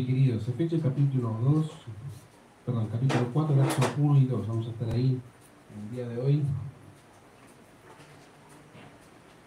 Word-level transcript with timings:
queridos, 0.00 0.48
Efesios 0.48 0.80
capítulo 0.82 1.36
2, 1.42 1.70
perdón, 2.64 2.88
capítulo 2.90 3.26
4, 3.30 3.56
versos 3.56 3.86
1 3.98 4.18
y 4.18 4.24
2. 4.24 4.48
Vamos 4.48 4.66
a 4.66 4.70
estar 4.70 4.90
ahí 4.90 5.20
el 5.76 5.94
día 5.94 6.08
de 6.08 6.18
hoy. 6.18 6.42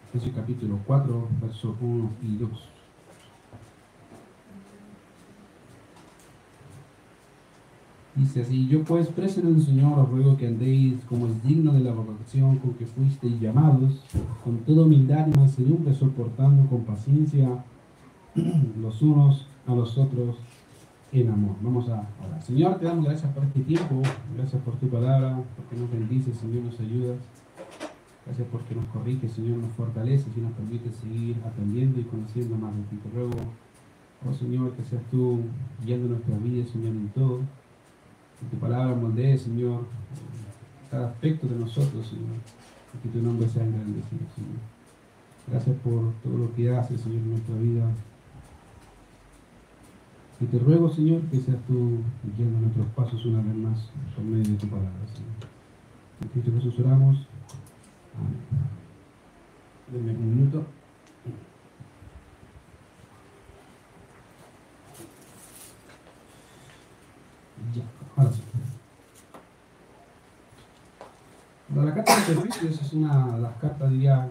Efesios 0.10 0.36
capítulo 0.36 0.80
4, 0.86 1.28
versos 1.42 1.76
1 1.82 2.10
y 2.22 2.38
2. 2.38 2.50
Dice 8.16 8.42
así, 8.44 8.68
yo 8.68 8.84
pues 8.84 9.08
preso 9.08 9.42
en 9.42 9.48
el 9.48 9.62
Señor 9.62 10.00
os 10.00 10.10
ruego 10.10 10.38
que 10.38 10.48
andéis 10.48 11.04
como 11.10 11.28
es 11.28 11.44
digno 11.44 11.74
de 11.74 11.82
la 11.82 11.92
vocación 11.92 12.60
con 12.60 12.76
que 12.76 12.86
fuisteis 12.86 13.42
llamados, 13.42 14.00
con 14.44 14.60
toda 14.60 14.86
humildad 14.86 15.28
y 15.28 15.38
mansedumbre, 15.38 15.94
soportando 15.96 16.70
con 16.70 16.86
paciencia 16.86 17.66
los 18.80 19.02
unos 19.02 19.48
a 19.68 19.76
los 19.76 19.98
otros 19.98 20.38
en 21.12 21.30
amor. 21.30 21.56
Vamos 21.62 21.90
a 21.90 22.08
orar. 22.26 22.42
Señor, 22.44 22.78
te 22.78 22.86
damos 22.86 23.06
gracias 23.06 23.32
por 23.34 23.44
este 23.44 23.62
tiempo, 23.62 24.02
gracias 24.36 24.62
por 24.64 24.76
tu 24.76 24.88
palabra, 24.90 25.42
porque 25.56 25.76
nos 25.76 25.92
bendices, 25.92 26.38
Señor, 26.38 26.64
nos 26.64 26.80
ayudas. 26.80 27.18
Gracias 28.26 28.48
porque 28.52 28.74
nos 28.74 28.86
corrige, 28.88 29.30
Señor, 29.30 29.60
nos 29.60 29.72
fortalece 29.74 30.30
y 30.36 30.40
nos 30.40 30.52
permite 30.54 30.92
seguir 30.92 31.38
aprendiendo 31.46 32.00
y 32.00 32.04
conociendo 32.04 32.56
más 32.56 32.76
de 32.76 32.82
ti. 32.84 32.98
Te 32.98 33.10
ruego, 33.10 33.36
oh 34.28 34.34
Señor, 34.34 34.72
que 34.74 34.84
seas 34.84 35.04
tú 35.12 35.42
guiando 35.86 36.10
nuestra 36.10 36.36
vida, 36.38 36.66
Señor, 36.66 36.96
en 36.96 37.10
todo 37.10 37.42
que 38.40 38.46
tu 38.48 38.58
palabra 38.58 38.96
moldee, 38.96 39.38
Señor, 39.38 39.86
cada 40.92 41.08
aspecto 41.08 41.48
de 41.48 41.56
nosotros, 41.56 42.08
Señor, 42.08 42.38
y 42.94 42.98
que 42.98 43.10
tu 43.10 43.24
nombre 43.24 43.48
sea 43.48 43.64
engrandecido, 43.64 44.26
Señor. 44.36 44.60
Gracias 45.48 45.76
por 45.78 46.14
todo 46.24 46.38
lo 46.38 46.54
que 46.54 46.76
haces, 46.76 47.02
Señor, 47.02 47.20
en 47.20 47.30
nuestra 47.30 47.56
vida. 47.56 47.86
Y 50.40 50.46
te 50.46 50.60
ruego, 50.60 50.90
Señor, 50.90 51.22
que 51.24 51.40
seas 51.40 51.58
tú 51.66 52.00
guiando 52.36 52.60
nuestros 52.60 52.88
pasos 52.88 53.26
una 53.26 53.42
vez 53.42 53.56
más 53.56 53.90
por 54.14 54.26
medio 54.26 54.52
de 54.52 54.58
tu 54.58 54.68
palabra, 54.68 54.92
Señor. 55.14 55.32
En 56.22 56.28
Cristo 56.30 56.52
Jesús 56.56 56.80
oramos. 56.80 57.28
Amén. 58.18 58.76
Denme 59.92 60.12
un 60.12 60.36
minuto. 60.36 60.66
Ya, 67.74 67.84
ahora 68.18 68.32
sí. 68.32 68.42
La 71.76 71.94
carta 71.94 72.14
de 72.14 72.34
Efesios 72.34 72.82
es 72.82 72.94
una 72.94 73.36
de 73.36 73.42
las 73.42 73.56
cartas, 73.58 73.90
diría, 73.92 74.30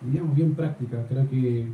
digamos, 0.00 0.34
bien 0.34 0.54
práctica. 0.54 1.04
Creo 1.08 1.28
que 1.28 1.72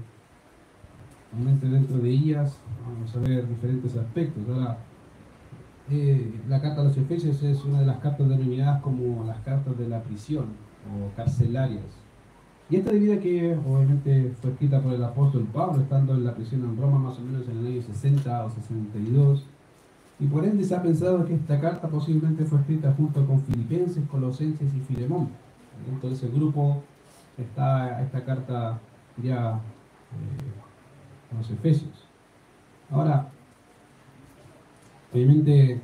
realmente 1.33 1.69
dentro 1.69 1.99
de 1.99 2.11
ellas 2.11 2.57
vamos 2.87 3.17
a 3.17 3.21
ver 3.21 3.49
diferentes 3.49 3.97
aspectos. 3.97 4.43
Ahora, 4.49 4.79
eh, 5.91 6.41
la 6.49 6.61
carta 6.61 6.83
de 6.83 6.89
los 6.89 6.97
Efesios 6.97 7.43
es 7.43 7.65
una 7.65 7.81
de 7.81 7.87
las 7.87 7.99
cartas 7.99 8.29
denominadas 8.29 8.81
como 8.83 9.25
las 9.25 9.39
cartas 9.41 9.77
de 9.79 9.89
la 9.89 10.03
prisión 10.03 10.47
o 10.87 11.15
carcelarias. 11.17 11.85
Y 12.71 12.77
esta 12.77 12.93
debido 12.93 13.15
a 13.15 13.19
que 13.19 13.55
obviamente 13.55 14.33
fue 14.41 14.53
escrita 14.53 14.81
por 14.81 14.95
el 14.95 15.05
apóstol 15.05 15.47
Pablo, 15.53 15.83
estando 15.83 16.15
en 16.15 16.25
la 16.25 16.35
prisión 16.35 16.63
en 16.65 16.77
Roma 16.77 16.99
más 16.99 17.19
o 17.19 17.23
menos 17.23 17.47
en 17.49 17.59
el 17.59 17.67
año 17.67 17.83
60 17.83 18.45
o 18.47 18.51
62. 18.51 19.45
Y 20.21 20.27
por 20.27 20.45
ende 20.45 20.65
se 20.65 20.75
ha 20.75 20.83
pensado 20.83 21.25
que 21.27 21.35
esta 21.35 21.61
carta 21.61 21.89
posiblemente 21.89 22.45
fue 22.45 22.61
escrita 22.61 22.95
junto 22.97 23.27
con 23.27 23.43
Filipenses, 23.43 24.05
Colosenses 24.09 24.73
y 24.75 24.81
Filemón. 24.81 25.29
Dentro 25.87 26.09
de 26.09 26.15
ese 26.15 26.29
grupo 26.29 26.83
está 27.37 28.01
esta 28.03 28.25
carta 28.25 28.79
ya 29.23 29.55
eh, 29.57 30.72
los 31.39 31.51
Efesios. 31.51 32.07
Ahora, 32.91 33.29
obviamente, 35.13 35.81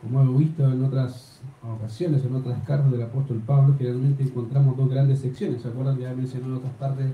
como 0.00 0.20
hemos 0.20 0.38
visto 0.38 0.70
en 0.70 0.84
otras 0.84 1.40
ocasiones, 1.62 2.24
en 2.24 2.34
otras 2.34 2.62
cartas 2.64 2.90
del 2.92 3.02
apóstol 3.02 3.42
Pablo, 3.44 3.74
generalmente 3.76 4.22
encontramos 4.22 4.76
dos 4.76 4.88
grandes 4.88 5.20
secciones. 5.20 5.62
¿Se 5.62 5.68
acuerdan? 5.68 5.98
Ya 5.98 6.14
mencioné 6.14 6.46
en 6.46 6.54
otras 6.54 6.72
partes 6.74 7.06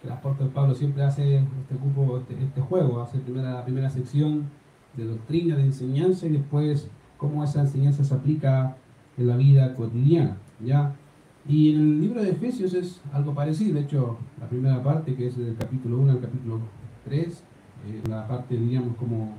que 0.00 0.08
el 0.08 0.12
apóstol 0.12 0.48
Pablo 0.48 0.74
siempre 0.74 1.04
hace 1.04 1.38
este 1.38 1.76
grupo, 1.80 2.18
este, 2.18 2.34
este 2.42 2.60
juego, 2.60 3.00
hace 3.00 3.18
la 3.34 3.64
primera 3.64 3.90
sección 3.90 4.50
de 4.96 5.06
doctrina, 5.06 5.56
de 5.56 5.62
enseñanza 5.62 6.26
y 6.26 6.30
después 6.30 6.88
cómo 7.16 7.42
esa 7.42 7.62
enseñanza 7.62 8.04
se 8.04 8.14
aplica 8.14 8.76
en 9.16 9.26
la 9.26 9.36
vida 9.36 9.74
cotidiana. 9.74 10.36
¿ya? 10.60 10.94
Y 11.46 11.74
en 11.74 11.80
el 11.80 12.00
libro 12.00 12.22
de 12.22 12.30
Efesios 12.30 12.72
es 12.72 13.00
algo 13.12 13.34
parecido, 13.34 13.74
de 13.74 13.80
hecho, 13.80 14.16
la 14.40 14.48
primera 14.48 14.82
parte, 14.82 15.14
que 15.14 15.26
es 15.26 15.36
del 15.36 15.56
capítulo 15.56 15.98
1 15.98 16.12
al 16.12 16.20
capítulo 16.20 16.60
3, 17.04 17.26
es 17.28 18.08
la 18.08 18.26
parte, 18.26 18.56
diríamos, 18.56 18.96
como 18.96 19.34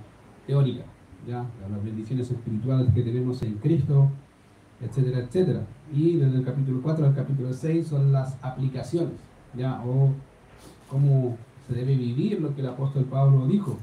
teórica, 0.46 0.84
¿ya? 1.28 1.46
las 1.70 1.84
bendiciones 1.84 2.30
espirituales 2.30 2.94
que 2.94 3.02
tenemos 3.02 3.42
en 3.42 3.56
Cristo, 3.56 4.12
etcétera, 4.82 5.20
etcétera. 5.20 5.62
Y 5.92 6.18
desde 6.18 6.38
el 6.38 6.46
capítulo 6.46 6.82
4 6.84 7.08
al 7.08 7.16
capítulo 7.16 7.52
6 7.52 7.88
son 7.88 8.12
las 8.12 8.38
aplicaciones, 8.44 9.16
¿ya? 9.58 9.82
O 9.84 10.10
cómo 10.90 11.38
se 11.68 11.74
debe 11.74 11.96
vivir 11.96 12.40
lo 12.40 12.54
que 12.54 12.62
el 12.62 12.68
apóstol 12.68 13.06
Pablo 13.06 13.48
dijo. 13.48 13.80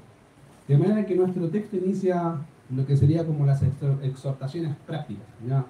De 0.69 0.78
manera 0.78 1.05
que 1.05 1.16
nuestro 1.16 1.49
texto 1.49 1.77
inicia 1.77 2.37
lo 2.71 2.87
que 2.87 2.97
sería 2.97 3.27
como 3.27 3.44
las 3.47 3.62
exhortaciones 3.62 4.77
prácticas, 4.87 5.27
¿ya? 5.47 5.65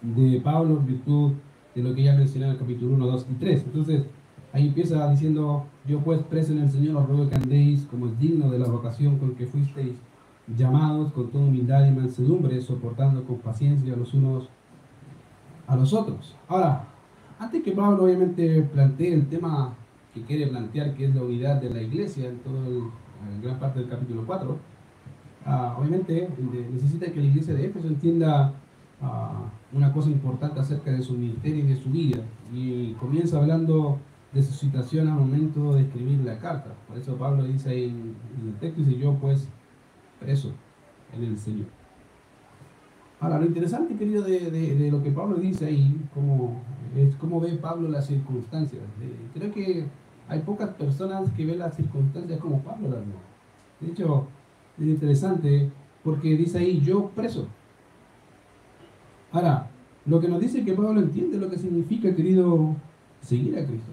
De 0.00 0.40
Pablo 0.40 0.78
en 0.78 0.86
virtud 0.86 1.32
de 1.82 1.88
lo 1.88 1.94
que 1.94 2.02
ya 2.02 2.14
mencioné 2.14 2.46
en 2.46 2.52
el 2.52 2.58
capítulo 2.58 2.94
1, 2.94 3.06
2 3.06 3.26
y 3.30 3.34
3. 3.34 3.62
Entonces, 3.66 4.06
ahí 4.52 4.68
empieza 4.68 5.08
diciendo, 5.10 5.66
yo 5.86 6.00
pues 6.00 6.20
preso 6.22 6.52
en 6.52 6.60
el 6.60 6.70
Señor 6.70 6.96
os 6.96 7.08
ruego 7.08 7.28
que 7.28 7.36
andéis 7.36 7.86
como 7.86 8.06
es 8.06 8.18
digno 8.18 8.50
de 8.50 8.58
la 8.58 8.68
vocación 8.68 9.18
con 9.18 9.34
que 9.34 9.46
fuisteis 9.46 9.94
llamados 10.56 11.12
con 11.12 11.30
toda 11.30 11.44
humildad 11.44 11.86
y 11.86 11.92
mansedumbre, 11.92 12.60
soportando 12.60 13.24
con 13.24 13.38
paciencia 13.38 13.94
los 13.96 14.12
unos 14.14 14.48
a 15.66 15.76
los 15.76 15.92
otros. 15.92 16.34
Ahora, 16.48 16.84
antes 17.38 17.62
que 17.62 17.72
Pablo 17.72 18.04
obviamente 18.04 18.62
plantee 18.62 19.14
el 19.14 19.28
tema 19.28 19.74
que 20.12 20.22
quiere 20.22 20.48
plantear, 20.48 20.94
que 20.94 21.06
es 21.06 21.14
la 21.14 21.22
unidad 21.22 21.60
de 21.60 21.70
la 21.70 21.80
iglesia 21.80 22.28
en 22.28 22.38
toda 22.40 22.90
gran 23.40 23.58
parte 23.60 23.78
del 23.78 23.88
capítulo 23.88 24.24
4, 24.26 24.58
ah, 25.46 25.76
obviamente 25.78 26.28
necesita 26.72 27.06
que 27.12 27.20
la 27.20 27.26
iglesia 27.26 27.54
de 27.54 27.66
Éfeso 27.66 27.86
entienda 27.86 28.52
ah, 29.00 29.44
una 29.72 29.92
cosa 29.92 30.10
importante 30.10 30.60
acerca 30.60 30.90
de 30.90 31.02
su 31.02 31.14
ministerio 31.14 31.64
y 31.64 31.68
de 31.68 31.76
su 31.76 31.90
vida. 31.90 32.22
Y 32.52 32.92
comienza 32.94 33.38
hablando 33.38 33.98
de 34.32 34.42
su 34.42 34.52
situación 34.52 35.08
al 35.08 35.14
momento 35.14 35.74
de 35.74 35.82
escribir 35.82 36.20
la 36.20 36.38
carta. 36.38 36.70
Por 36.88 36.98
eso 36.98 37.16
Pablo 37.16 37.44
dice 37.44 37.70
ahí 37.70 37.84
en, 37.84 38.14
en 38.40 38.48
el 38.48 38.54
texto, 38.58 38.82
dice 38.82 38.98
yo 38.98 39.14
pues 39.14 39.48
preso 40.20 40.52
en 41.14 41.24
el 41.24 41.38
Señor. 41.38 41.66
Ahora, 43.20 43.38
lo 43.38 43.44
interesante, 43.44 43.94
querido, 43.96 44.22
de, 44.22 44.88
lo 44.90 45.02
que 45.02 45.10
Pablo 45.10 45.36
dice 45.36 45.66
ahí, 45.66 45.94
como, 46.14 46.62
es 46.96 47.14
cómo 47.16 47.38
ve 47.38 47.50
Pablo 47.50 47.88
las 47.88 48.06
circunstancias. 48.06 48.82
creo 49.34 49.52
que 49.52 49.84
hay 50.26 50.40
pocas 50.40 50.70
personas 50.70 51.30
que 51.32 51.44
ven 51.44 51.58
las 51.58 51.76
circunstancias 51.76 52.40
como 52.40 52.60
Pablo 52.60 52.88
las 52.88 53.00
ve. 53.00 53.12
De 53.80 53.92
hecho, 53.92 54.26
es 54.78 54.86
interesante 54.86 55.70
porque 56.02 56.34
dice 56.34 56.58
ahí, 56.58 56.80
yo 56.80 57.10
preso. 57.10 57.46
Ahora, 59.32 59.70
lo 60.06 60.20
que 60.20 60.28
nos 60.28 60.40
dice 60.40 60.64
que 60.64 60.72
Pablo 60.72 61.00
entiende 61.00 61.38
lo 61.38 61.50
que 61.50 61.58
significa, 61.58 62.14
querido, 62.14 62.74
seguir 63.20 63.58
a 63.58 63.64
Cristo. 63.64 63.92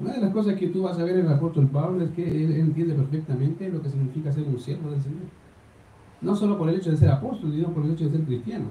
Una 0.00 0.12
de 0.12 0.20
las 0.20 0.32
cosas 0.32 0.54
que 0.54 0.68
tú 0.68 0.82
vas 0.82 0.98
a 0.98 1.04
ver 1.04 1.18
en 1.18 1.26
el 1.26 1.32
apóstol 1.32 1.66
Pablo 1.66 2.04
es 2.04 2.10
que 2.12 2.22
él 2.24 2.52
entiende 2.52 2.94
perfectamente 2.94 3.68
lo 3.68 3.82
que 3.82 3.90
significa 3.90 4.32
ser 4.32 4.44
un 4.44 4.58
siervo 4.58 4.90
del 4.90 5.02
Señor. 5.02 5.22
No 6.20 6.36
solo 6.36 6.56
por 6.56 6.68
el 6.68 6.76
hecho 6.76 6.90
de 6.90 6.96
ser 6.96 7.10
apóstol, 7.10 7.52
sino 7.52 7.68
por 7.72 7.84
el 7.84 7.92
hecho 7.92 8.04
de 8.04 8.10
ser 8.10 8.22
cristiano. 8.22 8.66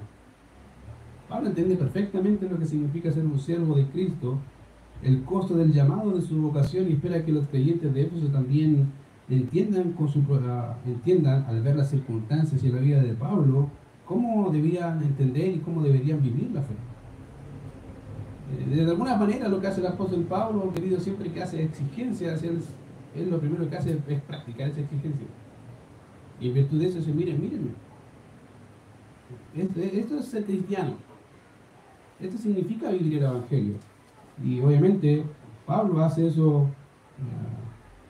Pablo 1.27 1.49
entiende 1.49 1.75
perfectamente 1.75 2.49
lo 2.49 2.57
que 2.57 2.65
significa 2.65 3.11
ser 3.11 3.25
un 3.25 3.39
siervo 3.39 3.75
de 3.75 3.85
Cristo, 3.87 4.39
el 5.03 5.23
costo 5.23 5.55
del 5.55 5.73
llamado 5.73 6.11
de 6.11 6.21
su 6.21 6.41
vocación 6.41 6.87
y 6.89 6.93
espera 6.93 7.23
que 7.23 7.33
los 7.33 7.45
creyentes 7.47 7.93
de 7.93 8.03
Éfeso 8.03 8.27
también 8.27 8.87
entiendan, 9.29 9.91
con 9.91 10.07
su, 10.07 10.23
entiendan 10.85 11.45
al 11.47 11.61
ver 11.61 11.75
las 11.75 11.89
circunstancias 11.89 12.63
y 12.63 12.69
la 12.69 12.79
vida 12.79 13.01
de 13.01 13.13
Pablo 13.13 13.69
cómo 14.07 14.49
debían 14.49 15.03
entender 15.03 15.49
y 15.49 15.59
cómo 15.59 15.83
deberían 15.83 16.21
vivir 16.21 16.49
la 16.51 16.61
fe. 16.61 16.73
Eh, 18.71 18.75
de 18.75 18.89
alguna 18.89 19.17
manera 19.17 19.49
lo 19.49 19.59
que 19.59 19.67
hace 19.67 19.81
el 19.81 19.87
apóstol 19.87 20.23
Pablo, 20.23 20.71
querido, 20.73 20.99
siempre 20.99 21.31
que 21.31 21.43
hace 21.43 21.63
exigencias, 21.63 22.41
él, 22.43 22.61
lo 23.29 23.39
primero 23.39 23.69
que 23.69 23.75
hace 23.75 23.99
es 24.07 24.21
practicar 24.21 24.69
esa 24.69 24.79
exigencia. 24.79 25.27
Y 26.39 26.47
en 26.47 26.53
virtud 26.53 26.79
de 26.79 26.87
eso 26.87 26.99
dice, 26.99 27.13
miren, 27.13 27.41
mírenme. 27.41 27.71
Esto, 29.55 30.17
es 30.17 30.25
ser 30.25 30.45
cristiano. 30.45 30.93
Esto 32.19 32.37
significa 32.37 32.89
vivir 32.89 33.17
el 33.17 33.23
Evangelio. 33.23 33.75
Y 34.43 34.61
obviamente 34.61 35.23
Pablo 35.65 36.03
hace 36.03 36.27
eso 36.27 36.59
uh, 36.59 37.56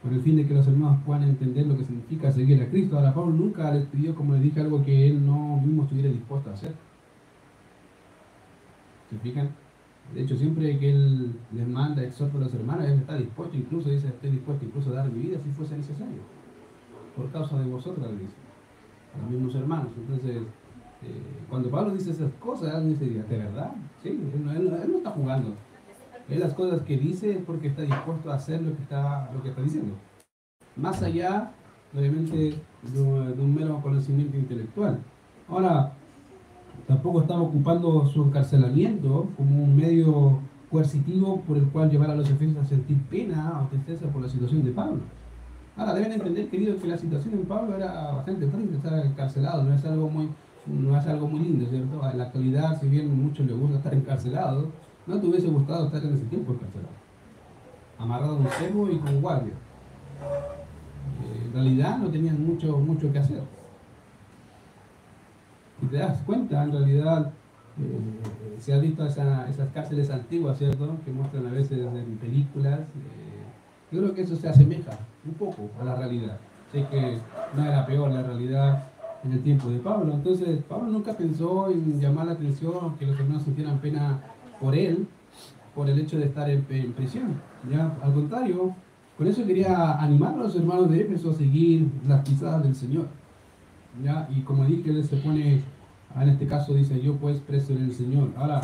con 0.01 0.13
el 0.13 0.21
fin 0.21 0.38
de 0.38 0.45
que 0.45 0.53
los 0.53 0.67
hermanos 0.67 0.99
puedan 1.05 1.23
entender 1.23 1.65
lo 1.65 1.77
que 1.77 1.83
significa 1.83 2.31
seguir 2.31 2.61
a 2.61 2.69
Cristo. 2.69 2.97
Ahora 2.97 3.13
Pablo 3.13 3.31
nunca 3.31 3.73
les 3.73 3.85
pidió, 3.85 4.15
como 4.15 4.33
les 4.33 4.44
dije, 4.44 4.61
algo 4.61 4.83
que 4.83 5.07
él 5.07 5.25
no 5.25 5.59
mismo 5.59 5.83
estuviera 5.83 6.09
dispuesto 6.09 6.49
a 6.49 6.53
hacer. 6.53 6.73
¿Se 9.09 9.17
fijan? 9.17 9.49
De 10.13 10.21
hecho, 10.21 10.38
siempre 10.38 10.77
que 10.79 10.91
él 10.91 11.33
les 11.53 11.67
manda, 11.67 12.03
exhorta 12.03 12.38
a 12.38 12.41
los 12.41 12.53
hermanos, 12.53 12.85
él 12.85 12.99
está 12.99 13.17
dispuesto, 13.17 13.57
incluso 13.57 13.89
dice, 13.89 14.07
estoy 14.07 14.31
dispuesto 14.31 14.65
incluso 14.65 14.91
a 14.91 14.94
dar 14.94 15.11
mi 15.11 15.21
vida 15.23 15.39
si 15.44 15.49
fuese 15.51 15.77
necesario. 15.77 16.21
Por 17.15 17.29
causa 17.31 17.59
de 17.59 17.65
vosotros, 17.65 18.07
dice. 18.11 18.35
A 19.15 19.44
los 19.44 19.55
hermanos. 19.55 19.91
Entonces, 19.97 20.44
eh, 21.03 21.21
cuando 21.49 21.69
Pablo 21.69 21.94
dice 21.94 22.11
esas 22.11 22.31
cosas, 22.33 22.75
él 22.75 22.89
dice, 22.89 23.05
¿de 23.05 23.38
verdad? 23.38 23.71
Sí, 24.01 24.09
él, 24.09 24.45
no 24.45 24.97
está 24.97 25.11
jugando. 25.11 25.53
Él 26.29 26.39
las 26.39 26.53
cosas 26.53 26.81
que 26.81 26.97
dice 26.97 27.31
es 27.31 27.39
porque 27.45 27.68
está 27.68 27.83
dispuesto 27.83 28.31
a 28.31 28.35
hacer 28.35 28.62
lo 28.62 28.75
que 28.75 28.83
está, 28.83 29.29
lo 29.33 29.41
que 29.41 29.50
está 29.50 29.62
diciendo. 29.62 29.94
Más 30.75 31.01
allá, 31.01 31.51
obviamente, 31.95 32.56
de, 32.83 33.01
un 33.01 33.56
mero 33.56 33.79
conocimiento 33.81 34.38
intelectual. 34.38 35.00
Ahora, 35.47 35.94
tampoco 36.85 37.21
estaba 37.21 37.41
ocupando 37.41 38.06
su 38.07 38.24
encarcelamiento 38.24 39.29
como 39.38 39.63
un 39.63 39.75
medio 39.75 40.39
coercitivo 40.69 41.41
por 41.47 41.57
el 41.57 41.68
cual 41.69 41.89
llevar 41.89 42.12
a 42.12 42.15
los 42.15 42.30
efesios 42.30 42.57
a 42.57 42.65
sentir 42.65 43.01
pena 43.09 43.62
o 43.63 43.68
tristeza 43.69 44.07
por 44.07 44.21
la 44.21 44.30
situación 44.30 44.65
de 44.65 44.71
Pablo. 44.71 45.00
Ahora, 45.77 45.94
deben 45.94 46.12
entender, 46.12 46.50
queridos, 46.50 46.81
que 46.81 46.88
la 46.88 46.97
situación 46.97 47.38
de 47.38 47.45
Pablo 47.45 47.77
era 47.77 48.12
bastante 48.12 48.47
triste, 48.47 48.75
estar 48.75 49.06
encarcelado, 49.06 49.63
no 49.63 49.73
es 49.73 49.85
algo 49.85 50.09
muy 50.09 50.30
no 50.68 50.97
es 50.97 51.07
algo 51.07 51.27
muy 51.27 51.39
lindo, 51.39 51.65
¿cierto? 51.69 52.09
En 52.12 52.18
la 52.18 52.25
actualidad, 52.25 52.80
si 52.80 52.88
bien 52.88 53.23
muchos 53.23 53.45
les 53.45 53.57
gusta 53.57 53.77
estar 53.77 53.94
encarcelado, 53.94 54.68
no 55.07 55.19
te 55.19 55.27
hubiese 55.27 55.48
gustado 55.48 55.86
estar 55.86 56.04
en 56.04 56.15
ese 56.15 56.25
tiempo 56.25 56.54
encarcelado. 56.54 56.94
Amarrado 57.98 58.33
a 58.33 58.36
un 58.36 58.48
cebo 58.48 58.89
y 58.92 58.98
con 58.98 59.21
guardia. 59.21 59.54
Eh, 61.24 61.45
en 61.45 61.54
realidad 61.54 61.98
no 61.98 62.09
tenían 62.09 62.45
mucho, 62.45 62.77
mucho 62.77 63.12
que 63.12 63.19
hacer. 63.19 63.42
Si 65.80 65.88
te 65.88 65.98
das 65.98 66.21
cuenta, 66.24 66.63
en 66.63 66.71
realidad 66.71 67.31
eh, 67.80 68.59
se 68.59 68.74
ha 68.74 68.80
visto 68.80 69.06
esas 69.06 69.69
cárceles 69.74 70.09
antiguas, 70.09 70.57
¿cierto? 70.57 70.98
Que 71.06 71.12
muestran 71.12 71.48
a 71.48 71.51
veces 71.51 71.80
en 71.80 72.18
películas. 72.18 72.80
Eh, 72.80 73.38
yo 73.92 74.01
creo 74.01 74.13
que 74.13 74.21
eso 74.24 74.36
se 74.36 74.50
asemeja 74.50 74.92
un 75.25 75.33
poco 75.36 75.69
a 75.80 75.86
la 75.86 75.95
realidad. 75.95 76.38
Sé 76.71 76.86
que 76.89 77.19
no 77.56 77.65
era 77.65 77.86
peor 77.86 78.12
la 78.12 78.24
realidad 78.24 78.83
en 79.24 79.31
el 79.31 79.42
tiempo 79.42 79.69
de 79.69 79.80
Pablo. 79.80 80.13
Entonces, 80.13 80.62
Pablo 80.68 80.89
nunca 80.89 81.13
pensó 81.13 81.69
en 81.69 82.00
llamar 82.00 82.25
la 82.25 82.33
atención, 82.33 82.98
que 82.98 83.06
los 83.06 83.18
hermanos 83.18 83.44
sintieran 83.44 83.80
pena 83.80 84.19
por 84.59 84.75
él, 84.75 85.07
por 85.75 85.89
el 85.89 86.00
hecho 86.00 86.18
de 86.18 86.25
estar 86.25 86.50
en, 86.50 86.63
prisión. 86.94 87.42
¿ya? 87.69 87.95
Al 88.01 88.13
contrario, 88.13 88.75
con 89.18 89.27
eso 89.27 89.45
quería 89.45 90.00
animar 90.01 90.33
a 90.33 90.44
los 90.44 90.56
hermanos 90.56 90.89
de 90.89 91.01
Éfeso 91.01 91.31
a 91.31 91.33
seguir 91.36 91.88
las 92.07 92.27
pisadas 92.27 92.63
del 92.63 92.75
Señor. 92.75 93.07
¿ya? 94.04 94.27
Y 94.36 94.42
como 94.42 94.65
dije, 94.65 94.89
él 94.89 95.04
se 95.04 95.18
pone, 95.18 95.62
en 96.15 96.30
este 96.30 96.48
caso 96.48 96.74
dice, 96.74 97.01
yo 97.01 97.15
pues 97.15 97.39
preso 97.39 97.74
en 97.74 97.83
el 97.86 97.94
Señor. 97.94 98.30
Ahora, 98.38 98.62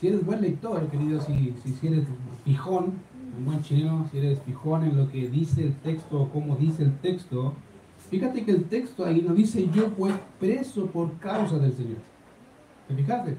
si 0.00 0.08
eres 0.08 0.24
buen 0.24 0.40
lector, 0.40 0.86
querido, 0.88 1.20
si, 1.20 1.54
si 1.62 1.86
eres 1.86 2.04
fijón, 2.44 2.92
un 3.36 3.44
buen 3.46 3.62
chileno, 3.62 4.06
si 4.10 4.18
eres 4.18 4.40
fijón 4.42 4.84
en 4.84 4.96
lo 4.96 5.10
que 5.10 5.28
dice 5.28 5.62
el 5.62 5.74
texto 5.76 6.22
o 6.22 6.28
cómo 6.28 6.56
dice 6.56 6.82
el 6.82 6.92
texto, 6.98 7.54
Fíjate 8.12 8.44
que 8.44 8.50
el 8.50 8.64
texto 8.64 9.06
ahí 9.06 9.22
no 9.26 9.32
dice 9.32 9.66
yo 9.74 9.88
pues 9.88 10.14
preso 10.38 10.84
por 10.84 11.18
causa 11.18 11.58
del 11.58 11.72
Señor. 11.72 11.96
¿Te 12.86 12.94
fijaste? 12.94 13.38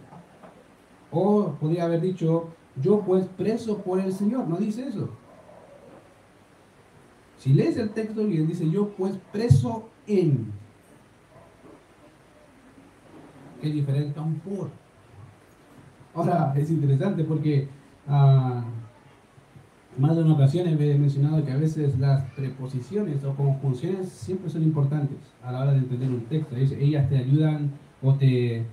O 1.13 1.53
podría 1.59 1.85
haber 1.85 2.01
dicho 2.01 2.49
yo 2.81 3.01
pues 3.01 3.25
preso 3.37 3.77
por 3.77 3.99
el 3.99 4.11
Señor. 4.11 4.47
No 4.47 4.57
dice 4.57 4.87
eso. 4.87 5.09
Si 7.37 7.53
lees 7.53 7.77
el 7.77 7.91
texto 7.91 8.25
bien, 8.25 8.47
dice 8.47 8.69
yo 8.69 8.89
pues 8.89 9.15
preso 9.31 9.89
en. 10.07 10.51
Qué 13.61 13.69
diferente 13.69 14.19
a 14.19 14.23
un 14.23 14.39
por. 14.39 14.69
Ahora 16.15 16.53
es 16.57 16.69
interesante 16.69 17.23
porque 17.23 17.67
uh, 18.07 18.61
más 19.99 20.15
de 20.15 20.23
una 20.23 20.33
ocasión 20.33 20.67
he 20.67 20.75
mencionado 20.97 21.43
que 21.45 21.51
a 21.51 21.57
veces 21.57 21.97
las 21.99 22.23
preposiciones 22.31 23.23
o 23.23 23.35
conjunciones 23.35 24.09
siempre 24.09 24.49
son 24.49 24.63
importantes 24.63 25.17
a 25.43 25.51
la 25.51 25.61
hora 25.61 25.73
de 25.73 25.79
entender 25.79 26.09
un 26.09 26.25
texto. 26.25 26.55
Ellas 26.55 27.09
te 27.09 27.17
ayudan 27.17 27.71
o 28.01 28.13
te, 28.15 28.65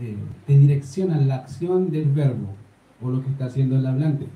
eh, 0.00 0.16
te 0.46 0.58
direccionan 0.58 1.28
la 1.28 1.36
acción 1.36 1.90
del 1.90 2.10
verbo 2.10 2.54
o 3.02 3.10
lo 3.10 3.22
que 3.22 3.30
está 3.30 3.46
haciendo 3.46 3.76
el 3.76 3.86
hablante. 3.86 4.26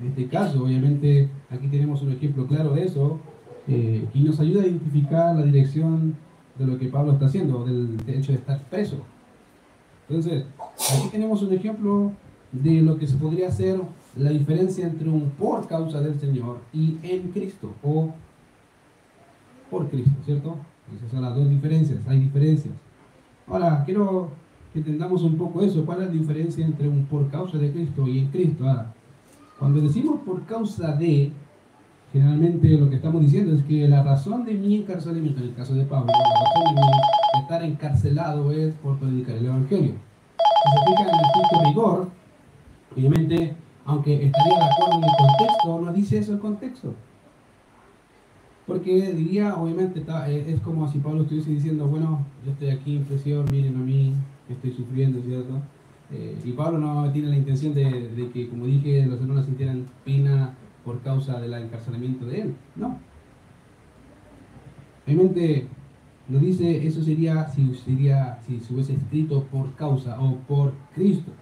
En 0.00 0.08
este 0.08 0.28
caso, 0.28 0.64
obviamente, 0.64 1.28
aquí 1.50 1.68
tenemos 1.68 2.02
un 2.02 2.12
ejemplo 2.12 2.46
claro 2.46 2.72
de 2.72 2.84
eso 2.84 3.18
eh, 3.66 4.06
y 4.14 4.22
nos 4.22 4.38
ayuda 4.40 4.62
a 4.62 4.66
identificar 4.66 5.36
la 5.36 5.42
dirección 5.42 6.14
de 6.58 6.66
lo 6.66 6.78
que 6.78 6.88
Pablo 6.88 7.12
está 7.12 7.26
haciendo, 7.26 7.64
del, 7.64 7.96
del 7.98 8.18
hecho 8.18 8.32
de 8.32 8.38
estar 8.38 8.60
preso. 8.64 8.98
Entonces, 10.08 10.46
aquí 10.58 11.08
tenemos 11.10 11.42
un 11.42 11.52
ejemplo 11.52 12.12
de 12.52 12.80
lo 12.82 12.98
que 12.98 13.06
se 13.06 13.16
podría 13.16 13.48
hacer 13.48 13.80
la 14.16 14.30
diferencia 14.30 14.86
entre 14.86 15.08
un 15.08 15.30
por 15.30 15.66
causa 15.68 16.00
del 16.00 16.18
Señor 16.18 16.58
y 16.72 16.96
en 17.02 17.30
Cristo 17.30 17.72
o 17.82 18.14
por 19.70 19.88
Cristo, 19.88 20.12
¿cierto? 20.24 20.56
Esas 20.96 21.10
son 21.10 21.22
las 21.22 21.34
dos 21.34 21.48
diferencias, 21.48 22.00
hay 22.08 22.20
diferencias. 22.20 22.74
Ahora, 23.46 23.82
quiero 23.84 24.30
entendamos 24.78 25.22
un 25.22 25.36
poco 25.36 25.62
eso, 25.62 25.84
cuál 25.84 26.02
es 26.02 26.06
la 26.08 26.12
diferencia 26.12 26.64
entre 26.64 26.88
un 26.88 27.04
por 27.06 27.30
causa 27.30 27.58
de 27.58 27.72
Cristo 27.72 28.08
y 28.08 28.18
en 28.18 28.28
Cristo. 28.28 28.68
Ahora, 28.68 28.92
cuando 29.58 29.80
decimos 29.80 30.20
por 30.24 30.44
causa 30.44 30.92
de, 30.92 31.32
generalmente 32.12 32.68
lo 32.70 32.88
que 32.88 32.96
estamos 32.96 33.20
diciendo 33.20 33.54
es 33.54 33.62
que 33.64 33.88
la 33.88 34.02
razón 34.02 34.44
de 34.44 34.54
mi 34.54 34.76
encarcelamiento, 34.76 35.40
en 35.40 35.48
el 35.48 35.54
caso 35.54 35.74
de 35.74 35.84
Pablo, 35.84 36.12
la 36.12 36.40
razón 36.40 36.74
de, 36.74 36.80
mi, 36.80 37.42
estar 37.42 37.62
encarcelado 37.62 38.52
es 38.52 38.72
por 38.74 38.98
predicar 38.98 39.36
el 39.36 39.46
Evangelio. 39.46 39.92
Si 40.64 40.70
se 40.70 40.86
fijan 40.86 41.08
en 41.08 41.14
el 41.14 41.30
punto 41.34 41.68
rigor, 41.68 42.08
obviamente 42.96 43.56
aunque 43.88 44.26
estaría 44.26 44.58
de 44.58 44.64
acuerdo 44.64 44.98
en 44.98 45.04
el 45.04 45.16
contexto, 45.16 45.80
no 45.80 45.92
dice 45.94 46.18
eso 46.18 46.32
el 46.34 46.38
contexto. 46.40 46.94
Porque 48.66 49.14
diría, 49.14 49.56
obviamente, 49.56 50.04
eh, 50.26 50.44
es 50.46 50.60
como 50.60 50.86
si 50.92 50.98
Pablo 50.98 51.22
estuviese 51.22 51.52
diciendo, 51.52 51.86
bueno, 51.86 52.26
yo 52.44 52.52
estoy 52.52 52.68
aquí 52.68 52.96
en 52.96 53.04
prisión, 53.04 53.46
miren 53.50 53.76
a 53.76 53.78
mí, 53.78 54.12
estoy 54.54 54.72
sufriendo, 54.72 55.20
¿cierto? 55.22 55.60
Eh, 56.10 56.38
y 56.44 56.52
Pablo 56.52 56.78
no 56.78 57.10
tiene 57.12 57.28
la 57.28 57.36
intención 57.36 57.74
de, 57.74 58.30
que, 58.32 58.48
como 58.48 58.66
dije, 58.66 59.06
los 59.06 59.20
hermanos 59.20 59.44
sintieran 59.46 59.88
pena 60.04 60.54
por 60.84 61.00
causa 61.02 61.40
del 61.40 61.52
encarcelamiento 61.54 62.26
de 62.26 62.40
él. 62.42 62.54
No. 62.76 62.98
Obviamente, 65.06 65.66
no 66.28 66.38
dice, 66.38 66.86
eso 66.86 67.02
sería 67.02 67.48
si, 67.48 67.74
sería 67.74 68.38
si 68.46 68.60
se 68.60 68.72
hubiese 68.72 68.94
escrito 68.94 69.44
por 69.44 69.74
causa 69.74 70.20
o 70.20 70.36
por 70.46 70.72
Cristo. 70.94 71.32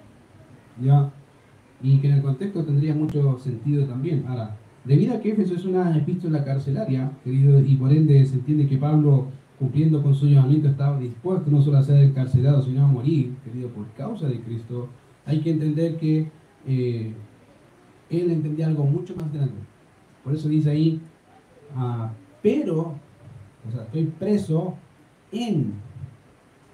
¿Ya? 0.83 1.11
y 1.83 1.99
que 1.99 2.09
en 2.09 2.15
el 2.15 2.23
contexto 2.23 2.65
tendría 2.65 2.95
mucho 2.95 3.39
sentido 3.39 3.85
también. 3.85 4.25
Ahora, 4.29 4.57
debido 4.85 5.15
a 5.15 5.21
que 5.21 5.31
Éfeso 5.31 5.55
es 5.55 5.65
una 5.65 5.97
epístola 5.97 6.45
carcelaria, 6.45 7.11
querido, 7.25 7.61
y 7.61 7.77
por 7.77 7.93
ende 7.93 8.25
se 8.25 8.35
entiende 8.35 8.67
que 8.67 8.79
Pablo, 8.79 9.27
cumpliendo 9.59 10.03
con 10.03 10.15
su 10.15 10.27
llamamiento, 10.27 10.69
estaba 10.69 10.99
dispuesto 10.99 11.51
no 11.51 11.63
solo 11.63 11.79
a 11.79 11.83
ser 11.83 12.03
encarcelado, 12.03 12.63
sino 12.63 12.85
a 12.85 12.87
morir, 12.87 13.35
querido, 13.45 13.69
por 13.71 13.87
causa 13.93 14.29
de 14.29 14.41
Cristo, 14.41 14.89
hay 15.25 15.41
que 15.41 15.51
entender 15.51 15.97
que 15.97 16.31
eh, 16.67 17.15
él 18.11 18.31
entendía 18.31 18.67
algo 18.67 18.85
mucho 18.85 19.15
más 19.17 19.33
grande. 19.33 19.55
Por 20.23 20.35
eso 20.35 20.49
dice 20.49 20.71
ahí, 20.71 21.01
ah, 21.75 22.11
pero, 22.43 22.95
o 23.67 23.73
sea, 23.73 23.83
estoy 23.85 24.05
preso 24.19 24.75
en 25.33 25.75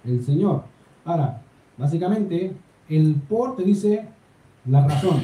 el 0.04 0.22
Señor. 0.22 0.64
Ahora, 1.04 1.42
básicamente, 1.78 2.52
el 2.88 3.14
por 3.14 3.56
te 3.56 3.62
dice 3.62 4.08
la 4.66 4.86
razón. 4.86 5.22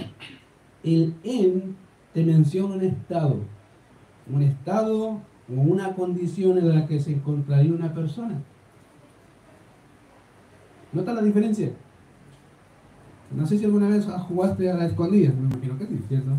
El 0.82 1.14
en 1.24 1.76
te 2.14 2.24
menciona 2.24 2.74
un 2.74 2.82
estado, 2.82 3.36
un 4.32 4.42
estado 4.42 5.20
o 5.50 5.61
una 5.61 5.95
condición 5.95 6.59
en 6.59 6.75
la 6.75 6.87
que 6.87 7.00
se 7.00 7.12
encontraría 7.12 7.73
una 7.73 7.93
persona. 7.93 8.40
¿Nota 10.93 11.12
la 11.12 11.23
diferencia? 11.23 11.71
No 13.31 13.47
sé 13.47 13.59
si 13.59 13.64
alguna 13.64 13.88
vez 13.88 14.07
jugaste 14.28 14.71
a 14.71 14.75
la 14.75 14.87
escondida, 14.87 15.33
me 15.33 15.55
imagino 15.55 15.78
que 15.78 15.87
sí, 15.87 16.00
¿cierto? 16.09 16.31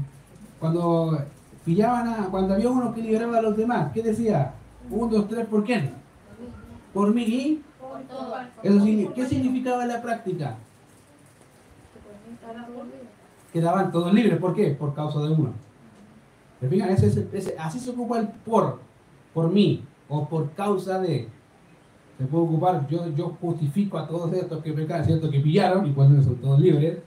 Cuando 0.60 1.20
pillaban 1.64 2.08
a, 2.08 2.28
cuando 2.30 2.56
había 2.56 2.70
uno 2.70 2.94
que 2.94 3.02
liberaba 3.02 3.38
a 3.38 3.42
los 3.42 3.56
demás, 3.56 3.92
¿qué 3.94 4.02
decía? 4.02 4.54
Un, 4.90 5.10
dos, 5.10 5.28
tres, 5.28 5.46
¿por 5.46 5.64
qué? 5.64 5.92
Por 6.94 7.14
mí 7.14 7.24
y 7.24 7.64
Eso, 8.64 9.14
¿Qué 9.14 9.26
significaba 9.28 9.86
la 9.86 10.02
práctica? 10.02 10.58
quedaban 13.52 13.92
todos 13.92 14.14
libres. 14.14 14.38
¿Por 14.40 14.54
qué? 14.54 14.72
Por 14.72 14.94
causa 14.94 15.20
de 15.22 15.30
uno. 15.30 15.54
así 17.60 17.80
se 17.80 17.90
ocupa 17.92 18.20
el 18.20 18.28
por, 18.28 18.80
por 19.34 19.52
mí, 19.52 19.84
o 20.08 20.28
por 20.28 20.52
causa 20.52 21.00
de. 21.00 21.28
Se 22.18 22.26
puede 22.26 22.44
ocupar, 22.44 22.88
yo, 22.88 23.16
yo 23.16 23.38
justifico 23.40 23.98
a 23.98 24.08
todos 24.08 24.34
estos 24.34 24.62
que 24.62 24.74
pecan, 24.74 25.06
¿cierto? 25.06 25.30
Que 25.30 25.40
pillaron, 25.40 25.88
y 25.88 25.94
cuando 25.94 26.22
son 26.22 26.36
todos 26.36 26.60
libres, 26.60 27.00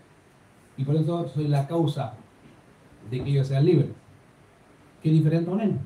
y 0.76 0.84
por 0.84 0.96
eso 0.96 1.28
soy 1.28 1.48
la 1.48 1.66
causa 1.66 2.14
de 3.10 3.22
que 3.22 3.30
ellos 3.30 3.46
sean 3.46 3.64
libres. 3.64 3.90
¿Qué 5.02 5.10
diferente 5.10 5.50
a 5.50 5.54
un 5.54 5.60
en? 5.60 5.80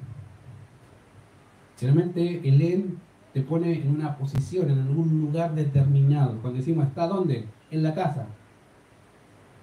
Generalmente 1.79 2.49
el 2.49 2.63
en 2.63 2.99
te 3.33 3.43
pone 3.43 3.73
en 3.75 3.91
una 3.91 4.17
posición, 4.17 4.71
en 4.71 4.79
algún 4.81 5.21
lugar 5.21 5.55
determinado. 5.55 6.39
Cuando 6.41 6.59
decimos, 6.59 6.87
¿está 6.87 7.07
dónde? 7.07 7.47
En 7.71 7.83
la 7.83 7.95
casa. 7.95 8.27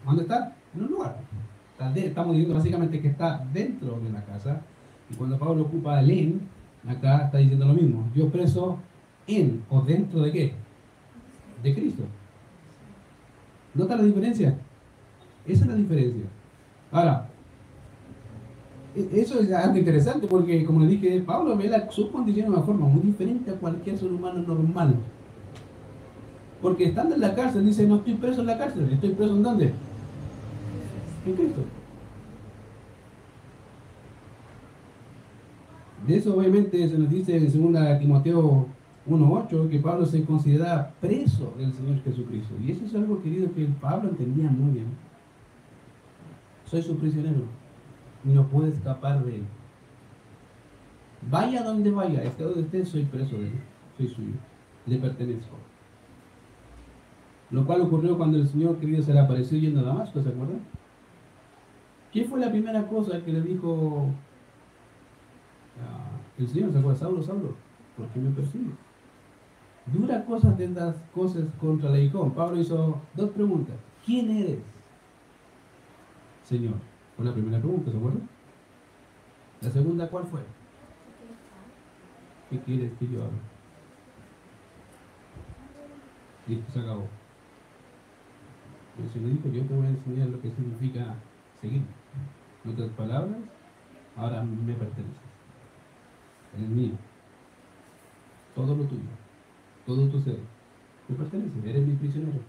¿Dónde 0.06 0.24
está? 0.24 0.54
en 0.76 0.84
un 0.84 0.92
lugar. 0.92 1.18
Estamos 1.96 2.34
diciendo 2.34 2.56
básicamente 2.56 3.02
que 3.02 3.10
está 3.10 3.46
dentro 3.52 4.00
de 4.00 4.10
la 4.12 4.24
casa. 4.24 4.62
Y 5.10 5.16
cuando 5.16 5.38
Pablo 5.38 5.64
ocupa 5.64 6.00
el 6.00 6.12
en, 6.12 6.42
acá 6.88 7.26
está 7.26 7.38
diciendo 7.38 7.66
lo 7.66 7.74
mismo. 7.74 8.10
Yo 8.16 8.30
preso 8.30 8.78
en 9.28 9.64
o 9.70 9.82
dentro 9.82 10.22
de 10.22 10.32
qué? 10.32 10.54
De 11.62 11.74
Cristo. 11.74 12.04
¿Nota 13.74 13.96
la 13.96 14.04
diferencia? 14.04 14.56
Esa 15.46 15.64
es 15.64 15.68
la 15.70 15.76
diferencia. 15.76 16.26
Ahora, 16.92 17.28
e, 18.96 19.22
eso 19.22 19.40
es 19.40 19.52
algo 19.52 19.78
interesante 19.78 20.28
porque, 20.28 20.64
como 20.66 20.82
le 20.82 20.88
dije, 20.88 21.22
Pablo 21.22 21.58
ve 21.58 21.70
la, 21.70 21.90
su 21.90 22.12
condición 22.12 22.48
de 22.48 22.52
una 22.54 22.64
forma 22.64 22.88
muy 22.88 23.02
diferente 23.02 23.52
a 23.52 23.56
cualquier 23.56 23.98
ser 23.98 24.12
humano 24.12 24.44
normal. 24.46 24.96
Porque 26.62 26.86
estando 26.86 27.16
en 27.16 27.22
la 27.22 27.36
cárcel, 27.36 27.66
dice, 27.66 27.88
no 27.88 27.98
estoy 27.98 28.14
preso 28.16 28.42
en 28.42 28.48
la 28.48 28.58
cárcel, 28.58 28.90
estoy 28.92 29.10
preso 29.10 29.36
en 29.36 29.44
dónde? 29.44 29.74
En 31.26 31.34
Cristo. 31.34 31.62
De 36.08 36.18
eso 36.18 36.38
obviamente 36.38 36.88
se 36.88 36.98
nos 36.98 37.10
dice 37.10 37.38
en 37.38 37.46
2 37.46 38.00
Timoteo 38.00 38.68
1.8 39.08 39.70
que 39.70 39.80
Pablo 39.80 40.06
se 40.06 40.24
considera 40.24 40.94
preso 41.00 41.54
del 41.58 41.74
Señor 41.74 42.02
Jesucristo. 42.04 42.56
Y 42.62 42.72
eso 42.72 42.86
es 42.86 42.96
algo, 42.96 43.22
querido, 43.22 43.54
que 43.54 43.66
Pablo 43.82 44.10
entendía 44.10 44.50
muy 44.50 44.74
bien. 44.74 44.88
Soy 46.66 46.82
su 46.82 46.98
prisionero 46.98 47.44
y 48.26 48.30
no 48.30 48.48
puede 48.48 48.72
escapar 48.72 49.24
de 49.24 49.38
él. 49.38 49.44
Vaya 51.30 51.64
donde 51.64 51.92
vaya, 51.92 52.24
esté 52.24 52.44
donde 52.44 52.62
esté, 52.62 52.86
soy 52.86 53.06
preso 53.06 53.38
de 53.38 53.48
él, 53.48 53.54
soy 53.98 54.08
suyo, 54.08 54.34
le 54.86 54.98
pertenezco. 54.98 55.56
Lo 57.50 57.66
cual 57.66 57.82
ocurrió 57.82 58.18
cuando 58.18 58.38
el 58.38 58.48
Señor 58.48 58.78
querido 58.78 59.04
se 59.04 59.14
le 59.14 59.20
apareció 59.20 59.58
yendo 59.58 59.82
a 59.82 59.84
Damasco, 59.84 60.22
¿se 60.22 60.30
acuerdan? 60.30 60.62
¿Qué 62.12 62.26
fue 62.26 62.40
la 62.40 62.52
primera 62.52 62.88
cosa 62.88 63.22
que 63.24 63.32
le 63.32 63.42
dijo 63.42 64.08
el 66.38 66.48
Señor? 66.48 66.72
¿Se 66.72 66.80
acuerda? 66.80 67.00
Saulo, 67.00 67.24
Saulo, 67.24 67.56
¿por 67.98 68.08
qué 68.08 68.20
me 68.20 68.32
persigue? 68.32 68.72
Dura 69.86 70.24
cosas 70.26 70.58
de 70.58 70.70
las 70.70 70.96
cosas 71.14 71.44
contra 71.60 71.90
la 71.90 72.00
hijo. 72.00 72.32
Pablo 72.34 72.60
hizo 72.60 73.02
dos 73.14 73.30
preguntas. 73.32 73.76
¿Quién 74.06 74.32
eres? 74.32 74.60
Señor. 76.44 76.76
Fue 77.16 77.26
la 77.26 77.34
primera 77.34 77.60
pregunta, 77.60 77.92
¿se 77.92 77.98
acuerdan? 77.98 78.28
La 79.62 79.70
segunda, 79.70 80.10
¿cuál 80.10 80.26
fue? 80.26 80.42
¿Qué 82.50 82.60
quieres 82.60 82.92
que 82.98 83.08
yo 83.08 83.22
haga? 83.22 83.32
Listo, 86.48 86.72
se 86.72 86.80
acabó. 86.80 87.08
El 89.00 89.10
Señor 89.12 89.32
dijo, 89.32 89.50
yo 89.50 89.64
te 89.66 89.76
voy 89.76 89.86
a 89.86 89.90
enseñar 89.90 90.28
lo 90.30 90.42
que 90.42 90.52
significa 90.52 91.16
seguir. 91.62 91.84
En 92.64 92.72
otras 92.72 92.90
palabras, 92.92 93.38
ahora 94.18 94.44
me 94.44 94.74
perteneces. 94.74 95.33
Eres 96.58 96.70
mío. 96.70 96.94
Todo 98.56 98.76
lo 98.76 98.84
tuyo. 98.84 99.02
Todo 99.86 100.08
tu 100.08 100.20
ser. 100.22 100.38
Me 101.08 101.16
pertenece. 101.16 101.70
Eres 101.70 101.88
mi 101.88 101.96
prisionero. 101.96 102.40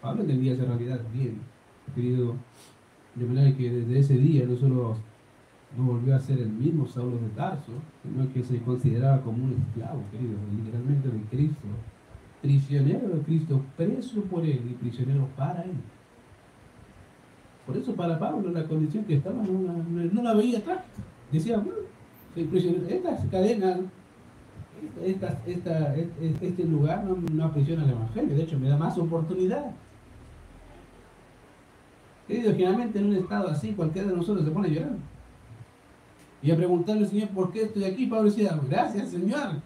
Pablo 0.00 0.22
entendía 0.22 0.54
esa 0.54 0.64
realidad 0.64 1.00
bien, 1.12 1.40
querido. 1.94 2.36
De 3.14 3.26
manera 3.26 3.56
que 3.56 3.70
desde 3.70 3.98
ese 3.98 4.14
día 4.14 4.46
no 4.46 4.56
solo 4.56 4.96
no 5.76 5.84
volvió 5.84 6.16
a 6.16 6.20
ser 6.20 6.38
el 6.38 6.48
mismo 6.48 6.86
Saulo 6.86 7.18
de 7.18 7.28
Tarso, 7.30 7.72
sino 8.02 8.32
que 8.32 8.42
se 8.42 8.60
consideraba 8.62 9.20
como 9.20 9.44
un 9.44 9.52
esclavo, 9.52 10.02
querido, 10.10 10.36
literalmente 10.56 11.08
de 11.08 11.20
Cristo 11.24 11.68
prisionero 12.40 13.08
de 13.08 13.20
Cristo, 13.22 13.60
preso 13.76 14.22
por 14.22 14.44
Él 14.44 14.62
y 14.70 14.74
prisionero 14.74 15.28
para 15.36 15.62
Él. 15.62 15.76
Por 17.66 17.76
eso 17.76 17.94
para 17.94 18.18
Pablo 18.18 18.50
la 18.50 18.66
condición 18.66 19.04
que 19.04 19.14
estaba 19.14 19.42
no, 19.42 20.22
la 20.22 20.34
veía 20.34 20.58
atrás. 20.58 20.84
Decía, 21.30 21.58
bueno. 21.58 21.88
Estas 22.88 23.26
cadenas, 23.30 23.80
esta, 25.04 25.42
esta, 25.46 25.96
este 25.96 26.64
lugar 26.64 27.04
no, 27.04 27.44
aprisiona 27.44 27.84
el 27.84 27.90
Evangelio, 27.90 28.36
de 28.36 28.42
hecho 28.42 28.58
me 28.58 28.68
da 28.68 28.76
más 28.76 28.96
oportunidad. 28.96 29.72
Querido, 32.26 32.52
generalmente 32.52 32.98
en 32.98 33.06
un 33.06 33.16
estado 33.16 33.48
así 33.48 33.72
cualquiera 33.72 34.08
de 34.08 34.16
nosotros 34.16 34.44
se 34.44 34.50
pone 34.50 34.68
a 34.68 34.70
llorar. 34.70 34.96
Y 36.42 36.50
a 36.50 36.56
preguntarle 36.56 37.02
al 37.02 37.08
Señor, 37.08 37.28
¿por 37.30 37.50
qué 37.50 37.62
estoy 37.62 37.84
aquí? 37.84 38.06
Pablo 38.06 38.30
decía, 38.30 38.58
gracias 38.68 39.10
Señor. 39.10 39.60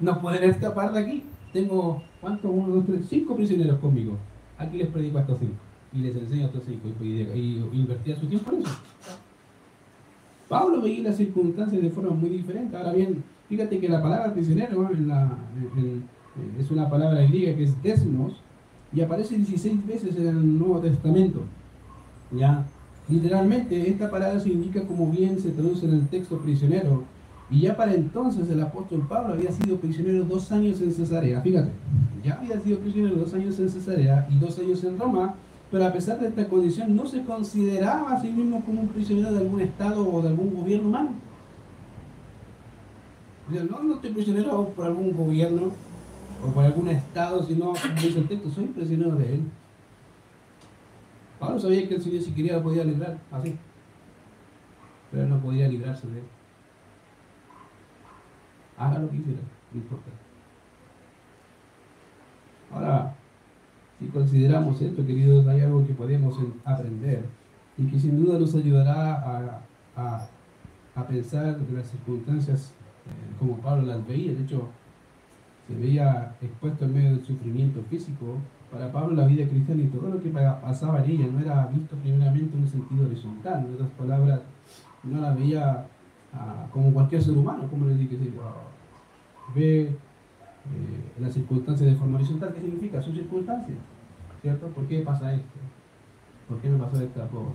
No 0.00 0.20
poder 0.20 0.44
escapar 0.44 0.92
de 0.92 1.00
aquí. 1.00 1.24
Tengo, 1.52 2.02
¿cuántos? 2.20 2.50
Uno, 2.50 2.68
dos, 2.76 2.86
tres, 2.86 3.06
cinco 3.08 3.36
prisioneros 3.36 3.78
conmigo. 3.80 4.16
Aquí 4.56 4.78
les 4.78 4.88
predico 4.88 5.18
a 5.18 5.22
estos 5.22 5.38
cinco. 5.40 5.56
Y 5.92 5.98
les 5.98 6.16
enseño 6.16 6.44
a 6.44 6.46
estos 6.46 6.62
cinco. 6.64 6.88
Y, 7.02 7.62
invertía 7.72 8.16
su 8.16 8.26
tiempo 8.26 8.52
en 8.52 8.62
eso. 8.62 8.78
Pablo 10.48 10.80
veía 10.80 11.02
las 11.02 11.16
circunstancias 11.16 11.82
de 11.82 11.90
forma 11.90 12.10
muy 12.10 12.30
diferente. 12.30 12.76
Ahora 12.76 12.92
bien, 12.92 13.22
fíjate 13.48 13.78
que 13.78 13.88
la 13.88 14.02
palabra 14.02 14.32
prisionero 14.32 14.88
es 16.58 16.70
una 16.70 16.88
palabra 16.88 17.22
griega 17.22 17.56
que 17.56 17.64
es 17.64 17.82
desmos 17.82 18.40
y 18.92 19.00
aparece 19.02 19.36
16 19.36 19.86
veces 19.86 20.16
en 20.16 20.28
el 20.28 20.58
Nuevo 20.58 20.78
Testamento. 20.80 21.42
Ya, 22.30 22.66
literalmente 23.08 23.88
esta 23.88 24.10
palabra 24.10 24.40
significa 24.40 24.86
como 24.86 25.10
bien 25.10 25.38
se 25.38 25.50
traduce 25.50 25.86
en 25.86 25.94
el 25.94 26.08
texto 26.08 26.38
prisionero 26.38 27.04
y 27.50 27.60
ya 27.60 27.76
para 27.76 27.94
entonces 27.94 28.48
el 28.50 28.60
apóstol 28.60 29.06
Pablo 29.08 29.34
había 29.34 29.50
sido 29.52 29.76
prisionero 29.76 30.24
dos 30.24 30.50
años 30.52 30.80
en 30.80 30.92
Cesarea. 30.92 31.40
Fíjate, 31.40 31.70
ya 32.24 32.34
había 32.34 32.60
sido 32.60 32.78
prisionero 32.78 33.16
dos 33.16 33.32
años 33.34 33.58
en 33.58 33.68
Cesarea 33.70 34.26
y 34.30 34.38
dos 34.38 34.58
años 34.58 34.82
en 34.84 34.98
Roma, 34.98 35.34
pero 35.70 35.86
a 35.86 35.92
pesar 35.92 36.18
de 36.18 36.28
esta 36.28 36.48
condición 36.48 36.96
no 36.96 37.06
se 37.06 37.22
consideraba 37.24 38.12
a 38.12 38.20
sí 38.20 38.28
mismo 38.28 38.64
como 38.64 38.82
un 38.82 38.88
prisionero 38.88 39.32
de 39.32 39.38
algún 39.38 39.60
estado 39.60 40.08
o 40.08 40.22
de 40.22 40.28
algún 40.28 40.54
gobierno 40.54 40.88
humano. 40.88 41.10
No, 43.48 43.82
no 43.82 43.94
estoy 43.94 44.12
prisionero 44.12 44.68
por 44.68 44.86
algún 44.86 45.12
gobierno 45.12 45.72
o 46.44 46.50
por 46.52 46.64
algún 46.64 46.88
estado, 46.88 47.42
sino, 47.44 47.72
como 47.72 47.94
dice 48.00 48.18
el 48.18 48.28
texto, 48.28 48.50
soy 48.50 48.66
prisionero 48.66 49.16
de 49.16 49.34
él. 49.34 49.42
Pablo 51.38 51.58
sabía 51.58 51.88
que 51.88 51.94
el 51.94 52.02
Señor 52.02 52.22
si 52.22 52.32
quería 52.32 52.54
lo 52.54 52.62
podía 52.62 52.84
librar, 52.84 53.18
así, 53.30 53.56
pero 55.10 55.26
no 55.26 55.40
podía 55.40 55.68
librarse 55.68 56.06
de 56.08 56.18
él 56.18 56.24
haga 58.78 58.98
lo 58.98 59.10
que 59.10 59.22
quiera, 59.22 59.40
no 59.72 59.80
importa. 59.80 60.10
Ahora, 62.72 63.14
si 63.98 64.06
consideramos 64.06 64.80
esto, 64.80 65.04
queridos, 65.04 65.46
hay 65.48 65.60
algo 65.62 65.86
que 65.86 65.92
podemos 65.92 66.38
aprender 66.64 67.24
y 67.76 67.86
que 67.86 67.98
sin 67.98 68.24
duda 68.24 68.38
nos 68.38 68.54
ayudará 68.54 69.60
a, 69.96 70.28
pensar 71.08 71.56
de 71.56 71.76
las 71.76 71.86
circunstancias 71.86 72.72
eh, 73.06 73.36
como 73.38 73.56
Pablo 73.58 73.86
las 73.86 74.04
veía. 74.06 74.32
De 74.32 74.42
hecho, 74.42 74.68
se 75.68 75.74
veía 75.74 76.34
expuesto 76.42 76.84
en 76.84 76.94
medio 76.94 77.10
del 77.10 77.24
sufrimiento 77.24 77.80
físico. 77.88 78.38
Para 78.70 78.90
Pablo 78.90 79.14
la 79.14 79.26
vida 79.26 79.48
cristiana 79.48 79.82
y 79.82 79.86
todo 79.86 80.10
lo 80.10 80.22
que 80.22 80.30
pasaba 80.30 81.04
en 81.04 81.10
ella 81.10 81.26
no 81.32 81.40
era 81.40 81.66
visto 81.66 81.96
primeramente 81.96 82.56
en 82.56 82.62
un 82.62 82.68
sentido 82.68 83.06
horizontal. 83.06 83.64
En 83.64 83.74
otras 83.74 83.90
palabras, 83.90 84.40
no 85.04 85.20
la 85.20 85.32
veía 85.34 85.86
ah, 86.34 86.66
como 86.72 86.92
cualquier 86.92 87.22
ser 87.22 87.38
humano, 87.38 87.68
como 87.70 87.86
le 87.86 87.94
dije, 87.94 88.18
ve 89.54 89.96
eh, 90.66 91.20
las 91.20 91.34
circunstancias 91.34 91.90
de 91.90 91.96
forma 91.96 92.16
horizontal. 92.16 92.52
¿Qué 92.52 92.60
significa? 92.60 93.02
Son 93.02 93.14
circunstancias, 93.14 93.78
¿cierto? 94.42 94.68
¿Por 94.68 94.86
qué 94.86 95.00
pasa 95.00 95.34
esto? 95.34 95.58
¿Por 96.48 96.60
qué 96.60 96.68
me 96.68 96.78
pasó 96.78 97.02
esta 97.02 97.26
cosa? 97.28 97.54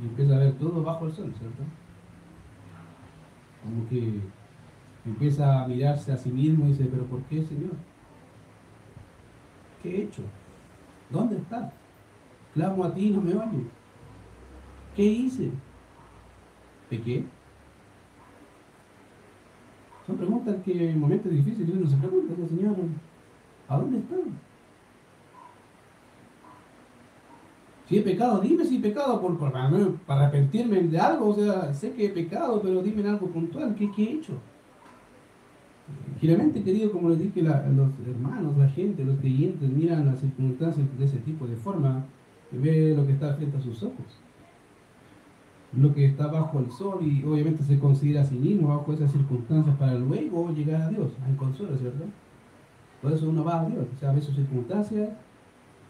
Y 0.00 0.06
empieza 0.06 0.36
a 0.36 0.38
ver 0.38 0.54
todo 0.54 0.82
bajo 0.82 1.06
el 1.06 1.12
sol, 1.12 1.32
¿cierto? 1.38 1.62
Como 3.62 3.88
que 3.88 4.20
empieza 5.04 5.62
a 5.62 5.68
mirarse 5.68 6.12
a 6.12 6.16
sí 6.16 6.30
mismo 6.30 6.66
y 6.66 6.70
dice, 6.70 6.88
pero 6.90 7.04
¿por 7.04 7.22
qué, 7.24 7.42
Señor? 7.42 7.72
¿Qué 9.82 9.96
he 9.96 10.02
hecho? 10.04 10.22
¿Dónde 11.10 11.36
está? 11.36 11.72
Clamo 12.54 12.84
a 12.84 12.94
ti 12.94 13.08
y 13.08 13.10
no 13.10 13.20
me 13.20 13.34
oyes. 13.34 13.66
¿Qué 14.96 15.04
hice? 15.04 15.50
¿Pequé? 16.88 17.24
Son 20.12 20.18
preguntas 20.18 20.56
que 20.62 20.90
en 20.90 21.00
momentos 21.00 21.32
difíciles 21.32 21.74
uno 21.74 21.88
se 21.88 21.96
pregunta, 21.96 22.34
Señor, 22.46 22.76
¿a 23.66 23.78
dónde 23.78 23.96
están? 23.96 24.20
Si 27.88 27.96
he 27.96 28.02
pecado, 28.02 28.38
dime 28.42 28.62
si 28.66 28.76
he 28.76 28.80
pecado 28.80 29.22
por, 29.22 29.38
para, 29.38 29.70
arrepentirme 30.06 30.82
de 30.82 30.98
algo, 30.98 31.28
o 31.28 31.34
sea, 31.34 31.72
sé 31.72 31.92
que 31.92 32.04
he 32.04 32.08
pecado, 32.10 32.60
pero 32.62 32.82
dime 32.82 33.08
algo 33.08 33.26
puntual, 33.28 33.74
¿qué, 33.74 33.90
qué 33.90 34.02
he 34.02 34.12
hecho? 34.16 34.34
Generalmente, 36.20 36.62
querido, 36.62 36.92
como 36.92 37.08
les 37.08 37.18
dije, 37.18 37.40
los 37.40 37.90
hermanos, 38.06 38.58
la 38.58 38.68
gente, 38.68 39.06
los 39.06 39.18
creyentes 39.18 39.66
miran 39.70 40.04
las 40.04 40.20
circunstancias 40.20 40.86
de 40.98 41.04
ese 41.06 41.18
tipo 41.20 41.46
de 41.46 41.56
forma 41.56 42.04
y 42.52 42.58
ve 42.58 42.94
lo 42.94 43.06
que 43.06 43.12
está 43.12 43.34
frente 43.34 43.56
a 43.56 43.62
sus 43.62 43.82
ojos 43.82 44.04
lo 45.74 45.94
que 45.94 46.04
está 46.04 46.26
bajo 46.26 46.58
el 46.58 46.70
sol 46.70 46.98
y 47.02 47.24
obviamente 47.24 47.62
se 47.64 47.78
considera 47.78 48.22
a 48.22 48.24
sí 48.24 48.36
mismo 48.36 48.68
bajo 48.68 48.92
esas 48.92 49.10
circunstancias 49.10 49.74
para 49.76 49.94
luego 49.94 50.52
llegar 50.52 50.82
a 50.82 50.88
Dios, 50.88 51.12
al 51.26 51.36
consuelo, 51.36 51.76
¿cierto? 51.78 52.04
Por 53.00 53.12
eso 53.12 53.28
uno 53.28 53.42
va 53.42 53.62
a 53.62 53.66
Dios, 53.66 53.86
o 53.94 53.98
sea, 53.98 54.12
ve 54.12 54.20
sus 54.20 54.34
circunstancias, 54.34 55.10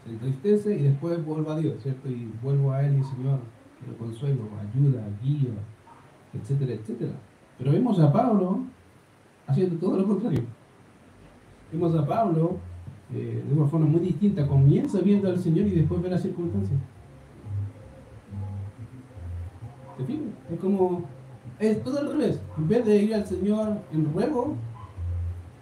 se 0.05 0.11
entristece 0.11 0.75
y 0.79 0.83
después 0.83 1.23
vuelvo 1.25 1.51
a 1.51 1.59
Dios, 1.59 1.81
¿cierto? 1.83 2.09
Y 2.09 2.31
vuelvo 2.41 2.71
a 2.71 2.83
Él 2.83 2.97
y 2.99 3.03
Señor, 3.03 3.39
que 3.79 3.91
lo 3.91 3.97
consuelo, 3.97 4.41
ayuda, 4.59 5.03
guía, 5.21 5.53
etcétera, 6.33 6.73
etcétera. 6.73 7.13
Pero 7.57 7.71
vemos 7.71 7.99
a 7.99 8.11
Pablo 8.11 8.61
haciendo 9.47 9.75
todo 9.77 9.97
lo 9.97 10.07
contrario. 10.07 10.41
Vemos 11.71 11.95
a 11.95 12.05
Pablo 12.05 12.57
eh, 13.13 13.43
de 13.47 13.53
una 13.53 13.67
forma 13.67 13.85
muy 13.85 13.99
distinta. 14.01 14.47
Comienza 14.47 14.99
viendo 14.99 15.29
al 15.29 15.39
Señor 15.39 15.67
y 15.67 15.71
después 15.71 16.01
ve 16.01 16.09
las 16.09 16.21
circunstancias. 16.21 16.79
Es 20.51 20.59
como, 20.59 21.03
es 21.59 21.83
todo 21.83 21.99
al 21.99 22.11
revés. 22.11 22.39
En 22.57 22.67
vez 22.67 22.85
de 22.85 23.03
ir 23.03 23.15
al 23.15 23.25
Señor 23.25 23.77
en 23.91 24.13
ruego, 24.13 24.55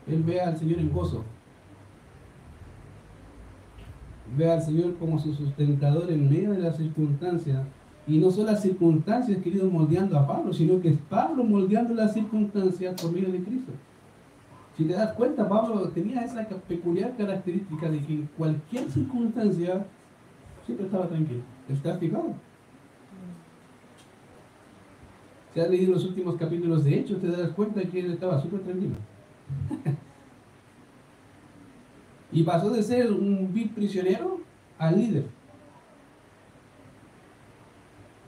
él 0.07 0.23
ve 0.23 0.41
al 0.41 0.57
Señor 0.57 0.79
en 0.79 0.91
gozo. 0.91 1.23
Ve 4.37 4.49
al 4.49 4.61
Señor 4.61 4.95
como 4.97 5.19
su 5.19 5.33
sustentador 5.33 6.09
en 6.11 6.29
medio 6.29 6.51
de 6.51 6.59
las 6.59 6.77
circunstancias. 6.77 7.61
Y 8.07 8.17
no 8.17 8.31
son 8.31 8.47
las 8.47 8.61
circunstancias, 8.61 9.41
querido, 9.43 9.69
moldeando 9.69 10.17
a 10.17 10.25
Pablo, 10.25 10.53
sino 10.53 10.81
que 10.81 10.89
es 10.89 10.97
Pablo 11.09 11.43
moldeando 11.43 11.93
las 11.93 12.13
circunstancias 12.13 12.99
por 13.01 13.11
medio 13.11 13.31
de 13.31 13.43
Cristo. 13.43 13.71
Si 14.77 14.85
te 14.85 14.93
das 14.93 15.13
cuenta, 15.13 15.47
Pablo 15.47 15.89
tenía 15.89 16.21
esa 16.21 16.47
peculiar 16.67 17.15
característica 17.17 17.89
de 17.89 17.99
que 17.99 18.13
en 18.13 18.29
cualquier 18.37 18.89
circunstancia 18.89 19.85
siempre 20.65 20.85
estaba 20.85 21.07
tranquilo. 21.07 21.41
¿Estás 21.69 21.99
fijado? 21.99 22.33
Si 25.53 25.59
has 25.59 25.69
leído 25.69 25.93
los 25.93 26.05
últimos 26.05 26.37
capítulos 26.37 26.83
de 26.83 26.99
Hechos, 26.99 27.19
te 27.19 27.27
das 27.27 27.51
cuenta 27.51 27.83
que 27.83 27.99
él 27.99 28.13
estaba 28.13 28.41
súper 28.41 28.61
tranquilo. 28.61 28.95
y 32.31 32.43
pasó 32.43 32.69
de 32.69 32.81
ser 32.81 33.11
un 33.11 33.53
vil 33.53 33.69
prisionero 33.69 34.39
al 34.77 34.97
líder. 34.97 35.25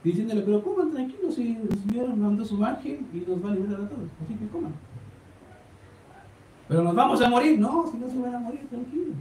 Diciéndole, 0.02 0.42
pero 0.42 0.62
coman 0.62 0.90
tranquilo 0.90 1.32
si 1.32 1.54
nos 1.54 2.16
mandó 2.16 2.44
su 2.44 2.62
ángel 2.62 3.00
y 3.14 3.18
nos 3.20 3.42
va 3.42 3.52
a 3.52 3.54
liberar 3.54 3.80
a 3.80 3.88
todos. 3.88 4.10
Así 4.22 4.34
que 4.34 4.46
coman. 4.48 4.74
Pero 6.68 6.82
nos 6.82 6.94
vamos 6.94 7.22
a 7.22 7.30
morir. 7.30 7.58
No, 7.58 7.86
si 7.90 7.96
no 7.96 8.10
se 8.10 8.18
van 8.18 8.34
a 8.34 8.38
morir, 8.38 8.66
tranquilo. 8.68 9.14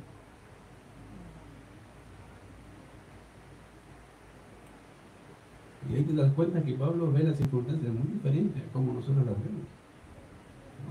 Y 5.89 5.95
ahí 5.95 6.03
te 6.03 6.13
das 6.13 6.31
cuenta 6.33 6.61
que 6.61 6.73
Pablo 6.73 7.11
ve 7.11 7.23
las 7.23 7.37
circunstancias 7.37 7.93
muy 7.93 8.13
diferentes 8.13 8.63
a 8.63 8.73
como 8.73 8.93
nosotros 8.93 9.25
las 9.25 9.35
vemos. 9.35 9.67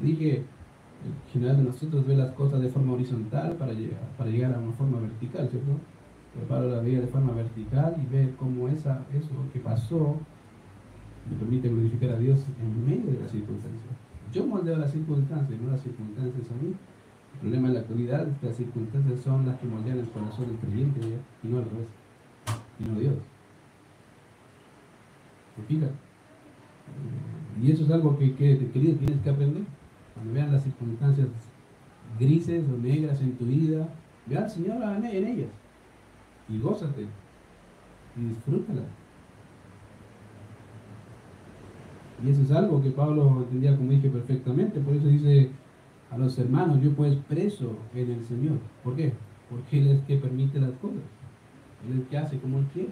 Dije, 0.03 0.37
el 0.37 1.33
general 1.33 1.57
de 1.59 1.65
nosotros 1.65 2.07
ve 2.07 2.17
las 2.17 2.33
cosas 2.33 2.61
de 2.61 2.69
forma 2.69 2.93
horizontal 2.93 3.55
para 3.57 3.73
llegar, 3.73 4.01
para 4.17 4.31
llegar 4.31 4.55
a 4.55 4.59
una 4.59 4.73
forma 4.73 5.01
vertical, 5.01 5.49
¿cierto? 5.49 5.73
Pero 6.35 6.47
Pablo 6.47 6.71
la 6.71 6.81
veía 6.81 7.01
de 7.01 7.07
forma 7.07 7.33
vertical 7.33 7.97
y 8.03 8.15
ve 8.15 8.35
cómo 8.39 8.69
esa, 8.69 9.05
eso 9.13 9.31
que 9.53 9.61
pasó 9.61 10.17
me 11.31 11.37
permite 11.37 11.69
glorificar 11.69 12.11
a 12.11 12.19
Dios 12.19 12.41
en 12.61 12.87
medio 12.87 13.13
de 13.13 13.21
las 13.21 13.31
circunstancias. 13.31 13.95
Yo 14.33 14.47
moldeo 14.47 14.79
las 14.79 14.93
circunstancias, 14.93 15.61
no 15.61 15.71
las 15.71 15.83
circunstancias 15.83 16.47
a 16.51 16.65
mí. 16.65 16.75
El 17.35 17.41
problema 17.41 17.69
en 17.69 17.75
la 17.75 17.81
actualidad 17.81 18.29
es 18.29 18.39
que 18.39 18.47
las 18.47 18.57
circunstancias 18.57 19.21
son 19.21 19.47
las 19.47 19.59
que 19.59 19.67
moldean 19.67 19.99
el 19.99 20.09
corazón 20.09 20.47
del 20.49 20.57
creyente 20.57 21.01
y 21.43 21.49
no 21.49 21.59
al 21.59 21.65
revés, 21.65 21.89
y 22.81 22.85
no 22.85 22.99
Dios. 22.99 23.15
¿Me 25.57 25.89
Y 27.63 27.71
eso 27.73 27.85
es 27.85 27.91
algo 27.91 28.19
que, 28.19 28.35
que, 28.35 28.71
querido, 28.71 28.97
tienes 28.97 29.21
que 29.23 29.31
aprender. 29.31 29.63
Cuando 30.15 30.33
vean 30.33 30.53
las 30.53 30.63
circunstancias 30.63 31.29
grises 32.19 32.65
o 32.69 32.79
negras 32.79 33.21
en 33.21 33.37
tu 33.37 33.45
vida, 33.45 33.89
vean 34.27 34.45
al 34.45 34.51
Señor 34.51 34.83
en 34.83 35.27
ellas 35.27 35.51
y 36.49 36.59
gózate 36.59 37.07
y 38.17 38.29
disfrútala. 38.29 38.83
Y 42.25 42.31
eso 42.31 42.43
es 42.43 42.51
algo 42.53 42.81
que 42.83 42.91
Pablo 42.91 43.43
entendía, 43.43 43.77
como 43.77 43.91
dije, 43.91 44.09
perfectamente. 44.09 44.81
Por 44.81 44.95
eso 44.95 45.09
dice 45.09 45.51
a 46.11 46.19
los 46.19 46.38
hermanos, 46.38 46.81
yo 46.81 46.93
pues 46.95 47.17
preso 47.29 47.77
en 47.95 48.11
el 48.11 48.25
Señor. 48.25 48.59
¿Por 48.85 48.95
qué? 48.95 49.12
Porque 49.51 49.79
Él 49.81 49.88
es 49.88 50.01
que 50.03 50.17
permite 50.17 50.61
las 50.61 50.73
cosas. 50.73 51.03
Él 51.88 52.01
es 52.01 52.09
que 52.09 52.19
hace 52.19 52.38
como 52.38 52.59
Él 52.59 52.67
quiere 52.73 52.91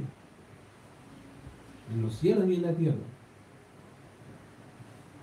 en 1.93 2.03
los 2.03 2.15
cielos 2.15 2.49
y 2.49 2.55
en 2.57 2.63
la 2.63 2.73
tierra. 2.73 2.97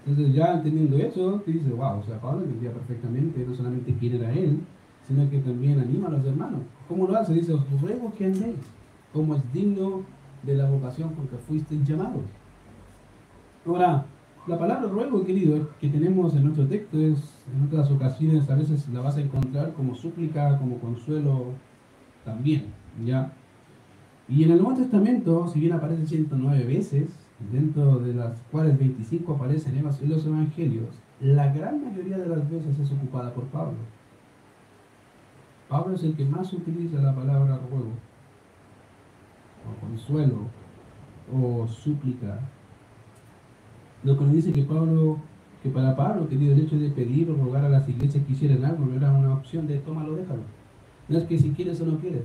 Entonces 0.06 0.34
ya 0.34 0.54
entendiendo 0.54 0.98
eso, 0.98 1.42
te 1.46 1.52
dice, 1.52 1.70
wow, 1.70 2.00
o 2.00 2.04
sea, 2.04 2.20
Pablo 2.22 2.46
entendía 2.46 2.72
perfectamente 2.72 3.46
no 3.46 3.54
solamente 3.56 3.94
quién 4.00 4.16
era 4.16 4.32
él, 4.34 4.60
sino 5.08 5.30
que 5.30 5.40
también 5.40 5.80
anima 5.80 6.08
a 6.08 6.12
los 6.12 6.26
hermanos. 6.26 6.62
¿Cómo 6.88 7.08
lo 7.08 7.18
hace? 7.18 7.34
Dice, 7.34 7.54
os 7.54 7.82
ruego 7.82 8.14
que 8.18 8.26
andéis, 8.26 8.56
como 9.12 9.36
es 9.36 9.54
digno 9.54 10.04
de 10.44 10.56
la 10.56 10.70
vocación 10.70 11.14
con 11.14 11.28
que 11.28 11.38
fuisteis 11.38 11.86
llamados. 11.86 12.24
Ahora, 13.66 14.06
la 14.48 14.58
palabra 14.58 14.88
ruego, 14.88 15.26
querido, 15.26 15.70
que 15.82 15.90
tenemos 15.90 16.34
en 16.36 16.46
nuestro 16.46 16.66
texto 16.68 16.98
es, 16.98 17.20
en 17.54 17.68
otras 17.68 17.92
ocasiones, 17.92 18.50
a 18.50 18.56
veces 18.56 18.88
la 18.90 19.02
vas 19.02 19.18
a 19.18 19.22
encontrar 19.22 19.74
como 19.74 19.94
súplica, 19.94 20.58
como 20.58 20.80
consuelo 20.80 21.48
también, 22.24 22.68
¿ya? 23.06 23.34
Y 24.30 24.44
en 24.44 24.52
el 24.52 24.62
Nuevo 24.62 24.78
Testamento, 24.78 25.48
si 25.48 25.60
bien 25.62 25.74
aparece 25.74 26.06
109 26.06 26.66
veces, 26.66 27.08
dentro 27.52 28.00
de 28.00 28.14
las 28.14 28.38
cuales 28.52 28.78
25 28.78 29.34
aparecen 29.34 29.78
en 29.78 29.84
los 29.84 30.26
evangelios, 30.26 30.90
la 31.22 31.54
gran 31.54 31.84
mayoría 31.84 32.18
de 32.18 32.28
las 32.28 32.50
veces 32.50 32.78
es 32.78 32.92
ocupada 32.92 33.34
por 33.34 33.46
Pablo. 33.46 33.78
Pablo 35.70 35.96
es 35.96 36.04
el 36.04 36.16
que 36.16 36.26
más 36.26 36.52
utiliza 36.52 37.02
la 37.02 37.16
palabra 37.16 37.60
ruego, 37.70 37.92
o 39.66 39.86
consuelo, 39.86 40.48
o 41.34 41.68
súplica. 41.68 42.40
Lo 44.04 44.18
que 44.18 44.26
nos 44.26 44.34
dice 44.34 44.52
que 44.52 44.64
Pablo, 44.64 45.20
que 45.64 45.70
para 45.70 45.96
Pablo, 45.96 46.28
querido, 46.28 46.54
el 46.54 46.62
hecho 46.62 46.78
de 46.78 46.90
pedir 46.90 47.30
o 47.32 47.36
rogar 47.36 47.64
a 47.64 47.70
las 47.70 47.88
iglesias 47.88 48.26
que 48.26 48.34
hicieran 48.34 48.66
algo 48.66 48.86
no 48.86 48.96
era 48.96 49.12
una 49.12 49.34
opción 49.34 49.68
de 49.68 49.80
tómalo, 49.80 50.16
déjalo. 50.16 50.44
No 51.08 51.18
es 51.18 51.26
que 51.26 51.40
si 51.40 51.52
quieres 51.52 51.80
o 51.80 51.86
no 51.86 51.98
quieres 52.00 52.24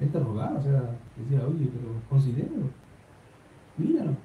él 0.00 0.10
te 0.10 0.18
rogaba, 0.18 0.58
o 0.58 0.62
sea, 0.62 0.82
decía, 1.16 1.46
oye, 1.46 1.70
pero 1.72 1.88
considéralo, 2.08 2.66
míralo. 3.76 4.16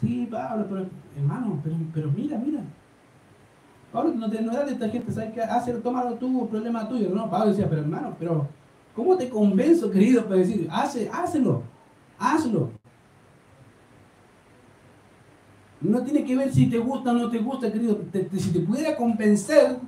Sí, 0.00 0.26
Pablo, 0.30 0.66
pero 0.68 0.86
hermano, 1.16 1.60
pero, 1.94 2.10
mira, 2.10 2.38
mira. 2.38 2.60
Pablo, 3.92 4.14
no 4.14 4.28
te 4.28 4.40
no 4.40 4.52
de 4.52 4.72
esta 4.72 4.88
gente, 4.88 5.12
¿sabes 5.12 5.32
qué? 5.32 5.42
Hacer, 5.42 5.80
tómalo 5.82 6.14
tú, 6.14 6.48
problema 6.48 6.88
tuyo. 6.88 7.10
No, 7.10 7.30
Pablo 7.30 7.50
decía, 7.50 7.68
pero 7.68 7.82
hermano, 7.82 8.16
pero 8.18 8.48
¿cómo 8.96 9.16
te 9.16 9.28
convenzo, 9.28 9.90
querido, 9.90 10.24
para 10.24 10.36
decir, 10.36 10.66
hace, 10.72 11.08
hazlo, 11.10 11.62
hazlo? 12.18 12.70
No 15.82 16.02
tiene 16.02 16.24
que 16.24 16.36
ver 16.36 16.52
si 16.52 16.70
te 16.70 16.78
gusta 16.78 17.10
o 17.10 17.14
no 17.14 17.28
te 17.28 17.38
gusta, 17.38 17.70
querido. 17.70 18.00
si 18.32 18.52
te 18.52 18.60
pudiera 18.60 18.96
convencer, 18.96 19.78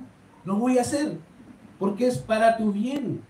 lo 0.43 0.57
voy 0.57 0.77
a 0.77 0.81
hacer, 0.81 1.17
porque 1.79 2.07
es 2.07 2.17
para 2.19 2.55
tu 2.57 2.71
bien. 2.71 3.21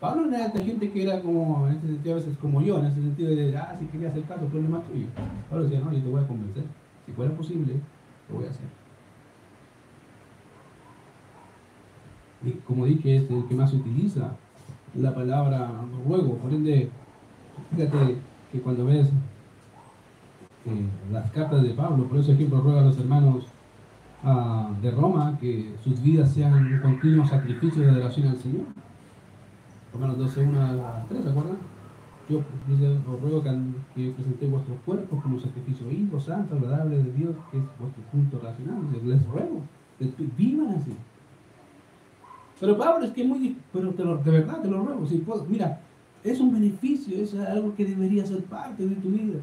Pablo 0.00 0.28
era 0.28 0.46
esta 0.46 0.60
gente 0.60 0.90
que 0.92 1.02
era 1.02 1.20
como, 1.20 1.66
en 1.66 1.76
ese 1.76 1.86
sentido, 1.88 2.14
a 2.14 2.18
veces 2.18 2.38
como 2.38 2.60
yo, 2.62 2.78
en 2.78 2.86
ese 2.86 3.02
sentido 3.02 3.34
de, 3.34 3.56
ah, 3.56 3.76
si 3.80 3.86
quería 3.86 4.10
hacer 4.10 4.22
caso, 4.24 4.46
problema 4.46 4.80
tuyo. 4.82 5.06
Pablo 5.50 5.64
decía, 5.64 5.80
no, 5.80 5.92
yo 5.92 6.00
te 6.00 6.08
voy 6.08 6.22
a 6.22 6.26
convencer. 6.26 6.64
Si 7.04 7.12
fuera 7.12 7.34
posible, 7.34 7.74
lo 8.28 8.36
voy 8.36 8.46
a 8.46 8.50
hacer. 8.50 8.66
Y 12.44 12.52
como 12.64 12.86
dije, 12.86 13.16
es 13.16 13.30
el 13.30 13.44
que 13.48 13.54
más 13.56 13.72
utiliza 13.74 14.36
la 14.94 15.12
palabra 15.12 15.68
ruego. 16.06 16.36
Por 16.36 16.52
ende, 16.52 16.90
fíjate 17.70 18.18
que 18.52 18.60
cuando 18.60 18.84
ves 18.84 19.08
eh, 20.66 20.86
las 21.10 21.28
cartas 21.32 21.62
de 21.64 21.70
Pablo, 21.70 22.04
por 22.04 22.18
eso 22.18 22.30
ejemplo 22.30 22.60
ruega 22.60 22.82
a 22.82 22.84
los 22.84 22.98
hermanos 22.98 23.46
ah, 24.22 24.70
de 24.80 24.92
Roma 24.92 25.36
que 25.40 25.74
sus 25.82 26.00
vidas 26.00 26.32
sean 26.32 26.54
un 26.54 26.80
continuo 26.80 27.26
sacrificio 27.26 27.82
de 27.82 27.90
adoración 27.90 28.28
al 28.28 28.38
Señor 28.38 28.66
Romanos 29.92 30.18
12, 30.18 30.42
1 30.42 30.60
a 30.60 31.04
3, 31.08 31.22
¿se 31.22 31.28
acuerdan? 31.30 31.56
Yo 32.28 32.38
os 32.38 33.20
ruego 33.22 33.42
que, 33.42 34.10
presentéis 34.10 34.52
vuestros 34.52 34.78
cuerpos 34.84 35.22
como 35.22 35.40
sacrificio 35.40 35.86
vivo, 35.88 36.20
santo, 36.20 36.56
agradable 36.56 37.02
de 37.02 37.12
Dios, 37.12 37.34
que 37.50 37.56
es 37.56 37.64
vuestro 37.80 38.02
culto 38.12 38.38
racional. 38.38 38.82
Les 39.04 39.26
ruego, 39.26 39.62
vivan 40.36 40.74
así. 40.74 40.92
Pero 42.60 42.76
Pablo, 42.76 43.06
es 43.06 43.12
que 43.12 43.22
es 43.22 43.28
muy 43.28 43.56
pero 43.72 43.92
de 43.92 44.30
verdad 44.30 44.60
te 44.60 44.68
lo 44.68 44.84
ruego. 44.84 45.06
Si 45.06 45.18
puedo, 45.18 45.44
mira, 45.46 45.80
es 46.22 46.38
un 46.38 46.52
beneficio, 46.52 47.16
es 47.16 47.34
algo 47.34 47.74
que 47.74 47.86
debería 47.86 48.26
ser 48.26 48.42
parte 48.44 48.86
de 48.86 48.96
tu 48.96 49.08
vida. 49.08 49.40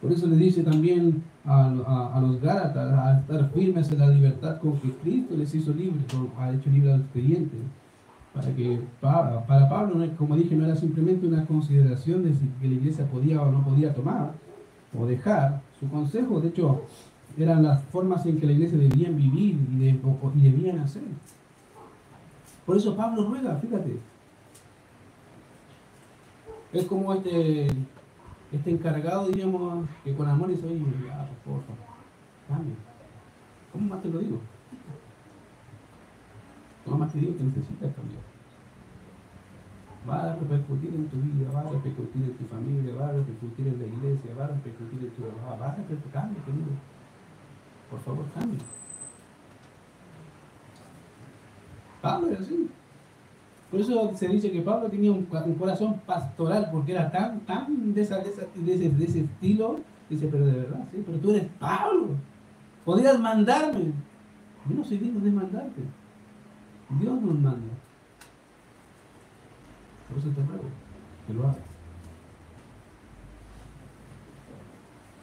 Por 0.00 0.12
eso 0.12 0.26
le 0.26 0.36
dice 0.36 0.62
también 0.62 1.22
a, 1.44 2.14
a, 2.14 2.20
los 2.20 2.40
Gálatas 2.40 2.92
a 2.92 3.20
estar 3.20 3.50
firmes 3.50 3.90
en 3.92 3.98
la 3.98 4.08
libertad 4.08 4.58
con 4.60 4.78
que 4.78 4.90
Cristo 4.92 5.36
les 5.36 5.54
hizo 5.54 5.72
libres, 5.72 6.02
ha 6.38 6.52
hecho 6.52 6.70
libre 6.70 6.92
al 6.92 7.04
creyente 7.12 7.56
para 8.34 8.54
que 8.54 8.80
para, 9.00 9.46
Pablo, 9.68 10.06
como 10.16 10.36
dije, 10.36 10.54
no 10.56 10.64
era 10.64 10.76
simplemente 10.76 11.26
una 11.26 11.44
consideración 11.44 12.24
de 12.24 12.34
si 12.34 12.50
la 12.62 12.74
iglesia 12.74 13.06
podía 13.06 13.42
o 13.42 13.50
no 13.50 13.62
podía 13.62 13.94
tomar 13.94 14.32
o 14.98 15.06
dejar 15.06 15.60
su 15.78 15.88
consejo, 15.88 16.40
de 16.40 16.48
hecho, 16.48 16.82
eran 17.36 17.62
las 17.62 17.82
formas 17.84 18.24
en 18.26 18.38
que 18.38 18.46
la 18.46 18.52
iglesia 18.52 18.78
debían 18.78 19.16
vivir 19.16 19.56
y, 19.70 20.40
debían 20.40 20.80
hacer. 20.80 21.02
Por 22.64 22.76
eso 22.76 22.96
Pablo 22.96 23.28
ruega, 23.28 23.56
fíjate. 23.56 23.98
Es 26.72 26.84
como 26.86 27.12
este, 27.12 27.66
este 28.50 28.70
encargado, 28.70 29.28
diríamos, 29.28 29.86
que 30.04 30.14
con 30.14 30.28
amor 30.28 30.48
dice, 30.48 30.66
oye, 30.66 30.78
por 30.78 31.62
favor, 31.62 31.62
cambia. 32.48 32.74
¿Cómo 33.72 33.88
más 33.88 34.02
te 34.02 34.08
lo 34.08 34.18
digo? 34.18 34.40
¿Cómo 36.84 36.98
más 36.98 37.12
te 37.12 37.18
digo 37.18 37.36
que 37.36 37.44
necesitas 37.44 37.94
cambiar? 37.94 38.22
Va 40.08 40.32
a 40.32 40.36
repercutir 40.36 40.94
en 40.94 41.08
tu 41.08 41.16
vida, 41.16 41.50
va 41.52 41.60
a 41.60 41.70
repercutir 41.70 42.22
en 42.22 42.34
tu 42.34 42.44
familia, 42.46 42.94
va 42.94 43.08
a 43.08 43.12
repercutir 43.12 43.68
en 43.68 43.78
la 43.78 43.86
iglesia, 43.86 44.34
va 44.36 44.44
a 44.44 44.48
repercutir 44.48 44.98
en 44.98 45.10
tu 45.10 45.22
trabajo, 45.22 45.60
va 45.60 45.66
a 45.66 45.76
repercutir, 45.76 46.12
cambia, 46.12 46.44
querido. 46.44 46.72
Por 47.88 48.00
favor, 48.00 48.24
cambia. 48.34 48.58
Pablo 52.00 52.30
era 52.30 52.40
así. 52.40 52.68
Por 53.70 53.80
eso 53.80 54.12
se 54.16 54.28
dice 54.28 54.50
que 54.50 54.60
Pablo 54.60 54.90
tenía 54.90 55.12
un, 55.12 55.24
corazón 55.24 56.00
pastoral, 56.04 56.68
porque 56.70 56.92
era 56.92 57.10
tan, 57.10 57.40
tan 57.40 57.94
de, 57.94 58.02
esa, 58.02 58.18
de, 58.18 58.28
ese, 58.28 58.48
de, 58.54 59.04
ese, 59.04 59.20
estilo. 59.20 59.80
Dice, 60.10 60.28
pero 60.30 60.44
de 60.44 60.52
verdad, 60.52 60.84
sí, 60.90 61.02
pero 61.06 61.18
tú 61.18 61.30
eres 61.30 61.46
Pablo. 61.58 62.08
Podrías 62.84 63.18
mandarme. 63.18 63.92
Yo 64.68 64.76
no 64.76 64.84
soy 64.84 64.98
digno 64.98 65.20
de 65.20 65.30
mandarte. 65.30 65.82
Dios 67.00 67.22
nos 67.22 67.34
manda. 67.34 67.72
Por 70.08 70.18
eso 70.18 70.28
te 70.28 70.42
ruego 70.42 70.64
que 71.26 71.34
lo 71.34 71.42
hagas. 71.44 71.56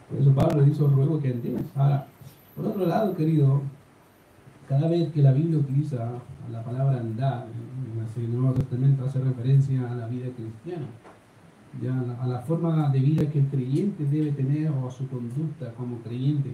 Por 0.09 0.19
eso 0.19 0.33
Pablo 0.33 0.61
le 0.61 0.71
hizo 0.71 0.87
ruego 0.87 1.21
que 1.21 1.31
entiendas. 1.31 1.65
Ahora, 1.75 2.07
por 2.55 2.65
otro 2.65 2.85
lado, 2.85 3.15
querido, 3.15 3.61
cada 4.67 4.87
vez 4.87 5.11
que 5.13 5.21
la 5.21 5.31
Biblia 5.31 5.59
utiliza 5.59 6.09
la 6.51 6.63
palabra 6.63 6.99
andar 6.99 7.45
en 8.15 8.23
el 8.23 8.39
Nuevo 8.39 8.55
Testamento 8.55 9.05
hace 9.05 9.19
referencia 9.19 9.89
a 9.89 9.95
la 9.95 10.07
vida 10.07 10.27
cristiana, 10.35 10.87
ya 11.81 11.93
a 12.21 12.27
la 12.27 12.39
forma 12.39 12.89
de 12.89 12.99
vida 12.99 13.29
que 13.29 13.39
el 13.39 13.47
creyente 13.47 14.03
debe 14.05 14.31
tener 14.31 14.71
o 14.71 14.87
a 14.87 14.91
su 14.91 15.07
conducta 15.07 15.71
como 15.73 15.97
creyente. 15.99 16.53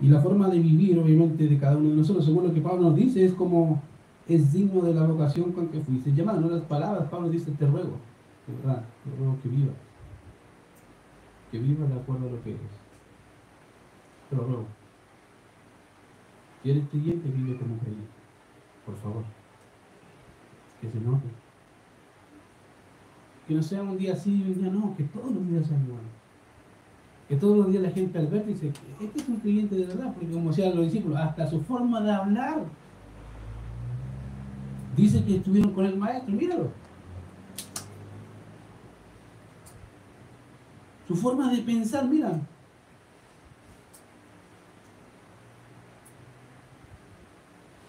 Y 0.00 0.08
la 0.08 0.20
forma 0.20 0.48
de 0.48 0.58
vivir, 0.58 0.98
obviamente, 0.98 1.48
de 1.48 1.58
cada 1.58 1.76
uno 1.76 1.90
de 1.90 1.96
nosotros, 1.96 2.24
según 2.24 2.44
lo 2.44 2.52
que 2.52 2.60
Pablo 2.60 2.82
nos 2.82 2.96
dice, 2.96 3.24
es 3.24 3.32
como 3.32 3.82
es 4.28 4.52
digno 4.52 4.82
de 4.82 4.92
la 4.92 5.06
vocación 5.06 5.52
con 5.52 5.68
que 5.68 5.80
fuiste 5.80 6.12
llamado. 6.12 6.40
No 6.40 6.50
las 6.50 6.62
palabras, 6.62 7.08
Pablo 7.08 7.30
dice, 7.30 7.52
te 7.52 7.66
ruego, 7.66 7.96
de 8.46 8.54
verdad, 8.56 8.84
te 9.04 9.16
ruego 9.16 9.38
que 9.42 9.48
vivas. 9.48 9.76
Que 11.50 11.58
vivas 11.58 11.88
de 11.88 11.94
acuerdo 11.94 12.28
a 12.28 12.32
lo 12.32 12.42
que 12.42 12.50
eres. 12.50 12.62
Te 14.28 14.36
lo 14.36 14.44
ruego. 14.44 14.66
Si 16.62 16.70
eres 16.70 16.88
creyente, 16.90 17.28
vive 17.28 17.56
como 17.56 17.78
creyente. 17.78 18.10
Por 18.84 18.96
favor. 18.96 19.24
Que 20.80 20.90
se 20.90 21.00
note. 21.00 21.28
Que 23.46 23.54
no 23.54 23.62
sea 23.62 23.82
un 23.82 23.96
día 23.96 24.12
así 24.12 24.42
y 24.42 24.42
un 24.42 24.58
día 24.60 24.70
no, 24.72 24.96
que 24.96 25.04
todos 25.04 25.32
los 25.32 25.48
días 25.48 25.66
sean 25.66 25.84
iguales. 25.84 26.15
Que 27.28 27.36
todos 27.36 27.56
los 27.56 27.68
días 27.68 27.82
la 27.82 27.90
gente 27.90 28.18
al 28.18 28.28
verte 28.28 28.50
dice, 28.50 28.72
este 29.00 29.18
es 29.18 29.28
un 29.28 29.36
creyente 29.38 29.74
de 29.74 29.86
verdad, 29.86 30.12
porque 30.14 30.30
como 30.30 30.50
decían 30.50 30.76
los 30.76 30.84
discípulos, 30.84 31.18
hasta 31.18 31.48
su 31.48 31.60
forma 31.60 32.00
de 32.00 32.12
hablar 32.12 32.64
dice 34.96 35.24
que 35.24 35.36
estuvieron 35.36 35.72
con 35.72 35.84
el 35.86 35.98
maestro, 35.98 36.34
míralo. 36.34 36.70
Su 41.06 41.14
forma 41.14 41.52
de 41.52 41.62
pensar, 41.62 42.08
mira. 42.08 42.40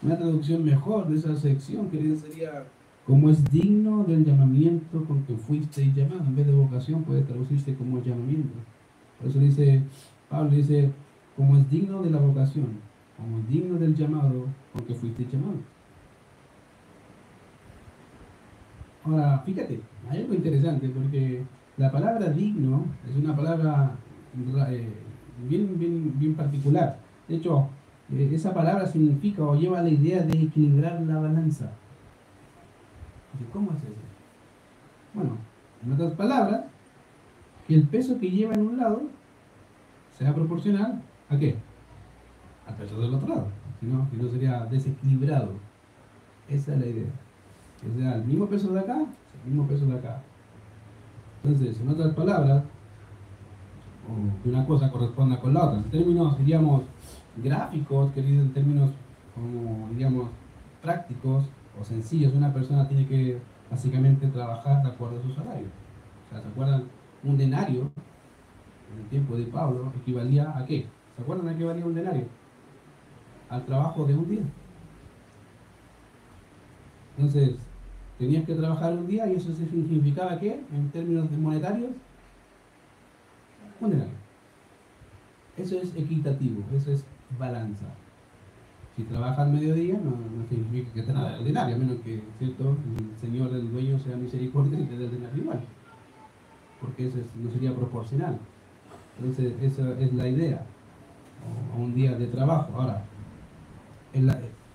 Una 0.01 0.17
traducción 0.17 0.63
mejor 0.63 1.07
de 1.07 1.17
esa 1.17 1.35
sección, 1.35 1.89
que 1.89 2.15
sería 2.15 2.65
como 3.05 3.29
es 3.29 3.43
digno 3.51 4.03
del 4.03 4.25
llamamiento 4.25 5.03
con 5.05 5.23
que 5.23 5.35
fuiste 5.35 5.91
llamado. 5.93 6.21
En 6.21 6.35
vez 6.35 6.45
de 6.45 6.53
vocación 6.53 7.03
puede 7.03 7.21
traducirse 7.21 7.73
como 7.75 8.03
llamamiento. 8.03 8.59
Por 9.19 9.29
eso 9.29 9.39
dice, 9.39 9.81
Pablo 10.29 10.51
dice, 10.51 10.91
como 11.35 11.57
es 11.57 11.69
digno 11.69 12.01
de 12.03 12.09
la 12.09 12.19
vocación, 12.19 12.67
como 13.17 13.39
es 13.39 13.49
digno 13.49 13.79
del 13.79 13.95
llamado 13.95 14.45
con 14.73 14.85
que 14.85 14.93
fuiste 14.93 15.25
llamado. 15.25 15.57
Ahora, 19.03 19.39
fíjate, 19.45 19.79
hay 20.09 20.21
algo 20.21 20.33
interesante 20.33 20.89
porque 20.89 21.43
la 21.77 21.91
palabra 21.91 22.29
digno 22.29 22.85
es 23.09 23.15
una 23.15 23.35
palabra 23.35 23.91
eh, 24.69 24.89
bien, 25.47 25.79
bien, 25.79 26.13
bien 26.19 26.35
particular. 26.35 26.99
De 27.27 27.35
hecho, 27.35 27.69
eh, 28.11 28.29
esa 28.33 28.53
palabra 28.53 28.85
significa 28.85 29.43
o 29.43 29.55
lleva 29.55 29.81
la 29.81 29.89
idea 29.89 30.23
de 30.23 30.41
equilibrar 30.41 31.01
la 31.01 31.19
balanza. 31.19 31.71
¿Cómo 33.53 33.71
es 33.71 33.83
eso? 33.83 34.01
Bueno, 35.13 35.37
en 35.85 35.91
otras 35.93 36.13
palabras, 36.13 36.65
que 37.67 37.75
el 37.75 37.83
peso 37.87 38.17
que 38.19 38.31
lleva 38.31 38.53
en 38.53 38.67
un 38.67 38.77
lado 38.77 39.01
sea 40.17 40.33
proporcional 40.33 41.01
a 41.29 41.37
qué? 41.37 41.55
Al 42.65 42.75
peso 42.75 42.99
del 42.99 43.13
otro 43.13 43.27
lado. 43.27 43.47
Si 43.79 43.85
no, 43.85 44.07
no 44.11 44.29
sería 44.29 44.65
desequilibrado. 44.65 45.51
Esa 46.49 46.73
es 46.73 46.79
la 46.79 46.85
idea. 46.85 47.11
Que 47.81 48.01
sea 48.01 48.15
el 48.15 48.25
mismo 48.25 48.47
peso 48.47 48.73
de 48.73 48.79
acá, 48.79 48.97
el 48.97 49.51
mismo 49.51 49.67
peso 49.67 49.85
de 49.85 49.97
acá. 49.97 50.21
Entonces, 51.43 51.79
en 51.79 51.89
otras 51.89 52.13
palabras, 52.13 52.63
que 54.41 54.49
una 54.49 54.65
cosa 54.65 54.91
corresponda 54.91 55.39
con 55.39 55.53
la 55.53 55.65
otra. 55.65 55.79
En 55.79 55.83
términos, 55.85 56.37
diríamos, 56.37 56.83
gráficos, 57.35 58.11
que 58.13 58.21
en 58.21 58.53
términos, 58.53 58.91
como, 59.35 59.89
diríamos, 59.89 60.29
prácticos 60.81 61.45
o 61.79 61.83
sencillos, 61.83 62.33
una 62.33 62.53
persona 62.53 62.87
tiene 62.87 63.05
que 63.05 63.39
básicamente 63.69 64.27
trabajar 64.27 64.81
de 64.81 64.89
acuerdo 64.89 65.19
a 65.19 65.21
su 65.21 65.33
salario. 65.33 65.67
O 65.67 66.29
sea, 66.31 66.41
¿se 66.41 66.47
acuerdan? 66.47 66.83
Un 67.23 67.37
denario, 67.37 67.91
en 68.93 69.03
el 69.03 69.09
tiempo 69.09 69.35
de 69.35 69.45
Pablo, 69.45 69.91
equivalía 70.01 70.57
a 70.57 70.65
qué? 70.65 70.85
¿Se 71.15 71.21
acuerdan 71.21 71.49
a 71.49 71.57
qué 71.57 71.63
valía 71.63 71.85
un 71.85 71.95
denario? 71.95 72.25
Al 73.49 73.65
trabajo 73.65 74.05
de 74.05 74.15
un 74.15 74.29
día. 74.29 74.43
Entonces, 77.17 77.55
tenías 78.19 78.45
que 78.45 78.55
trabajar 78.55 78.93
un 78.93 79.07
día 79.07 79.27
y 79.27 79.35
eso 79.35 79.53
significaba 79.53 80.39
qué, 80.39 80.61
en 80.71 80.89
términos 80.91 81.31
monetarios, 81.31 81.91
un 83.79 83.89
denario. 83.89 84.13
Eso 85.57 85.79
es 85.79 85.95
equitativo, 85.95 86.63
eso 86.75 86.91
es 86.91 87.03
balanza. 87.39 87.85
Si 88.95 89.03
trabajas 89.03 89.47
mediodía, 89.49 89.93
no, 89.93 90.17
significa 90.49 90.93
que 90.93 91.03
te 91.03 91.13
nada 91.13 91.37
el 91.37 91.45
denario, 91.45 91.75
a 91.75 91.77
menos 91.79 91.97
que 92.01 92.21
¿cierto? 92.39 92.75
el 92.97 93.19
señor 93.19 93.51
del 93.51 93.71
dueño 93.71 93.99
sea 93.99 94.15
misericordioso 94.15 94.83
y 94.83 94.85
te 94.87 94.97
dé 94.97 95.05
el 95.05 95.11
denario 95.11 95.43
igual. 95.43 95.59
Porque 96.81 97.07
eso 97.07 97.17
no 97.41 97.51
sería 97.51 97.73
proporcional. 97.73 98.37
Entonces, 99.19 99.53
esa 99.61 99.99
es 99.99 100.13
la 100.13 100.27
idea. 100.27 100.61
O, 101.75 101.81
un 101.81 101.95
día 101.95 102.15
de 102.15 102.27
trabajo. 102.27 102.71
Ahora, 102.75 103.03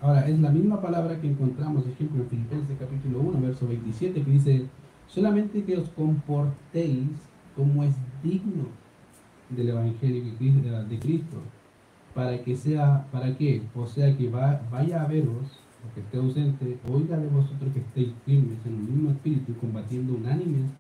ahora, 0.01 0.29
es 0.29 0.39
la 0.41 0.51
misma 0.51 0.81
palabra 0.81 1.21
que 1.21 1.29
encontramos, 1.29 1.87
ejemplo, 1.87 2.23
en 2.23 2.29
Filipenses 2.29 2.77
capítulo 2.79 3.21
1, 3.21 3.41
verso 3.41 3.69
27, 3.69 4.23
que 4.23 4.31
dice, 4.31 4.67
solamente 5.07 5.65
que 5.65 5.79
os 5.79 5.89
comportéis 5.91 7.09
como 7.57 7.85
es 7.85 7.95
digno 8.23 8.65
del 9.51 9.71
Evangelio 9.71 10.25
de 10.89 10.99
Cristo, 10.99 11.37
para 12.15 12.43
que 12.43 12.57
sea, 12.57 13.07
¿para 13.13 13.37
qué? 13.37 13.63
O 13.75 13.87
sea, 13.87 14.17
que 14.17 14.29
vaya 14.29 15.03
a 15.03 15.07
veros, 15.07 15.59
que 15.95 16.01
esté 16.01 16.19
ausente, 16.19 16.79
oiga 16.89 17.17
de 17.17 17.29
vosotros 17.29 17.73
que 17.73 17.81
estéis 17.81 18.13
firmes 18.25 18.59
en 18.65 18.75
el 18.75 18.83
mismo 18.83 19.11
espíritu, 19.11 19.55
combatiendo 19.61 20.15
unánimes 20.15 20.71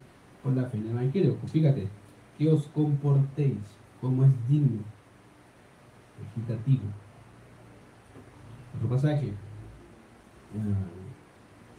por 0.42 0.52
la 0.54 0.64
fe 0.64 0.78
en 0.78 0.84
el 0.84 0.90
Evangelio. 0.90 1.36
Fíjate, 1.46 1.88
que 2.38 2.50
os 2.50 2.66
comportéis 2.68 3.58
como 4.00 4.24
es 4.24 4.30
digno, 4.48 4.82
equitativo. 6.30 6.82
Otro 8.76 8.88
pasaje. 8.88 9.32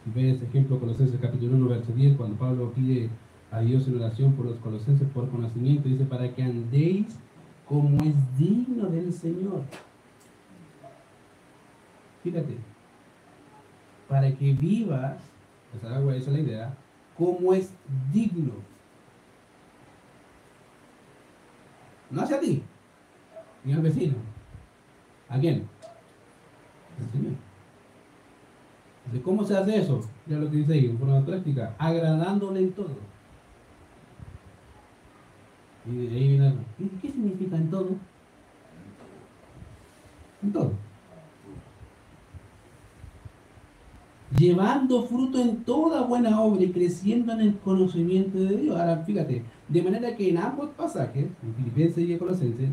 si 0.04 0.10
ves 0.10 0.42
ejemplo 0.42 0.78
Colosenses 0.78 1.20
capítulo 1.20 1.56
1, 1.56 1.68
verso 1.68 1.92
10, 1.92 2.16
cuando 2.16 2.36
Pablo 2.36 2.72
pide 2.72 3.10
a 3.50 3.60
Dios 3.60 3.86
en 3.86 3.96
oración 3.96 4.32
por 4.32 4.46
los 4.46 4.56
colosenses 4.56 5.08
por 5.08 5.30
conocimiento, 5.30 5.88
dice, 5.88 6.04
para 6.04 6.32
que 6.34 6.42
andéis 6.42 7.06
como 7.66 7.96
es 7.98 8.14
digno 8.38 8.88
del 8.88 9.12
Señor. 9.12 9.62
Fíjate, 12.22 12.56
para 14.08 14.32
que 14.34 14.52
vivas, 14.54 15.18
esa 15.76 16.00
es 16.14 16.28
la 16.28 16.40
idea, 16.40 16.74
como 17.16 17.54
es 17.54 17.70
digno. 18.12 18.52
No 22.10 22.22
hacia 22.22 22.40
ti, 22.40 22.62
ni 23.64 23.72
al 23.72 23.82
vecino. 23.82 24.14
¿A 25.28 25.38
quién? 25.38 25.68
Al 27.00 27.10
Señor. 27.10 27.32
¿Cómo 29.22 29.44
se 29.44 29.56
hace 29.56 29.76
eso? 29.78 30.00
Ya 30.26 30.38
lo 30.38 30.50
que 30.50 30.58
dice 30.58 30.72
ahí, 30.72 30.86
en 30.86 30.98
forma 30.98 31.24
práctica, 31.24 31.74
agradándole 31.78 32.60
en 32.60 32.72
todo. 32.72 32.96
Y 35.86 36.06
de 36.06 36.16
ahí 36.16 36.28
viene, 36.28 36.54
¿qué 37.02 37.10
significa 37.10 37.56
en 37.56 37.70
todo? 37.70 37.90
En 40.42 40.52
todo. 40.52 40.72
Llevando 44.36 45.04
fruto 45.04 45.40
en 45.40 45.64
toda 45.64 46.02
buena 46.02 46.40
obra 46.40 46.64
y 46.64 46.72
creciendo 46.72 47.32
en 47.32 47.40
el 47.40 47.58
conocimiento 47.58 48.38
de 48.38 48.56
Dios. 48.56 48.78
Ahora, 48.78 48.98
fíjate, 49.04 49.44
de 49.68 49.82
manera 49.82 50.16
que 50.16 50.30
en 50.30 50.38
ambos 50.38 50.70
pasajes, 50.70 51.26
en 51.42 51.54
Filipenses 51.54 52.08
y 52.08 52.16
Colosenses, 52.16 52.70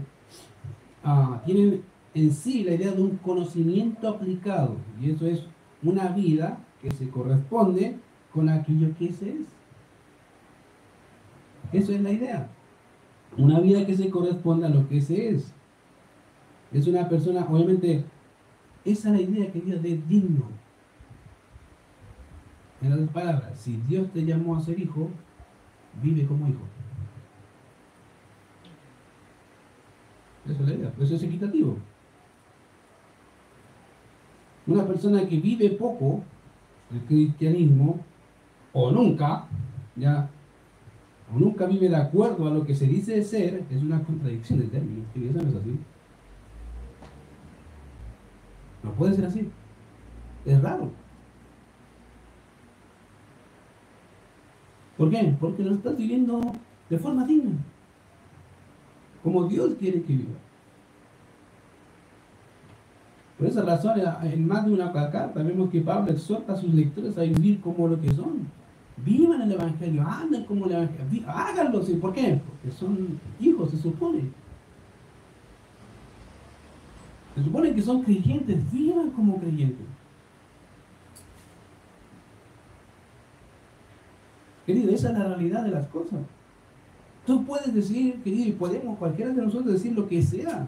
ah, 1.04 1.41
tienen 1.45 1.84
en 2.13 2.32
sí 2.32 2.63
la 2.63 2.74
idea 2.74 2.91
de 2.91 3.02
un 3.02 3.17
conocimiento 3.17 4.08
aplicado, 4.08 4.76
y 5.02 5.12
eso 5.12 5.26
es 5.28 5.43
una 5.84 6.10
vida 6.10 6.58
que 6.82 6.91
se 6.91 7.10
corresponde 7.10 7.95
con 8.34 8.50
aquello 8.50 8.89
que 8.97 9.13
se 9.13 9.30
es. 9.30 9.47
Eso 11.71 11.93
es 11.93 12.02
la 12.02 12.12
idea. 12.12 12.50
Una 13.38 13.60
vida 13.60 13.86
que 13.86 13.95
se 13.95 14.10
corresponde 14.10 14.65
a 14.65 14.69
lo 14.69 14.88
que 14.89 15.02
se 15.02 15.30
es. 15.30 15.54
Es 16.74 16.88
una 16.88 17.08
persona, 17.08 17.45
obviamente, 17.50 18.04
esa 18.84 19.10
es 19.10 19.15
la 19.15 19.21
idea, 19.21 19.52
querida, 19.52 19.78
de 19.78 19.97
digno. 20.08 20.61
En 22.82 22.94
otras 22.94 23.10
palabras, 23.10 23.60
si 23.60 23.78
Dios 23.88 24.10
te 24.12 24.26
llamó 24.26 24.56
a 24.56 24.62
ser 24.62 24.80
hijo, 24.80 25.10
vive 26.02 26.26
como 26.26 26.48
hijo. 26.48 26.62
Eso 30.46 30.63
es 30.63 30.70
la 30.70 30.74
idea, 30.74 30.94
eso 31.00 31.15
es 31.15 31.24
equitativo. 31.24 31.78
Una 34.65 34.86
persona 34.86 35.28
que 35.28 35.39
vive 35.39 35.70
poco 35.72 36.24
el 36.91 37.02
cristianismo, 37.02 38.00
o 38.74 38.91
nunca, 38.91 39.46
ya, 39.96 40.30
o 41.34 41.39
nunca 41.39 41.65
vive 41.65 41.89
de 41.89 41.96
acuerdo 41.96 42.48
a 42.48 42.52
lo 42.52 42.65
que 42.65 42.74
se 42.74 42.88
dice 42.88 43.15
de 43.15 43.24
ser, 43.24 43.63
es 43.70 43.82
una 43.82 44.04
contradicción 44.04 44.60
de 44.60 44.67
términos. 44.67 45.06
Y 45.15 45.28
eso 45.28 45.41
no 45.41 45.60
así. 45.60 45.80
No 48.84 48.91
puede 48.94 49.13
ser 49.13 49.26
así. 49.26 49.50
Es 50.46 50.62
raro. 50.62 50.91
¿Por 55.01 55.09
qué? 55.09 55.35
Porque 55.39 55.63
lo 55.63 55.73
estás 55.73 55.97
viviendo 55.97 56.39
de 56.87 56.99
forma 56.99 57.25
digna. 57.25 57.53
Como 59.23 59.47
Dios 59.47 59.73
quiere 59.79 60.03
que 60.03 60.13
viva. 60.13 60.35
Por 63.35 63.47
esa 63.47 63.63
razón, 63.63 63.99
en 64.21 64.47
más 64.47 64.63
de 64.63 64.71
una 64.71 64.91
carta 64.91 65.41
vemos 65.41 65.71
que 65.71 65.81
Pablo 65.81 66.11
exhorta 66.11 66.53
a 66.53 66.55
sus 66.55 66.71
lectores 66.71 67.17
a 67.17 67.21
vivir 67.21 67.59
como 67.61 67.87
lo 67.87 67.99
que 67.99 68.13
son. 68.13 68.47
Vivan 68.97 69.41
el 69.41 69.53
Evangelio, 69.53 70.05
anden 70.07 70.45
como 70.45 70.67
el 70.67 70.73
Evangelio, 70.73 71.23
háganlo. 71.27 71.81
¿Por 71.99 72.13
qué? 72.13 72.39
Porque 72.45 72.77
son 72.77 73.19
hijos, 73.39 73.71
se 73.71 73.79
supone. 73.79 74.29
Se 77.33 77.43
supone 77.43 77.73
que 77.73 77.81
son 77.81 78.03
creyentes, 78.03 78.71
vivan 78.71 79.09
como 79.09 79.39
creyentes. 79.39 79.87
Querido, 84.71 84.93
esa 84.93 85.10
es 85.10 85.17
la 85.17 85.25
realidad 85.25 85.65
de 85.65 85.71
las 85.71 85.86
cosas. 85.88 86.21
Tú 87.25 87.43
puedes 87.43 87.73
decir, 87.73 88.21
querido, 88.23 88.47
y 88.47 88.51
podemos 88.53 88.97
cualquiera 88.97 89.31
de 89.31 89.41
nosotros 89.41 89.73
decir 89.73 89.91
lo 89.91 90.07
que 90.07 90.21
sea. 90.21 90.65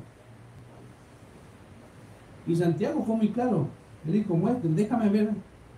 Y 2.45 2.53
Santiago 2.53 3.01
fue 3.05 3.15
muy 3.15 3.29
claro. 3.29 3.67
Le 4.05 4.11
dijo, 4.11 4.35
muestre, 4.35 4.69
déjame 4.71 5.07
ver 5.07 5.29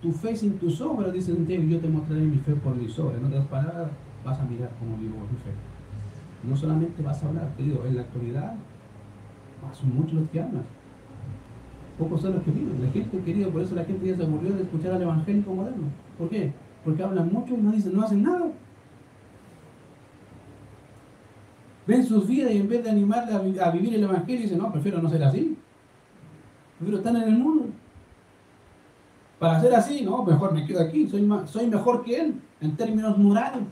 tu 0.02 0.10
fe 0.10 0.34
sin 0.34 0.58
tus 0.58 0.80
obras, 0.80 1.12
dice 1.12 1.34
Santiago, 1.34 1.62
yo 1.62 1.78
te 1.78 1.86
mostraré 1.86 2.22
mi 2.22 2.38
fe 2.38 2.52
por 2.56 2.74
mis 2.74 2.98
obras. 2.98 3.20
En 3.20 3.26
otras 3.26 3.46
palabras, 3.46 3.90
vas 4.24 4.40
a 4.40 4.44
mirar 4.44 4.70
cómo 4.80 4.96
vivo 4.96 5.14
mi 5.30 5.38
fe. 5.38 5.52
No 6.42 6.56
solamente 6.56 7.00
vas 7.00 7.22
a 7.22 7.28
hablar, 7.28 7.54
querido, 7.56 7.86
en 7.86 7.94
la 7.94 8.02
actualidad 8.02 8.54
son 9.72 9.94
muchos 9.94 10.14
los 10.14 10.30
que 10.30 10.40
hablan. 10.40 10.64
Pocos 11.96 12.22
son 12.22 12.34
los 12.34 12.42
que 12.42 12.50
viven. 12.50 12.82
La 12.82 12.90
gente, 12.90 13.20
querido, 13.20 13.50
por 13.50 13.62
eso 13.62 13.76
la 13.76 13.84
gente 13.84 14.04
ya 14.04 14.16
se 14.16 14.24
aburrió 14.24 14.52
de 14.52 14.62
escuchar 14.64 14.94
al 14.94 15.02
evangélico 15.02 15.54
moderno. 15.54 15.84
¿Por 16.18 16.28
qué? 16.28 16.52
Porque 16.86 17.02
hablan 17.02 17.32
mucho 17.32 17.52
y 17.52 17.56
no 17.56 17.72
dicen, 17.72 17.96
no 17.96 18.04
hacen 18.04 18.22
nada. 18.22 18.46
Ven 21.84 22.06
sus 22.06 22.28
vidas 22.28 22.52
y 22.52 22.58
en 22.58 22.68
vez 22.68 22.84
de 22.84 22.90
animarle 22.90 23.60
a, 23.60 23.70
vivir 23.72 23.96
el 23.96 24.04
evangelio, 24.04 24.42
dicen, 24.42 24.58
no, 24.58 24.70
prefiero 24.70 25.02
no 25.02 25.10
ser 25.10 25.24
así. 25.24 25.58
Prefiero 26.78 26.98
estar 26.98 27.16
en 27.16 27.22
el 27.22 27.38
mundo. 27.38 27.70
Para 29.40 29.60
ser 29.60 29.74
así, 29.74 30.02
no, 30.02 30.22
mejor 30.22 30.54
me 30.54 30.64
quedo 30.64 30.80
aquí, 30.80 31.08
soy, 31.08 31.28
soy 31.46 31.66
mejor 31.66 32.04
que 32.04 32.20
él 32.20 32.40
en 32.60 32.76
términos 32.76 33.18
morales. 33.18 33.64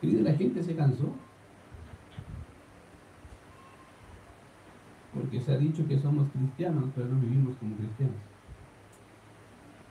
Querido, 0.00 0.24
la 0.24 0.32
gente 0.32 0.60
se 0.60 0.74
cansó. 0.74 1.12
Porque 5.16 5.40
se 5.40 5.52
ha 5.52 5.56
dicho 5.56 5.86
que 5.88 5.98
somos 5.98 6.28
cristianos, 6.30 6.90
pero 6.94 7.08
no 7.08 7.18
vivimos 7.20 7.56
como 7.56 7.74
cristianos. 7.76 8.16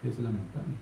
Es 0.03 0.19
lamentable. 0.19 0.75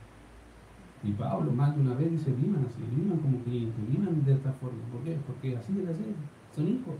Y 1.03 1.12
Pablo 1.12 1.51
más 1.51 1.75
de 1.75 1.82
una 1.82 1.93
vez 1.95 2.12
dice, 2.12 2.32
vivan 2.32 2.65
así, 2.65 2.82
vivan 2.95 3.19
como 3.19 3.39
clientes, 3.39 3.89
vivan 3.89 4.23
de 4.25 4.34
esta 4.34 4.51
forma. 4.53 4.79
¿Por 4.91 5.01
qué? 5.03 5.17
Porque 5.25 5.56
así 5.56 5.73
debe 5.73 5.93
ser. 5.93 6.13
Son 6.56 6.67
hijos. 6.67 6.95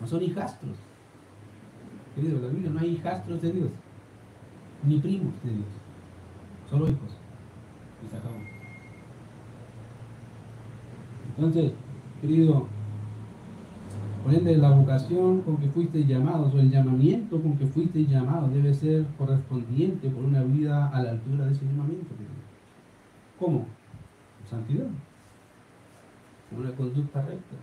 No 0.00 0.06
son 0.06 0.22
hijastros. 0.22 0.76
Querido, 2.14 2.36
en 2.36 2.42
la 2.42 2.48
Biblia 2.48 2.70
no 2.70 2.80
hay 2.80 2.90
hijastros 2.90 3.40
de 3.40 3.52
Dios, 3.52 3.70
ni 4.84 4.98
primos 4.98 5.32
de 5.42 5.50
Dios. 5.50 5.66
Solo 6.68 6.88
hijos. 6.88 7.16
Y 8.04 8.10
se 8.10 8.16
acabó. 8.16 8.36
Entonces, 11.36 11.72
querido, 12.20 12.66
la 14.30 14.70
vocación 14.70 15.42
con 15.42 15.56
que 15.56 15.68
fuiste 15.68 16.04
llamados 16.04 16.54
o 16.54 16.60
el 16.60 16.70
llamamiento 16.70 17.40
con 17.42 17.58
que 17.58 17.66
fuiste 17.66 18.06
llamado 18.06 18.48
debe 18.48 18.72
ser 18.72 19.04
correspondiente 19.18 20.08
por 20.08 20.24
una 20.24 20.42
vida 20.42 20.88
a 20.88 21.02
la 21.02 21.10
altura 21.10 21.46
de 21.46 21.52
ese 21.52 21.64
llamamiento. 21.64 22.14
¿Cómo? 23.38 23.66
Santidad. 24.48 24.86
Una 26.56 26.70
conducta 26.72 27.22
recta. 27.22 27.56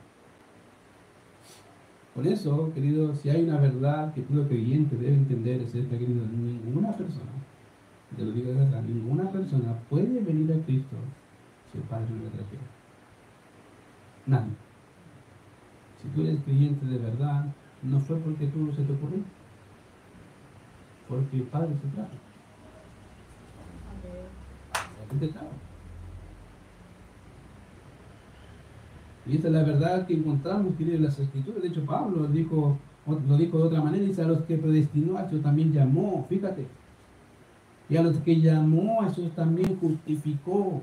Por 2.13 2.27
eso, 2.27 2.71
querido, 2.73 3.13
si 3.13 3.29
hay 3.29 3.43
una 3.43 3.59
verdad 3.59 4.13
que 4.13 4.21
todo 4.21 4.47
creyente 4.47 4.95
debe 4.97 5.13
entender, 5.13 5.61
es 5.61 5.75
esta, 5.75 5.97
querido, 5.97 6.25
ninguna 6.25 6.91
persona, 6.91 7.31
te 8.15 8.25
lo 8.25 8.31
digo 8.31 8.49
de 8.51 8.55
verdad, 8.55 8.81
ninguna 8.81 9.31
persona 9.31 9.73
puede 9.89 10.21
venir 10.21 10.51
a 10.51 10.65
Cristo 10.65 10.95
si 11.71 11.77
el 11.77 11.83
Padre 11.83 12.07
no 12.09 12.23
le 12.23 12.29
trajera. 12.29 12.63
Nadie. 14.25 14.66
Si 16.07 16.15
tú 16.15 16.25
eres 16.25 16.39
creyente 16.45 16.85
de 16.85 16.97
verdad, 16.99 17.45
no 17.83 17.99
fue 17.99 18.15
porque 18.17 18.47
tú 18.47 18.71
se 18.71 18.83
te 18.83 18.93
ocurrió, 18.93 19.19
porque 21.09 21.37
el 21.37 21.43
Padre 21.43 21.75
se 21.81 21.87
trajo. 21.89 22.09
Y 29.25 29.35
esta 29.35 29.47
es 29.47 29.53
la 29.53 29.63
verdad 29.63 30.07
que 30.07 30.13
encontramos 30.13 30.73
en 30.79 31.03
las 31.03 31.19
escrituras. 31.19 31.61
De 31.61 31.67
hecho, 31.67 31.85
Pablo 31.85 32.27
dijo, 32.27 32.77
lo 33.05 33.37
dijo 33.37 33.57
de 33.57 33.63
otra 33.63 33.81
manera, 33.81 34.05
dice 34.05 34.21
a 34.21 34.27
los 34.27 34.43
que 34.43 34.57
predestinó, 34.57 35.17
a 35.17 35.23
esos 35.23 35.41
también 35.41 35.73
llamó, 35.73 36.25
fíjate. 36.29 36.65
Y 37.89 37.97
a 37.97 38.03
los 38.03 38.17
que 38.19 38.39
llamó, 38.39 39.01
a 39.01 39.07
esos 39.07 39.31
también 39.31 39.77
justificó. 39.79 40.81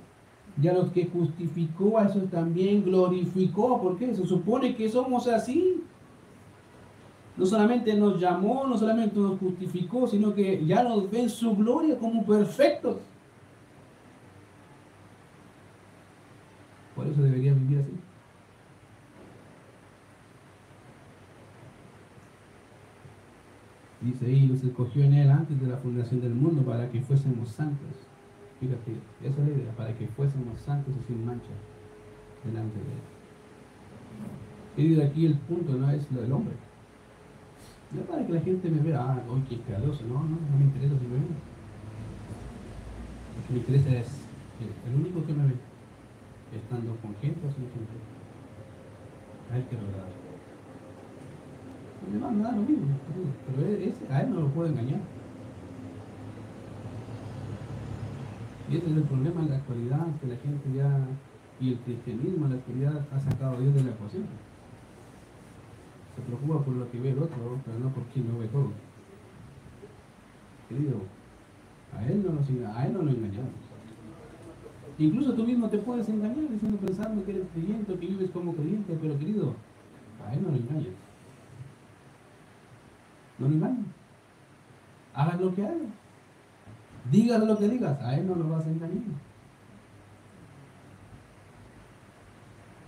Y 0.60 0.68
a 0.68 0.72
los 0.72 0.92
que 0.92 1.06
justificó, 1.06 1.98
a 1.98 2.06
esos 2.06 2.30
también 2.30 2.84
glorificó. 2.84 3.80
¿Por 3.80 3.98
qué? 3.98 4.14
Se 4.14 4.24
supone 4.24 4.76
que 4.76 4.88
somos 4.88 5.26
así. 5.26 5.82
No 7.36 7.44
solamente 7.44 7.94
nos 7.94 8.20
llamó, 8.20 8.64
no 8.66 8.78
solamente 8.78 9.18
nos 9.18 9.38
justificó, 9.40 10.06
sino 10.06 10.32
que 10.32 10.64
ya 10.64 10.84
nos 10.84 11.10
ve 11.10 11.22
en 11.22 11.28
su 11.28 11.56
gloria 11.56 11.98
como 11.98 12.24
perfectos. 12.24 12.98
Por 16.94 17.08
eso 17.08 17.20
debería 17.20 17.52
vivir 17.52 17.80
así. 17.80 17.92
Dice 24.00 24.26
ahí, 24.26 24.46
nos 24.46 24.62
escogió 24.62 25.02
en 25.02 25.14
él 25.14 25.30
antes 25.30 25.60
de 25.60 25.66
la 25.66 25.78
fundación 25.78 26.20
del 26.20 26.34
mundo 26.34 26.62
para 26.62 26.88
que 26.90 27.00
fuésemos 27.00 27.48
santos 27.48 28.06
Esa 28.72 29.28
es 29.28 29.38
la 29.38 29.54
idea, 29.54 29.72
para 29.76 29.96
que 29.96 30.06
fuésemos 30.08 30.58
santos 30.60 30.94
y 31.02 31.06
sin 31.06 31.24
mancha 31.24 31.52
delante 32.44 32.76
de 32.76 32.84
Él. 34.84 34.90
Y 34.90 34.94
de 34.94 35.04
aquí 35.04 35.26
el 35.26 35.36
punto 35.38 35.74
no 35.74 35.90
es 35.90 36.10
lo 36.10 36.22
del 36.22 36.32
hombre. 36.32 36.54
No 37.92 38.02
para 38.02 38.26
que 38.26 38.32
la 38.32 38.40
gente 38.40 38.70
me 38.70 38.80
vea, 38.80 39.00
ah, 39.00 39.22
hoy 39.28 39.42
qué 39.48 39.54
escaloso, 39.54 40.02
no, 40.04 40.14
no, 40.14 40.36
no 40.36 40.58
me 40.58 40.64
interesa 40.64 40.98
si 40.98 41.06
me 41.06 41.14
ve. 41.14 41.26
Lo 43.36 43.46
que 43.46 43.52
me 43.52 43.58
interesa 43.60 43.90
es 43.90 44.08
el 44.86 44.94
único 44.94 45.24
que 45.24 45.32
me 45.32 45.46
ve, 45.46 45.54
estando 46.56 46.96
con 46.96 47.14
gente 47.16 47.46
o 47.46 47.50
sin 47.50 47.70
gente. 47.70 47.94
A 49.52 49.56
él 49.56 49.64
que 49.66 49.76
lograr. 49.76 50.08
No 52.12 52.30
me 52.30 52.42
da 52.42 52.52
lo 52.52 52.62
mismo, 52.62 52.86
pero 53.46 53.68
ese, 53.68 54.12
a 54.12 54.22
él 54.22 54.30
no 54.30 54.40
lo 54.40 54.48
puedo 54.48 54.68
engañar. 54.68 55.00
Y 58.70 58.76
ese 58.76 58.90
es 58.90 58.96
el 58.96 59.02
problema 59.02 59.42
en 59.42 59.50
la 59.50 59.56
actualidad, 59.56 60.06
que 60.20 60.26
la 60.26 60.36
gente 60.36 60.72
ya, 60.74 61.06
y 61.60 61.72
el 61.72 61.78
cristianismo 61.80 62.46
en 62.46 62.52
la 62.52 62.58
actualidad 62.58 63.06
ha 63.12 63.20
sacado 63.20 63.56
a 63.56 63.60
Dios 63.60 63.74
de 63.74 63.84
la 63.84 63.90
ecuación. 63.90 64.24
Se 66.16 66.22
preocupa 66.22 66.64
por 66.64 66.74
lo 66.74 66.90
que 66.90 67.00
ve 67.00 67.10
el 67.10 67.18
otro, 67.18 67.58
pero 67.64 67.78
no 67.78 67.88
por 67.90 68.04
quien 68.04 68.32
no 68.32 68.38
ve 68.38 68.46
todo. 68.48 68.70
Querido, 70.68 71.02
a 71.96 72.06
él 72.06 72.24
no, 72.24 72.32
nos, 72.32 72.76
a 72.76 72.86
él 72.86 72.92
no 72.94 73.02
lo 73.02 73.10
engañamos. 73.10 73.64
Incluso 74.98 75.34
tú 75.34 75.44
mismo 75.44 75.68
te 75.68 75.78
puedes 75.78 76.08
engañar 76.08 76.48
diciendo 76.48 76.78
pensando 76.78 77.24
que 77.24 77.32
eres 77.32 77.46
creyente 77.52 77.92
o 77.92 77.98
que 77.98 78.06
vives 78.06 78.30
como 78.30 78.54
creyente, 78.54 78.96
pero 79.00 79.18
querido, 79.18 79.54
a 80.24 80.32
él 80.32 80.42
no 80.42 80.50
lo 80.50 80.56
engañas. 80.56 80.94
No 83.38 83.48
lo 83.48 83.54
engañes. 83.54 83.86
Hagas 85.14 85.40
lo 85.40 85.54
que 85.54 85.62
hagas. 85.62 86.03
Digas 87.10 87.42
lo 87.44 87.58
que 87.58 87.68
digas, 87.68 88.00
a 88.00 88.14
él 88.16 88.26
no 88.26 88.34
lo 88.34 88.48
vas 88.48 88.66
a 88.66 88.70
engañar. 88.70 89.02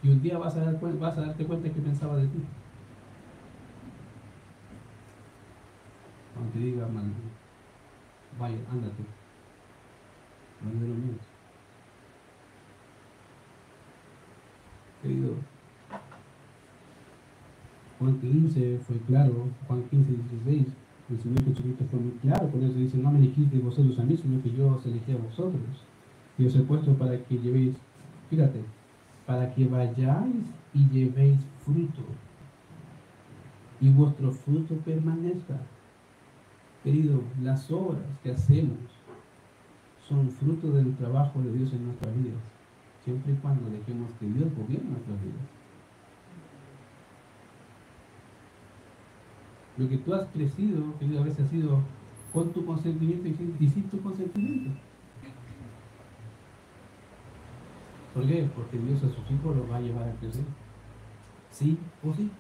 Y 0.03 0.09
un 0.09 0.23
día 0.23 0.39
vas 0.39 0.57
a, 0.57 0.61
dar, 0.61 0.81
vas 0.99 1.19
a 1.19 1.21
darte 1.21 1.45
cuenta 1.45 1.69
que 1.69 1.81
pensaba 1.81 2.17
de 2.17 2.29
ti. 2.29 2.39
Aunque 6.37 6.59
diga, 6.59 6.87
man, 6.87 7.13
vaya, 8.39 8.57
ándate. 8.71 9.05
No 10.63 10.71
es 10.71 10.81
de 10.81 10.89
lo 10.89 10.95
mío. 10.95 11.15
Querido, 15.03 15.35
Juan 17.99 18.21
15 18.21 18.79
fue 18.87 18.97
claro, 19.07 19.49
Juan 19.67 19.83
15, 19.89 20.13
16, 20.45 20.67
el 21.09 21.21
Señor 21.21 21.45
Jesucristo 21.45 21.85
fue 21.91 22.01
muy 22.01 22.13
claro, 22.23 22.51
con 22.51 22.63
eso 22.63 22.75
dice, 22.75 22.99
no 22.99 23.13
me 23.13 23.19
elegiste 23.19 23.59
vosotros 23.59 23.99
a 23.99 24.03
mí, 24.03 24.17
sino 24.17 24.43
que 24.43 24.51
yo 24.51 24.75
os 24.75 24.87
elegí 24.87 25.13
a 25.13 25.17
vosotros. 25.17 25.63
Y 26.39 26.47
os 26.47 26.57
he 26.57 26.61
puesto 26.61 26.93
para 26.95 27.17
que 27.17 27.39
llevéis, 27.39 27.77
fíjate, 28.29 28.61
para 29.25 29.55
que 29.55 29.67
vayáis 29.67 30.45
y 30.75 30.89
llevéis 30.89 31.39
fruto, 31.65 32.03
y 33.81 33.91
vuestro 33.91 34.33
fruto 34.33 34.75
permanezca. 34.77 35.59
Querido, 36.83 37.23
las 37.43 37.71
obras 37.71 38.03
que 38.23 38.33
hacemos 38.33 38.79
son 40.09 40.31
fruto 40.31 40.71
del 40.71 40.95
trabajo 40.97 41.41
de 41.41 41.53
Dios 41.53 41.73
en 41.73 41.87
nuestras 41.87 42.15
vidas, 42.17 42.39
siempre 43.05 43.33
y 43.33 43.37
cuando 43.37 43.69
dejemos 43.71 44.11
que 44.21 44.27
Dios 44.27 44.49
gobierne 44.57 44.91
nuestras 44.91 45.21
vidas. 45.23 45.56
Lo 49.77 49.89
que 49.89 49.99
tú 49.99 50.15
has 50.15 50.27
crecido, 50.29 50.99
querido, 50.99 51.21
a 51.21 51.25
veces 51.25 51.47
ha 51.47 51.51
sido 51.51 51.81
con 52.33 52.53
tu 52.53 52.65
consentimiento 52.65 53.29
y 53.29 53.69
sin 53.69 53.83
tu 53.91 54.01
consentimiento. 54.01 54.81
¿Por 58.17 58.27
qué? 58.27 58.49
Porque 58.55 58.79
Dios 58.79 59.03
a 59.05 59.09
sus 59.09 59.31
hijos 59.31 59.55
los 59.55 59.71
va 59.71 59.77
a 59.77 59.81
llevar 59.81 60.09
a 60.09 60.13
crecer. 60.15 60.45
Sí 61.51 61.79
o 62.03 62.15
sí. 62.15 62.31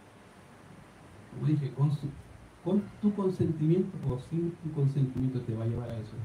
Como 1.35 1.46
dije, 1.46 1.70
con, 1.72 1.90
con 2.64 2.83
tu 3.03 3.14
consentimiento 3.14 3.94
o 4.11 4.18
sin 4.31 4.53
tu 4.53 4.72
consentimiento 4.72 5.38
te 5.42 5.55
va 5.55 5.64
a 5.64 5.66
llevar 5.66 5.90
a 5.90 5.99
eso. 5.99 6.16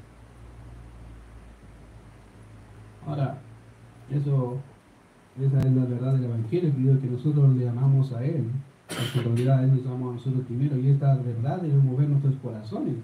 Ahora, 3.06 3.41
eso, 4.10 4.58
esa 5.38 5.60
es 5.60 5.71
la 5.74 5.86
verdad 5.86 6.13
del 6.13 6.26
Evangelio, 6.26 7.02
que 7.02 7.08
nosotros 7.08 7.54
le 7.56 7.67
amamos 7.67 8.13
a 8.13 8.24
Él 8.24 8.50
realidad 9.23 9.63
Él 9.63 9.75
nos 9.75 9.86
ama 9.86 10.10
a 10.10 10.13
nosotros 10.13 10.45
primero 10.45 10.77
y 10.77 10.89
esta 10.89 11.15
verdad 11.15 11.62
debe 11.62 11.77
mover 11.77 12.10
nuestros 12.10 12.36
corazones 12.36 12.95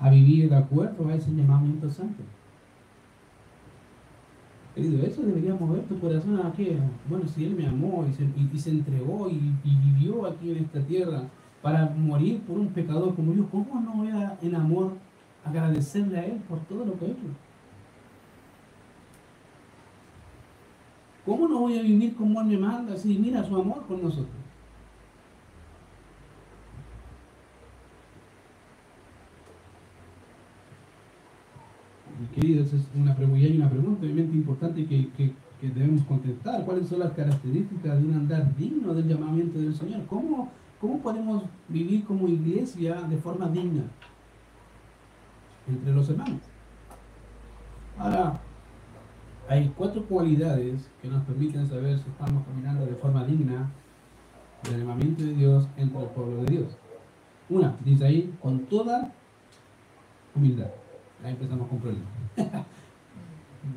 a 0.00 0.10
vivir 0.10 0.48
de 0.48 0.56
acuerdo 0.56 1.08
a 1.08 1.14
ese 1.14 1.30
llamamiento 1.30 1.90
santo. 1.90 2.22
Querido, 4.74 5.06
eso 5.06 5.22
debería 5.22 5.54
mover 5.54 5.82
tu 5.84 5.98
corazón 6.00 6.40
a 6.44 6.52
que, 6.52 6.76
bueno, 7.08 7.28
si 7.28 7.44
Él 7.44 7.54
me 7.54 7.66
amó 7.66 8.04
y 8.08 8.58
se, 8.58 8.70
entregó 8.70 9.30
y, 9.30 9.52
vivió 9.62 10.26
aquí 10.26 10.50
en 10.50 10.64
esta 10.64 10.80
tierra 10.80 11.22
para 11.62 11.86
morir 11.90 12.40
por 12.40 12.58
un 12.58 12.68
pecador 12.68 13.14
como 13.14 13.32
yo, 13.34 13.48
¿cómo 13.50 13.80
no 13.80 13.92
voy 13.94 14.08
a, 14.08 14.36
en 14.42 14.54
amor 14.54 14.94
agradecerle 15.44 16.18
a 16.18 16.26
Él 16.26 16.40
por 16.48 16.58
todo 16.60 16.84
lo 16.84 16.98
que 16.98 17.04
ha 17.04 17.08
hecho? 17.08 17.28
¿Cómo 21.24 21.48
no 21.48 21.60
voy 21.60 21.78
a 21.78 21.82
vivir 21.82 22.14
como 22.16 22.40
Él 22.40 22.48
me 22.48 22.58
manda? 22.58 22.96
Si 22.96 23.16
mira 23.16 23.44
su 23.44 23.56
amor 23.56 23.86
con 23.86 24.02
nosotros. 24.02 24.43
Querido, 32.34 32.62
esa 32.62 32.76
es 32.76 32.82
una 32.94 33.14
pregunta, 33.14 33.46
y 33.46 33.56
una 33.56 33.70
pregunta 33.70 34.02
obviamente 34.02 34.36
importante 34.36 34.84
que, 34.86 35.08
que, 35.16 35.32
debemos 35.62 36.04
contestar. 36.04 36.62
¿Cuáles 36.66 36.88
son 36.88 36.98
las 36.98 37.12
características 37.12 37.98
de 37.98 38.06
un 38.06 38.14
andar 38.14 38.54
digno 38.54 38.92
del 38.92 39.08
llamamiento 39.08 39.58
del 39.58 39.74
Señor? 39.74 40.04
¿Cómo, 40.06 40.50
¿Cómo 40.78 40.98
podemos 40.98 41.44
vivir 41.68 42.04
como 42.04 42.28
iglesia 42.28 43.00
de 43.08 43.16
forma 43.16 43.48
digna 43.48 43.84
entre 45.66 45.94
los 45.94 46.06
hermanos? 46.10 46.42
Ahora, 47.96 48.38
hay 49.48 49.72
cuatro 49.74 50.04
cualidades 50.04 50.90
que 51.00 51.08
nos 51.08 51.24
permiten 51.24 51.66
saber 51.66 51.98
si 51.98 52.10
estamos 52.10 52.44
caminando 52.46 52.84
de 52.84 52.94
forma 52.96 53.24
digna 53.24 53.70
del 54.64 54.80
llamamiento 54.80 55.22
de 55.22 55.32
Dios 55.32 55.66
entre 55.78 56.02
el 56.02 56.08
pueblo 56.08 56.44
de 56.44 56.50
Dios. 56.50 56.76
Una, 57.48 57.74
dice 57.82 58.04
ahí, 58.04 58.34
con 58.42 58.66
toda 58.66 59.10
humildad. 60.34 60.68
Ahí 61.22 61.32
empezamos 61.32 61.68
con 61.68 61.78
problemas. 61.78 62.08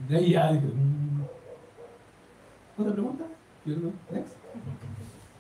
de 0.10 0.17
ahí 0.17 0.32
ya 0.32 0.52
mm. 0.52 1.21
¿Otra 2.78 2.93
pregunta? 2.93 3.26
Next. 3.65 4.36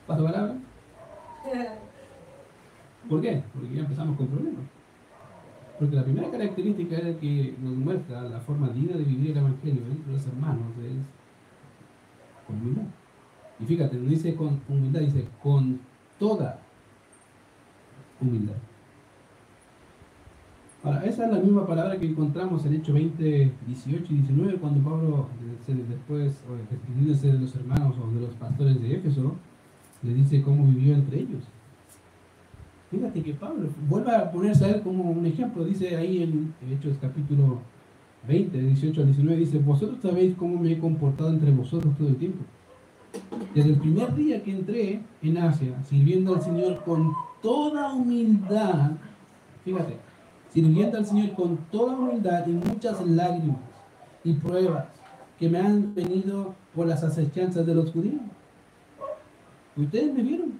¿Paso 0.05 0.23
palabra? 0.23 0.55
¿Por 3.09 3.21
qué? 3.21 3.43
Porque 3.53 3.73
ya 3.73 3.81
empezamos 3.81 4.17
con 4.17 4.27
problemas. 4.27 4.65
Porque 5.79 5.95
la 5.95 6.03
primera 6.03 6.29
característica 6.29 6.97
es 6.97 7.17
que 7.17 7.55
nos 7.61 7.73
muestra 7.75 8.23
la 8.23 8.39
forma 8.39 8.69
digna 8.69 8.97
de 8.97 9.03
vivir 9.03 9.31
el 9.31 9.37
Evangelio 9.37 9.83
entre 9.85 10.11
los 10.11 10.25
hermanos 10.27 10.73
es 10.83 10.97
con 12.45 12.57
humildad. 12.57 12.87
Y 13.59 13.65
fíjate, 13.65 13.97
no 13.97 14.09
dice 14.09 14.35
con 14.35 14.61
humildad, 14.67 15.01
dice 15.01 15.27
con 15.41 15.79
toda 16.19 16.59
humildad. 18.19 18.55
Esa 20.95 21.25
es 21.25 21.31
la 21.31 21.39
misma 21.39 21.67
palabra 21.67 21.97
que 21.97 22.05
encontramos 22.05 22.65
en 22.65 22.75
Hechos 22.75 22.93
20, 22.93 23.51
18 23.67 24.05
y 24.09 24.13
19, 24.15 24.55
cuando 24.55 24.89
Pablo, 24.89 25.27
después, 25.67 26.41
despidiéndose 26.71 27.27
de 27.27 27.39
los 27.39 27.55
hermanos 27.55 27.95
o 27.97 28.13
de 28.13 28.21
los 28.21 28.35
pastores 28.35 28.81
de 28.81 28.95
Éfeso, 28.95 29.35
le 30.01 30.13
dice 30.13 30.41
cómo 30.41 30.65
vivió 30.65 30.93
entre 30.93 31.19
ellos. 31.19 31.43
Fíjate 32.89 33.21
que 33.21 33.33
Pablo 33.33 33.67
vuelve 33.89 34.15
a 34.15 34.31
ponerse 34.31 34.63
a 34.63 34.69
él 34.69 34.81
como 34.81 35.11
un 35.11 35.25
ejemplo, 35.25 35.65
dice 35.65 35.97
ahí 35.97 36.23
en 36.23 36.53
Hechos 36.71 36.97
capítulo 37.01 37.59
20, 38.27 38.57
18 38.57 39.01
al 39.01 39.07
19, 39.07 39.39
dice, 39.39 39.59
vosotros 39.59 39.99
sabéis 40.01 40.35
cómo 40.35 40.57
me 40.57 40.71
he 40.71 40.79
comportado 40.79 41.31
entre 41.31 41.51
vosotros 41.51 41.97
todo 41.97 42.07
el 42.07 42.15
tiempo. 42.15 42.45
Desde 43.53 43.71
el 43.71 43.77
primer 43.77 44.15
día 44.15 44.41
que 44.41 44.51
entré 44.51 45.01
en 45.21 45.37
Asia, 45.37 45.73
sirviendo 45.83 46.35
al 46.35 46.41
Señor 46.41 46.81
con 46.85 47.13
toda 47.41 47.93
humildad, 47.93 48.91
fíjate, 49.65 50.06
sirviendo 50.53 50.97
al 50.97 51.05
Señor 51.05 51.33
con 51.33 51.57
toda 51.71 51.95
humildad 51.95 52.45
y 52.47 52.51
muchas 52.51 53.05
lágrimas 53.05 53.57
y 54.23 54.33
pruebas 54.33 54.85
que 55.39 55.49
me 55.49 55.59
han 55.59 55.93
venido 55.93 56.55
por 56.73 56.87
las 56.87 57.03
acechanzas 57.03 57.65
de 57.65 57.75
los 57.75 57.91
judíos. 57.91 58.21
Ustedes 59.75 60.13
me 60.13 60.23
vieron. 60.23 60.59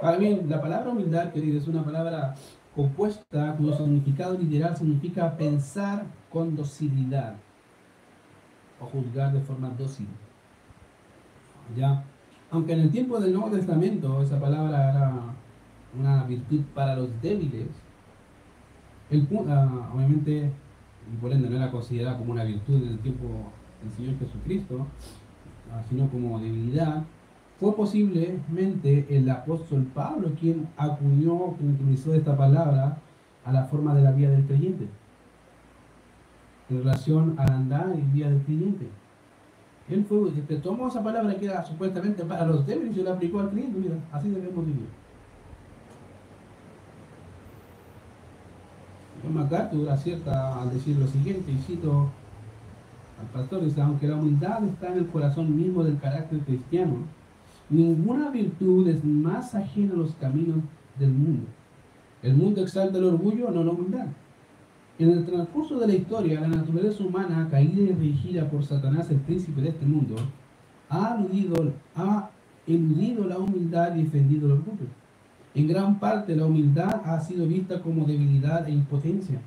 Ahora 0.00 0.16
bien, 0.16 0.48
la 0.48 0.60
palabra 0.60 0.90
humildad, 0.90 1.32
querido, 1.32 1.58
es 1.58 1.66
una 1.66 1.84
palabra 1.84 2.36
compuesta 2.74 3.56
cuyo 3.56 3.76
significado 3.76 4.38
literal 4.38 4.76
significa 4.76 5.36
pensar 5.36 6.04
con 6.30 6.54
docilidad 6.54 7.34
o 8.80 8.86
juzgar 8.86 9.32
de 9.32 9.40
forma 9.40 9.70
dócil. 9.70 10.06
¿Ya? 11.76 12.04
Aunque 12.50 12.72
en 12.72 12.80
el 12.80 12.90
tiempo 12.90 13.20
del 13.20 13.34
Nuevo 13.34 13.50
Testamento 13.50 14.22
esa 14.22 14.40
palabra 14.40 14.90
era 14.90 15.12
una 15.98 16.24
virtud 16.24 16.62
para 16.74 16.96
los 16.96 17.10
débiles, 17.20 17.68
el, 19.10 19.26
ah, 19.48 19.90
obviamente, 19.94 20.50
y 21.12 21.16
por 21.20 21.32
ende 21.32 21.50
no 21.50 21.56
era 21.56 21.70
considerada 21.70 22.16
como 22.16 22.32
una 22.32 22.44
virtud 22.44 22.82
en 22.82 22.88
el 22.88 22.98
tiempo 23.00 23.24
del 23.82 23.92
Señor 23.92 24.18
Jesucristo, 24.18 24.86
ah, 25.72 25.82
sino 25.90 26.08
como 26.08 26.38
debilidad, 26.40 27.04
fue 27.60 27.74
posiblemente 27.74 29.06
el 29.10 29.28
apóstol 29.28 29.86
Pablo 29.94 30.30
quien 30.38 30.68
acuñó, 30.76 31.54
quien 31.58 31.74
utilizó 31.74 32.14
esta 32.14 32.36
palabra 32.36 32.98
a 33.44 33.52
la 33.52 33.64
forma 33.64 33.94
de 33.94 34.02
la 34.02 34.12
vida 34.12 34.30
del 34.30 34.46
creyente, 34.46 34.86
en 36.70 36.78
relación 36.78 37.34
al 37.38 37.50
andar 37.50 37.94
y 37.98 38.02
vida 38.16 38.30
del 38.30 38.42
creyente. 38.42 38.88
Él 39.90 40.04
fue, 40.04 40.30
que 40.46 40.56
tomó 40.56 40.88
esa 40.88 41.02
palabra 41.02 41.34
que 41.36 41.46
era 41.46 41.64
supuestamente 41.64 42.22
para 42.24 42.46
los 42.46 42.66
débiles 42.66 42.96
y 42.96 43.02
la 43.02 43.14
aplicó 43.14 43.40
al 43.40 43.50
cliente. 43.50 43.78
Mira, 43.78 43.94
así 44.12 44.28
debemos 44.28 44.66
vivir. 44.66 44.88
John 49.22 49.34
MacArthur 49.34 49.88
acierta 49.88 50.60
al 50.60 50.70
decir 50.70 50.96
lo 50.96 51.06
siguiente, 51.06 51.50
y 51.50 51.56
cito, 51.58 52.08
al 53.20 53.26
pastor, 53.32 53.64
dice, 53.64 53.80
aunque 53.80 54.06
la 54.06 54.16
humildad 54.16 54.62
está 54.64 54.92
en 54.92 54.98
el 54.98 55.06
corazón 55.08 55.56
mismo 55.56 55.82
del 55.82 55.98
carácter 55.98 56.38
cristiano, 56.40 56.98
ninguna 57.68 58.30
virtud 58.30 58.86
es 58.88 59.02
más 59.04 59.54
ajena 59.54 59.94
a 59.94 59.96
los 59.96 60.14
caminos 60.16 60.58
del 60.98 61.10
mundo. 61.10 61.46
El 62.22 62.34
mundo 62.34 62.62
exalta 62.62 62.98
el 62.98 63.04
orgullo, 63.04 63.50
no 63.50 63.64
la 63.64 63.70
humildad. 63.70 64.06
En 64.98 65.10
el 65.10 65.24
transcurso 65.24 65.78
de 65.78 65.86
la 65.86 65.94
historia, 65.94 66.40
la 66.40 66.48
naturaleza 66.48 67.04
humana, 67.04 67.46
caída 67.48 67.82
y 67.82 67.92
regida 67.92 68.50
por 68.50 68.64
Satanás, 68.64 69.08
el 69.10 69.18
príncipe 69.18 69.60
de 69.60 69.68
este 69.68 69.86
mundo, 69.86 70.16
ha 70.88 71.16
eludido, 71.16 71.72
ha 71.94 72.30
eludido 72.66 73.24
la 73.24 73.38
humildad 73.38 73.94
y 73.94 74.02
defendido 74.02 74.46
el 74.46 74.52
orgullo. 74.54 74.86
En 75.54 75.68
gran 75.68 76.00
parte 76.00 76.34
la 76.34 76.46
humildad 76.46 77.00
ha 77.04 77.20
sido 77.20 77.46
vista 77.46 77.80
como 77.80 78.06
debilidad 78.06 78.68
e 78.68 78.72
impotencia, 78.72 79.40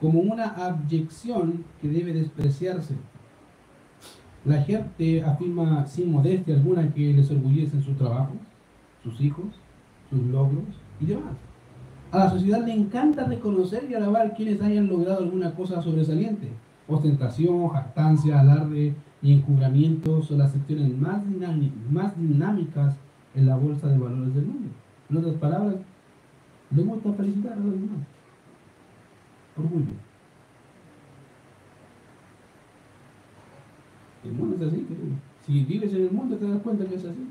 como 0.00 0.20
una 0.20 0.48
abyección 0.48 1.64
que 1.82 1.88
debe 1.88 2.14
despreciarse. 2.14 2.94
La 4.46 4.62
gente 4.62 5.22
afirma 5.22 5.86
sin 5.86 6.10
modestia 6.10 6.54
alguna 6.54 6.92
que 6.94 7.12
les 7.12 7.30
orgullece 7.30 7.82
su 7.82 7.92
trabajo, 7.94 8.32
sus 9.02 9.20
hijos, 9.20 9.46
sus 10.08 10.22
logros 10.26 10.64
y 11.00 11.06
demás. 11.06 11.45
A 12.16 12.20
la 12.20 12.30
sociedad 12.30 12.64
le 12.64 12.72
encanta 12.72 13.24
reconocer 13.24 13.90
y 13.90 13.94
alabar 13.94 14.32
quienes 14.34 14.62
hayan 14.62 14.88
logrado 14.88 15.18
alguna 15.18 15.54
cosa 15.54 15.82
sobresaliente. 15.82 16.48
Ostentación, 16.88 17.68
jactancia, 17.68 18.40
alarde 18.40 18.94
y 19.20 19.34
encubramiento 19.34 20.22
son 20.22 20.38
las 20.38 20.50
secciones 20.50 20.96
más, 20.96 21.20
más 21.90 22.18
dinámicas 22.18 22.96
en 23.34 23.44
la 23.44 23.56
bolsa 23.56 23.88
de 23.88 23.98
valores 23.98 24.34
del 24.34 24.46
mundo. 24.46 24.68
En 25.10 25.16
otras 25.18 25.34
palabras, 25.34 25.74
le 26.70 26.82
gusta 26.84 27.12
felicitar 27.12 27.52
a 27.52 27.56
los 27.56 27.72
demás. 27.72 28.06
Orgullo. 29.58 29.92
El 34.24 34.32
mundo 34.32 34.56
es 34.56 34.72
así. 34.72 34.86
Si 35.44 35.64
vives 35.64 35.92
en 35.92 36.00
el 36.00 36.10
mundo 36.12 36.38
te 36.38 36.48
das 36.48 36.62
cuenta 36.62 36.86
que 36.86 36.94
es 36.94 37.04
así. 37.04 37.28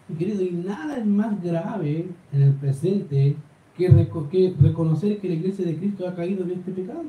querido, 0.17 0.43
y 0.43 0.51
nada 0.51 0.97
es 0.97 1.05
más 1.05 1.41
grave 1.41 2.07
en 2.31 2.41
el 2.41 2.53
presente 2.53 3.35
que, 3.77 4.55
reconocer 4.61 5.19
que 5.19 5.29
la 5.29 5.35
iglesia 5.35 5.65
de 5.65 5.77
Cristo 5.77 6.07
ha 6.07 6.15
caído 6.15 6.43
en 6.43 6.51
este 6.51 6.71
pecado. 6.71 7.03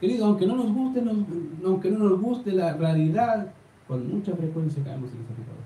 Querido, 0.00 0.26
aunque 0.26 0.46
no 0.46 0.56
nos 0.56 0.72
guste, 0.72 1.02
aunque 1.64 1.90
no 1.90 1.98
nos 1.98 2.20
guste 2.20 2.52
la 2.52 2.74
realidad, 2.74 3.52
con 3.88 4.08
mucha 4.08 4.34
frecuencia 4.36 4.84
caemos 4.84 5.10
en 5.10 5.20
ese 5.20 5.34
pecado. 5.34 5.58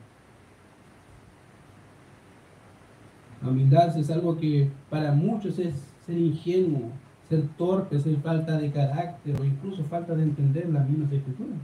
La 3.43 3.51
humildad 3.51 3.97
es 3.97 4.11
algo 4.11 4.39
que 4.39 4.71
para 4.89 5.13
muchos 5.13 5.59
es 5.59 5.75
ser 6.07 6.17
ingenuo, 6.17 6.91
ser 7.29 7.47
torpe, 7.59 7.99
ser 7.99 8.17
falta 8.19 8.57
de 8.57 8.71
carácter 8.71 9.41
o 9.41 9.45
incluso 9.45 9.85
falta 9.85 10.15
de 10.15 10.23
entender 10.23 10.69
las 10.71 10.89
mismas 10.89 11.13
escrituras. 11.13 11.59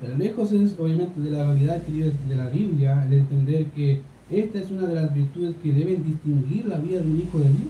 Pero 0.00 0.16
lejos 0.16 0.52
es 0.52 0.78
obviamente 0.78 1.20
de 1.20 1.30
la 1.30 1.44
realidad 1.44 1.80
de 1.82 2.36
la 2.36 2.48
Biblia 2.48 3.04
el 3.06 3.14
entender 3.14 3.66
que 3.70 4.02
esta 4.30 4.58
es 4.58 4.70
una 4.70 4.86
de 4.86 4.94
las 4.94 5.14
virtudes 5.14 5.54
que 5.62 5.72
deben 5.72 6.04
distinguir 6.04 6.66
la 6.66 6.78
vida 6.78 7.00
de 7.00 7.10
un 7.10 7.20
hijo 7.20 7.38
de 7.38 7.48
Dios. 7.48 7.68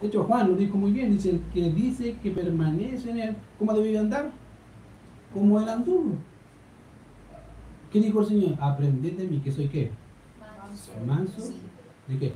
De 0.00 0.06
hecho, 0.06 0.24
Juan 0.24 0.48
lo 0.48 0.56
dijo 0.56 0.76
muy 0.76 0.92
bien, 0.92 1.12
dice, 1.12 1.30
el 1.30 1.40
que 1.52 1.72
dice 1.72 2.16
que 2.22 2.30
permanece 2.30 3.10
en 3.10 3.18
él, 3.18 3.36
¿cómo 3.58 3.74
debe 3.74 3.98
andar? 3.98 4.30
Como 5.34 5.60
el 5.60 5.68
anduvo. 5.68 6.14
¿Qué 7.92 8.00
dijo 8.00 8.20
el 8.20 8.26
Señor? 8.26 8.54
Aprended 8.60 9.14
de 9.14 9.26
mí, 9.26 9.40
que 9.40 9.50
soy 9.50 9.66
qué? 9.68 9.90
Manso. 10.38 10.92
¿Manso? 11.06 11.52
¿De 12.06 12.18
qué? 12.18 12.32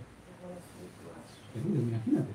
Imagínate. 1.55 2.33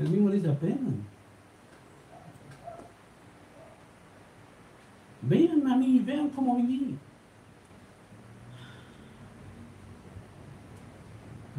El 0.00 0.08
mismo 0.08 0.30
dice, 0.30 0.48
aprendan. 0.48 1.09
Vean 5.22 5.66
a 5.66 5.76
mí, 5.76 6.02
vean 6.04 6.30
cómo 6.30 6.56
viví. 6.56 6.96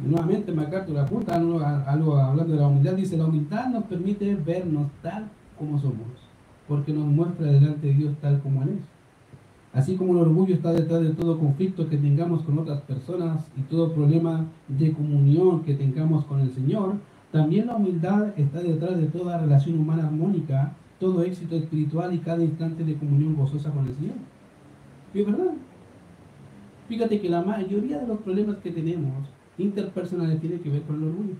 nuevamente 0.04 0.52
MacArthur 0.52 0.98
apunta 0.98 1.36
algo, 1.36 2.16
hablando 2.16 2.54
de 2.54 2.60
la 2.60 2.68
humildad, 2.68 2.94
dice, 2.94 3.16
la 3.16 3.26
humildad 3.26 3.68
nos 3.68 3.84
permite 3.84 4.34
vernos 4.34 4.88
tal 5.02 5.28
como 5.58 5.78
somos, 5.78 6.08
porque 6.68 6.92
nos 6.92 7.06
muestra 7.06 7.46
delante 7.46 7.86
de 7.86 7.94
Dios 7.94 8.14
tal 8.20 8.40
como 8.40 8.62
Él 8.62 8.70
es. 8.70 9.78
Así 9.78 9.96
como 9.96 10.12
el 10.12 10.18
orgullo 10.18 10.54
está 10.54 10.70
detrás 10.72 11.00
de 11.00 11.10
todo 11.10 11.38
conflicto 11.38 11.88
que 11.88 11.96
tengamos 11.96 12.42
con 12.42 12.58
otras 12.58 12.82
personas 12.82 13.46
y 13.56 13.62
todo 13.62 13.94
problema 13.94 14.44
de 14.68 14.92
comunión 14.92 15.62
que 15.62 15.74
tengamos 15.74 16.26
con 16.26 16.40
el 16.40 16.52
Señor, 16.52 16.96
también 17.30 17.68
la 17.68 17.76
humildad 17.76 18.38
está 18.38 18.60
detrás 18.60 18.98
de 18.98 19.06
toda 19.06 19.38
relación 19.38 19.78
humana 19.78 20.06
armónica, 20.08 20.72
todo 21.02 21.24
éxito 21.24 21.56
espiritual 21.56 22.14
y 22.14 22.20
cada 22.20 22.44
instante 22.44 22.84
de 22.84 22.94
comunión 22.94 23.34
gozosa 23.34 23.72
con 23.72 23.88
el 23.88 23.94
Señor. 23.96 24.14
¿Y 25.12 25.20
es 25.20 25.26
verdad? 25.26 25.52
Fíjate 26.88 27.20
que 27.20 27.28
la 27.28 27.42
mayoría 27.42 27.98
de 27.98 28.06
los 28.06 28.20
problemas 28.20 28.58
que 28.58 28.70
tenemos 28.70 29.26
interpersonales 29.58 30.40
tiene 30.40 30.60
que 30.60 30.70
ver 30.70 30.82
con 30.82 31.02
el 31.02 31.08
orgullo. 31.08 31.34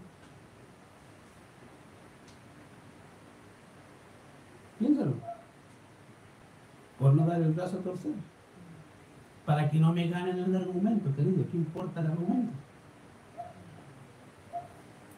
Piénsalo. 4.80 5.12
Por 6.98 7.14
no 7.14 7.24
dar 7.24 7.40
el 7.40 7.52
brazo 7.52 7.78
a 7.78 7.82
torcer. 7.82 8.14
Para 9.46 9.70
que 9.70 9.78
no 9.78 9.92
me 9.92 10.08
ganen 10.08 10.40
el 10.40 10.56
argumento, 10.56 11.14
querido. 11.14 11.44
¿Qué 11.52 11.56
importa 11.56 12.00
el 12.00 12.08
argumento? 12.08 12.52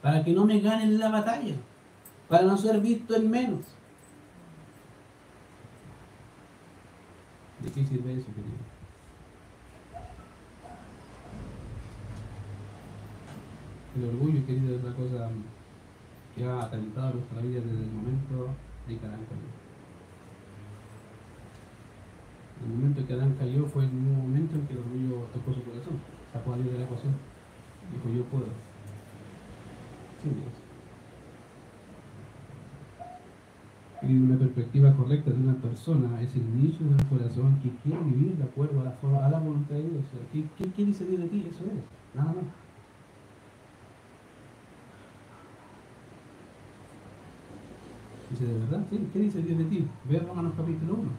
Para 0.02 0.22
que 0.22 0.34
no 0.34 0.44
me 0.44 0.60
ganen 0.60 0.98
la 0.98 1.08
batalla. 1.08 1.54
Para 2.28 2.42
no 2.42 2.58
ser 2.58 2.78
visto 2.82 3.16
en 3.16 3.30
menos. 3.30 3.74
¿De 7.64 7.70
qué 7.70 7.82
sirve 7.86 8.12
eso, 8.12 8.26
querido? 8.26 8.60
El 13.96 14.04
orgullo, 14.04 14.44
querido, 14.44 14.76
es 14.76 14.84
una 14.84 14.94
cosa 14.94 15.30
que 16.36 16.44
ha 16.44 16.60
atentado 16.60 17.14
nuestra 17.14 17.40
vida 17.40 17.60
desde 17.60 17.84
el 17.84 17.90
momento 17.90 18.50
de 18.86 18.98
que 18.98 19.06
Adán 19.06 19.24
cayó. 19.30 19.40
El 22.64 22.68
momento 22.68 23.06
que 23.06 23.12
Adán 23.14 23.36
cayó 23.38 23.66
fue 23.66 23.84
el 23.84 23.92
mismo 23.92 24.22
momento 24.24 24.56
en 24.56 24.66
que 24.66 24.72
el 24.74 24.80
orgullo 24.80 25.26
tocó 25.32 25.54
su 25.54 25.62
corazón, 25.64 26.00
sacó 26.34 26.52
a 26.52 26.56
Dios 26.56 26.70
de 26.70 26.78
la 26.78 26.84
ecuación. 26.84 27.14
Dijo, 27.92 28.14
yo 28.14 28.24
puedo. 28.24 28.48
Sin 30.22 30.34
Dios. 30.34 30.63
Una 34.06 34.36
perspectiva 34.36 34.94
correcta 34.94 35.30
de 35.30 35.38
una 35.38 35.54
persona 35.54 36.20
es 36.20 36.34
el 36.36 36.42
inicio 36.42 36.86
del 36.86 37.06
corazón 37.06 37.58
que 37.62 37.70
quiere 37.82 38.04
vivir 38.04 38.36
de 38.36 38.44
acuerdo 38.44 38.82
a 38.82 38.84
la, 38.84 39.26
a 39.26 39.30
la 39.30 39.38
voluntad 39.38 39.76
de 39.76 39.82
Dios. 39.82 40.04
¿Qué, 40.30 40.44
¿Qué 40.58 40.70
quiere 40.72 40.92
salir 40.92 41.20
de 41.20 41.28
ti? 41.28 41.46
Eso 41.48 41.64
es, 41.64 42.14
nada 42.14 42.34
más. 42.34 42.44
Dice, 48.30 48.44
¿de 48.44 48.58
verdad? 48.58 48.84
¿Sí? 48.90 49.08
¿Qué 49.10 49.18
dice 49.20 49.42
Dios 49.42 49.56
de 49.56 49.64
ti? 49.64 49.86
Ve 50.04 50.18
Romanos 50.18 50.52
capítulo 50.54 50.94
1. 50.94 51.10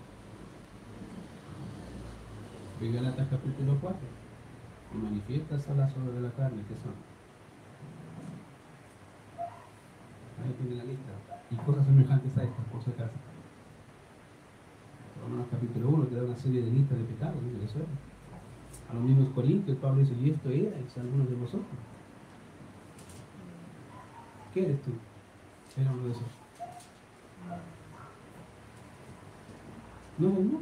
Ve 2.81 2.91
Galatas 2.91 3.27
capítulo 3.29 3.77
4. 3.81 3.97
Y 4.93 4.97
manifiestas 4.97 5.67
a 5.69 5.73
la 5.73 5.89
sobre 5.89 6.11
de 6.11 6.21
la 6.21 6.31
carne, 6.33 6.61
¿qué 6.67 6.75
son? 6.83 7.14
Ahí 10.43 10.53
tiene 10.59 10.75
la 10.75 10.83
lista. 10.83 11.11
Y 11.51 11.55
cosas 11.55 11.85
semejantes 11.85 12.37
a 12.37 12.43
estas, 12.43 12.65
por 12.65 12.83
si 12.83 12.91
acaso. 12.91 13.13
Romanos 15.21 15.47
capítulo 15.49 15.89
1 15.89 16.05
te 16.07 16.15
da 16.15 16.23
una 16.23 16.35
serie 16.35 16.61
de 16.61 16.71
listas 16.71 16.97
de 16.97 17.03
pecados, 17.05 17.35
¿no? 17.41 17.63
Eso 17.63 17.79
es. 17.79 17.85
A 18.89 18.93
los 18.93 19.03
mismos 19.03 19.29
corintios, 19.29 19.77
Pablo 19.77 20.01
dice, 20.01 20.13
y 20.13 20.29
esto 20.29 20.49
era, 20.49 20.77
es 20.77 20.97
algunos 20.97 21.29
de 21.29 21.35
vosotros. 21.35 21.79
¿Qué 24.53 24.63
eres 24.63 24.81
tú? 24.81 24.91
Era 25.79 25.91
uno 25.91 26.03
de 26.03 26.11
esos. 26.11 26.23
No, 30.17 30.29
no. 30.29 30.59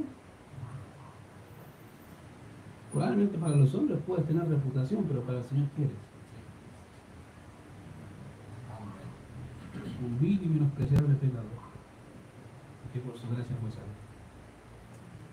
Probablemente 2.91 3.37
para 3.37 3.55
los 3.55 3.73
hombres 3.75 3.99
puedes 4.05 4.25
tener 4.25 4.47
reputación, 4.47 5.03
pero 5.07 5.21
para 5.21 5.39
el 5.39 5.45
Señor 5.45 5.67
quieres. 5.75 6.12
Vil 10.19 10.43
y 10.43 10.47
menospreciable 10.47 11.15
pecador, 11.15 11.45
que 12.91 12.99
por 12.99 13.17
su 13.17 13.27
gracia 13.29 13.55
fue 13.61 13.71
salvo. 13.71 13.87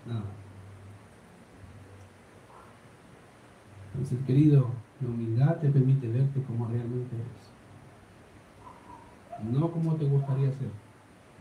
Nada. 0.07 0.23
Entonces, 3.93 4.19
querido, 4.25 4.69
la 5.01 5.09
humildad 5.09 5.57
te 5.57 5.69
permite 5.69 6.07
verte 6.07 6.41
como 6.43 6.67
realmente 6.67 7.15
eres. 7.15 7.51
No 9.51 9.71
como 9.71 9.95
te 9.95 10.05
gustaría 10.05 10.51
ser, 10.51 10.71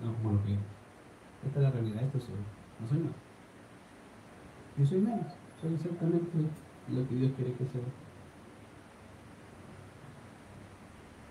no 0.03 0.13
como 0.15 0.33
lo 0.33 0.45
que 0.45 0.53
eres. 0.55 0.65
Esta 1.47 1.59
es 1.59 1.63
la 1.63 1.71
realidad, 1.71 2.03
esto 2.03 2.21
soy. 2.21 2.35
No 2.81 2.89
soy 2.89 2.99
más. 2.99 3.15
Yo 4.77 4.87
soy 4.87 4.99
menos. 4.99 5.33
Son 5.61 5.75
exactamente 5.75 6.29
lo 6.89 7.09
que 7.09 7.15
Dios 7.15 7.33
quiere 7.37 7.53
que 7.53 7.65
sea. 7.67 7.83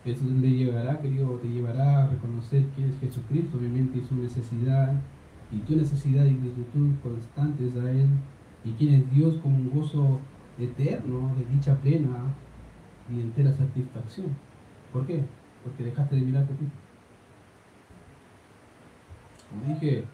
Eso 0.06 0.24
le 0.26 0.50
llevará, 0.50 1.00
querido, 1.00 1.36
te 1.38 1.50
llevará 1.50 2.04
a 2.04 2.08
reconocer 2.08 2.66
quién 2.76 2.90
es 2.90 3.00
Jesucristo, 3.00 3.58
obviamente, 3.58 4.00
y 4.00 4.06
su 4.06 4.16
necesidad, 4.16 4.94
y 5.52 5.58
tu 5.60 5.76
necesidad 5.76 6.26
y 6.26 6.36
gratitud 6.36 6.96
constantes 7.04 7.76
a 7.76 7.92
Él, 7.92 8.08
y 8.64 8.72
quién 8.72 8.94
es 8.94 9.12
Dios 9.12 9.38
con 9.42 9.54
un 9.54 9.70
gozo 9.70 10.20
eterno, 10.58 11.36
de 11.36 11.46
dicha 11.54 11.76
plena 11.76 12.34
y 13.10 13.20
entera 13.20 13.54
satisfacción. 13.54 14.28
¿Por 14.94 15.06
qué? 15.06 15.24
Porque 15.64 15.84
dejaste 15.84 16.16
de 16.16 16.22
mirarte 16.22 16.54
a 16.54 16.58
ti. 16.58 16.68
Como 19.50 19.74
dije, 19.74 20.06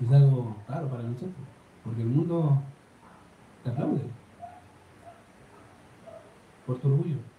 es 0.00 0.12
algo 0.12 0.56
raro 0.68 0.88
para 0.88 1.02
nosotros, 1.02 1.32
porque 1.84 2.02
el 2.02 2.08
mundo 2.08 2.62
te 3.64 3.70
aplaude 3.70 4.02
por 6.66 6.78
tu 6.78 6.88
orgullo. 6.88 7.31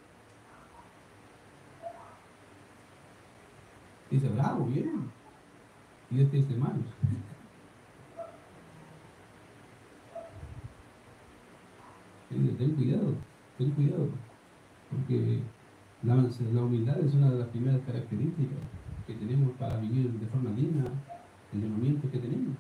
Dice, 4.14 4.30
bravo, 4.30 4.66
bien. 4.68 5.10
Y 6.12 6.18
Dios 6.18 6.30
te 6.30 6.38
dice, 6.38 6.56
mal. 6.56 6.74
ten 12.30 12.76
cuidado, 12.76 13.16
ten 13.58 13.72
cuidado, 13.72 14.10
porque 14.92 15.40
la, 16.04 16.64
humildad 16.64 17.00
es 17.00 17.16
una 17.16 17.32
de 17.32 17.40
las 17.40 17.48
primeras 17.48 17.82
características 17.88 18.60
que 19.08 19.16
tenemos 19.16 19.52
para 19.54 19.80
vivir 19.80 20.12
de 20.12 20.28
forma 20.28 20.52
digna 20.52 20.86
el 21.52 21.62
llamamiento 21.62 22.10
que 22.12 22.20
tenemos. 22.20 22.56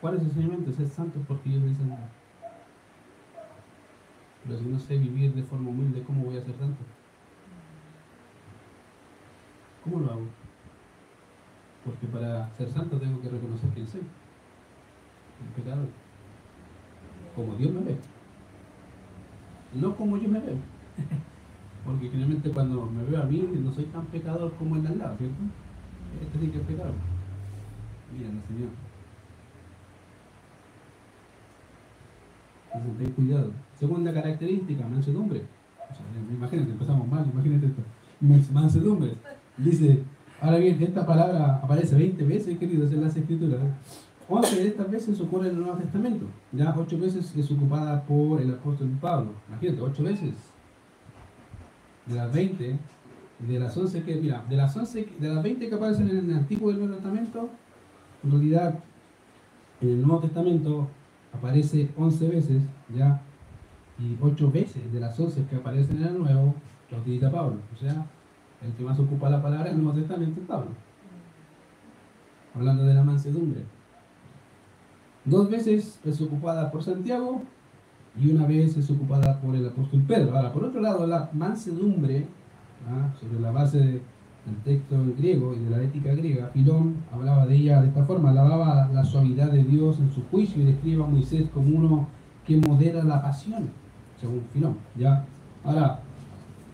¿Cuál 0.00 0.14
es 0.16 0.22
el 0.22 0.26
enseñamiento? 0.30 0.72
Ser 0.72 0.88
santos 0.88 1.22
porque 1.28 1.48
yo 1.48 1.60
soy 1.60 1.74
santo. 1.76 1.96
Pero 4.44 4.58
si 4.58 4.64
no 4.64 4.80
sé 4.80 4.98
vivir 4.98 5.32
de 5.32 5.44
forma 5.44 5.70
humilde, 5.70 6.02
¿cómo 6.02 6.24
voy 6.24 6.38
a 6.38 6.42
ser 6.42 6.56
santo? 6.56 6.82
¿Cómo 9.90 10.06
lo 10.06 10.12
hago? 10.12 10.26
Porque 11.84 12.06
para 12.06 12.48
ser 12.56 12.70
santo 12.70 12.98
tengo 12.98 13.20
que 13.20 13.28
reconocer 13.28 13.70
quién 13.70 13.86
soy. 13.88 14.02
El 14.02 15.62
pecador. 15.62 15.88
Como 17.34 17.54
Dios 17.56 17.72
me 17.72 17.80
ve. 17.80 17.96
No 19.74 19.96
como 19.96 20.16
yo 20.16 20.28
me 20.28 20.38
veo. 20.38 20.56
Porque 21.84 22.08
generalmente 22.08 22.50
cuando 22.50 22.86
me 22.86 23.02
veo 23.04 23.22
a 23.22 23.24
mí 23.24 23.48
no 23.64 23.72
soy 23.72 23.84
tan 23.86 24.04
pecador 24.06 24.52
como 24.54 24.76
el 24.76 24.82
de 24.82 24.88
al 24.88 24.98
lado, 24.98 25.16
¿cierto? 25.16 25.36
Este 26.22 26.38
sí 26.38 26.48
que 26.48 26.58
es 26.58 26.64
pecador. 26.64 26.94
Mira, 28.12 28.28
Señor. 28.46 28.70
Entonces, 32.74 32.98
ten 32.98 33.12
cuidado. 33.12 33.52
Segunda 33.78 34.12
característica, 34.12 34.86
mansedumbre. 34.86 35.42
O 35.78 36.32
imagínate, 36.32 36.70
empezamos 36.70 37.08
mal, 37.08 37.26
imagínate 37.32 37.66
esto. 37.66 37.82
Mansedumbre. 38.52 39.16
Dice, 39.56 40.02
ahora 40.40 40.58
bien, 40.58 40.82
esta 40.82 41.04
palabra 41.06 41.60
aparece 41.62 41.94
20 41.96 42.24
veces, 42.24 42.58
queridos, 42.58 42.92
en 42.92 43.02
las 43.02 43.16
escrituras. 43.16 43.60
11 44.28 44.56
de 44.56 44.68
estas 44.68 44.90
veces 44.90 45.20
ocurre 45.20 45.48
en 45.48 45.56
el 45.56 45.62
Nuevo 45.62 45.78
Testamento. 45.78 46.26
Ya 46.52 46.74
8 46.76 46.98
veces 46.98 47.34
es 47.36 47.50
ocupada 47.50 48.02
por 48.04 48.40
el 48.40 48.50
apóstol 48.50 48.88
Pablo. 49.00 49.32
Imagínate, 49.48 49.80
8 49.80 50.02
veces. 50.04 50.34
De 52.06 52.14
las 52.14 52.32
20, 52.32 52.78
de 53.48 53.58
las 53.58 53.76
11 53.76 54.02
que, 54.02 54.16
mira, 54.16 54.44
de 54.48 54.56
las 54.56 54.76
11, 54.76 55.08
de 55.18 55.28
las 55.28 55.42
20 55.42 55.68
que 55.68 55.74
aparecen 55.74 56.08
en 56.08 56.30
el 56.30 56.36
Antiguo 56.36 56.70
y 56.70 56.74
el 56.74 56.78
Nuevo 56.78 56.94
Testamento, 56.94 57.48
en 58.22 58.30
realidad 58.30 58.78
en 59.80 59.88
el 59.88 60.02
Nuevo 60.02 60.20
Testamento 60.20 60.88
aparece 61.32 61.88
11 61.96 62.28
veces, 62.28 62.62
ya, 62.94 63.20
y 63.98 64.16
8 64.20 64.50
veces 64.50 64.92
de 64.92 65.00
las 65.00 65.18
11 65.18 65.44
que 65.44 65.56
aparecen 65.56 65.96
en 65.98 66.04
el 66.04 66.18
Nuevo, 66.18 66.54
lo 66.90 66.98
utiliza 66.98 67.30
Pablo. 67.30 67.58
O 67.74 67.76
sea, 67.76 68.06
el 68.62 68.72
que 68.72 68.84
más 68.84 68.98
ocupa 68.98 69.30
la 69.30 69.42
palabra 69.42 69.70
en 69.70 69.76
el 69.76 69.82
Nuevo 69.82 69.98
Testamento 69.98 70.40
es 70.40 70.46
Pablo. 70.46 70.70
Hablando 72.54 72.84
de 72.84 72.94
la 72.94 73.02
mansedumbre. 73.02 73.64
Dos 75.24 75.50
veces 75.50 76.00
es 76.04 76.20
ocupada 76.20 76.70
por 76.70 76.82
Santiago 76.82 77.42
y 78.18 78.30
una 78.30 78.46
vez 78.46 78.76
es 78.76 78.90
ocupada 78.90 79.38
por 79.40 79.54
el 79.54 79.66
apóstol 79.66 80.02
Pedro. 80.02 80.36
Ahora, 80.36 80.52
por 80.52 80.64
otro 80.64 80.80
lado, 80.80 81.06
la 81.06 81.30
mansedumbre, 81.32 82.26
¿ah? 82.88 83.14
sobre 83.20 83.40
la 83.40 83.50
base 83.50 83.78
del 83.78 84.56
texto 84.64 84.96
griego 85.18 85.54
y 85.54 85.60
de 85.60 85.70
la 85.70 85.82
ética 85.82 86.14
griega, 86.14 86.48
Filón 86.48 86.96
hablaba 87.12 87.46
de 87.46 87.56
ella 87.56 87.82
de 87.82 87.88
esta 87.88 88.04
forma, 88.04 88.30
alababa 88.30 88.88
la 88.92 89.04
suavidad 89.04 89.52
de 89.52 89.62
Dios 89.62 90.00
en 90.00 90.10
su 90.10 90.22
juicio 90.28 90.62
y 90.62 90.66
describe 90.66 91.04
a 91.04 91.06
Moisés 91.06 91.48
como 91.52 91.76
uno 91.76 92.08
que 92.46 92.56
modera 92.56 93.04
la 93.04 93.22
pasión, 93.22 93.70
según 94.18 94.42
Filón. 94.52 94.76
¿ya? 94.96 95.24
Ahora, 95.62 96.00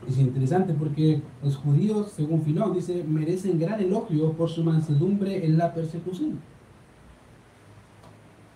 es 0.08 0.18
interesante 0.18 0.72
porque 0.74 1.22
los 1.42 1.56
judíos, 1.56 2.12
según 2.12 2.42
Filón, 2.42 2.74
dice, 2.74 3.04
merecen 3.04 3.58
gran 3.58 3.80
elogio 3.80 4.32
por 4.32 4.48
su 4.48 4.62
mansedumbre 4.62 5.44
en 5.44 5.58
la 5.58 5.72
persecución. 5.74 6.38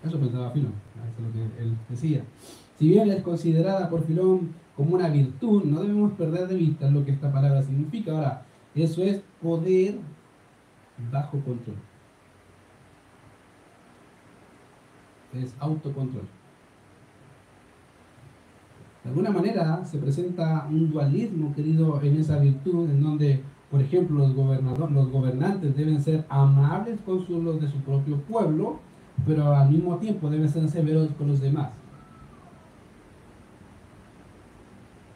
Eso 0.05 0.19
pensaba 0.19 0.51
Filón, 0.51 0.73
eso 0.97 1.19
es 1.19 1.27
lo 1.27 1.33
que 1.33 1.63
él 1.63 1.77
decía. 1.89 2.25
Si 2.79 2.89
bien 2.89 3.11
es 3.11 3.23
considerada 3.23 3.91
por 3.91 4.05
Filón 4.07 4.55
como 4.77 4.95
una 4.95 5.09
virtud, 5.09 5.65
no 5.65 5.83
debemos 5.83 6.13
perder 6.13 6.49
de 6.49 6.55
vista 6.55 6.91
lo 6.91 7.05
que 7.05 7.11
esta 7.11 7.31
palabra 7.31 7.63
significa. 7.63 8.13
Ahora, 8.13 8.47
eso 8.75 9.03
es 9.03 9.21
poder 9.43 9.99
bajo 11.13 11.41
control. 11.41 11.77
Es 15.35 15.55
autocontrol. 15.59 16.25
De 19.03 19.09
alguna 19.09 19.31
manera 19.31 19.85
se 19.85 19.99
presenta 19.99 20.67
un 20.69 20.91
dualismo, 20.91 21.55
querido, 21.55 22.01
en 22.03 22.21
esa 22.21 22.39
virtud, 22.39 22.91
en 22.91 23.03
donde, 23.03 23.41
por 23.71 23.81
ejemplo, 23.81 24.19
los, 24.19 24.35
gobernadores, 24.35 24.95
los 24.95 25.11
gobernantes 25.11 25.75
deben 25.75 26.03
ser 26.03 26.25
amables 26.29 26.99
con 27.07 27.25
los 27.45 27.61
de 27.61 27.69
su 27.69 27.79
propio 27.79 28.19
pueblo, 28.19 28.79
pero 29.27 29.55
al 29.55 29.71
mismo 29.71 29.97
tiempo 29.97 30.29
deben 30.29 30.49
ser 30.49 30.69
severos 30.69 31.09
con 31.17 31.29
los 31.29 31.41
demás. 31.41 31.71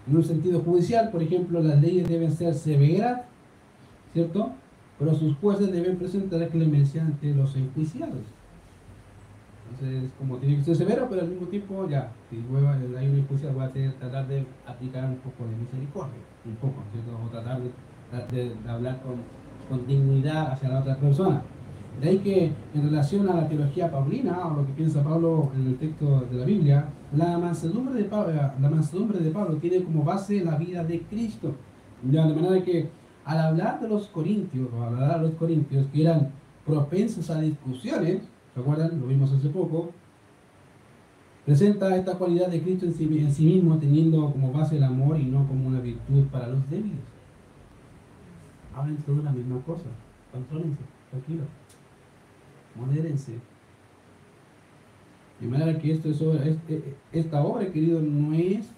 En 0.07 0.17
un 0.17 0.25
sentido 0.25 0.61
judicial, 0.61 1.11
por 1.11 1.23
ejemplo, 1.23 1.63
las 1.63 1.81
leyes 1.81 2.09
deben 2.09 2.33
ser 2.33 2.55
severas, 2.55 3.23
¿cierto? 4.13 4.53
Pero 4.99 5.15
sus 5.15 5.37
jueces 5.37 5.73
deben 5.73 5.97
presentar 5.97 6.47
clemencia 6.49 7.03
ante 7.03 7.35
los 7.35 7.55
enjuiciados. 7.57 8.21
Entonces, 9.71 10.11
como 10.19 10.37
tiene 10.37 10.57
que 10.57 10.63
ser 10.63 10.77
severo, 10.77 11.07
pero 11.09 11.23
al 11.23 11.29
mismo 11.29 11.47
tiempo, 11.49 11.89
ya, 11.89 12.13
si 12.31 12.37
hay 12.37 13.09
un 13.09 13.19
enjuiciado, 13.19 13.55
voy 13.55 13.65
a 13.65 13.99
tratar 13.99 14.29
de 14.29 14.47
aplicar 14.67 15.05
un 15.05 15.17
poco 15.17 15.45
de 15.49 15.57
misericordia, 15.57 16.21
un 16.45 16.57
poco, 16.57 16.83
¿cierto? 16.93 17.11
O 17.25 17.29
tratar 17.31 17.61
de, 17.61 18.45
de 18.45 18.71
hablar 18.71 19.01
con, 19.03 19.15
con 19.69 19.87
dignidad 19.87 20.53
hacia 20.53 20.69
la 20.69 20.81
otra 20.81 20.97
persona. 20.97 21.43
De 22.01 22.09
ahí 22.09 22.19
que 22.19 22.53
en 22.75 22.83
relación 22.83 23.29
a 23.29 23.37
la 23.37 23.49
teología 23.49 23.91
paulina, 23.91 24.49
o 24.49 24.57
lo 24.57 24.67
que 24.67 24.73
piensa 24.73 25.03
Pablo 25.03 25.53
en 25.55 25.67
el 25.69 25.77
texto 25.77 26.27
de 26.31 26.39
la 26.39 26.45
Biblia, 26.45 26.87
la 27.17 27.39
mansedumbre 27.39 27.95
de 27.95 28.05
Pablo, 28.09 28.35
la 28.35 28.69
mansedumbre 28.69 29.21
de 29.21 29.31
Pablo 29.31 29.57
tiene 29.57 29.83
como 29.85 30.03
base 30.03 30.45
la 30.45 30.57
vida 30.57 30.83
de 30.83 31.03
Cristo. 31.03 31.55
Ya, 32.11 32.27
de 32.27 32.35
manera 32.35 32.63
que 32.65 32.91
al 33.25 33.39
hablar 33.39 33.81
de 33.81 33.89
los 33.89 34.09
corintios, 34.09 34.69
o 34.73 34.83
al 34.83 34.95
hablar 34.95 35.21
de 35.21 35.29
los 35.29 35.37
corintios 35.37 35.87
que 35.93 36.03
eran 36.03 36.31
propensos 36.67 37.31
a 37.31 37.41
discusiones, 37.41 38.23
¿se 38.55 38.61
acuerdan? 38.61 39.01
Lo 39.01 39.07
vimos 39.07 39.33
hace 39.33 39.49
poco, 39.49 39.91
presenta 41.45 41.97
esta 41.97 42.15
cualidad 42.15 42.49
de 42.49 42.63
Cristo 42.63 42.87
en 42.87 42.95
sí, 42.95 43.07
mismo 43.07 43.77
teniendo 43.79 44.31
como 44.31 44.53
base 44.53 44.77
el 44.77 44.85
amor 44.85 45.19
y 45.19 45.25
no 45.25 45.47
como 45.47 45.69
una 45.69 45.81
virtud 45.81 46.25
para 46.33 46.49
los 46.49 46.71
débiles. 46.71 46.99
Hablen 48.75 48.97
todos 48.99 49.23
la 49.23 49.33
misma 49.33 49.61
cosa, 49.63 49.87
contrólense, 50.33 50.83
tranquilos 51.11 51.47
modérense. 52.75 53.33
De 55.41 55.49
manera 55.49 55.79
que 55.79 55.93
esto 55.93 56.11
es 56.11 56.21
eh, 56.21 56.59
eh, 56.69 56.95
esta 57.13 57.43
obra, 57.43 57.67
querido, 57.67 58.01
no 58.01 58.33
es 58.35 58.71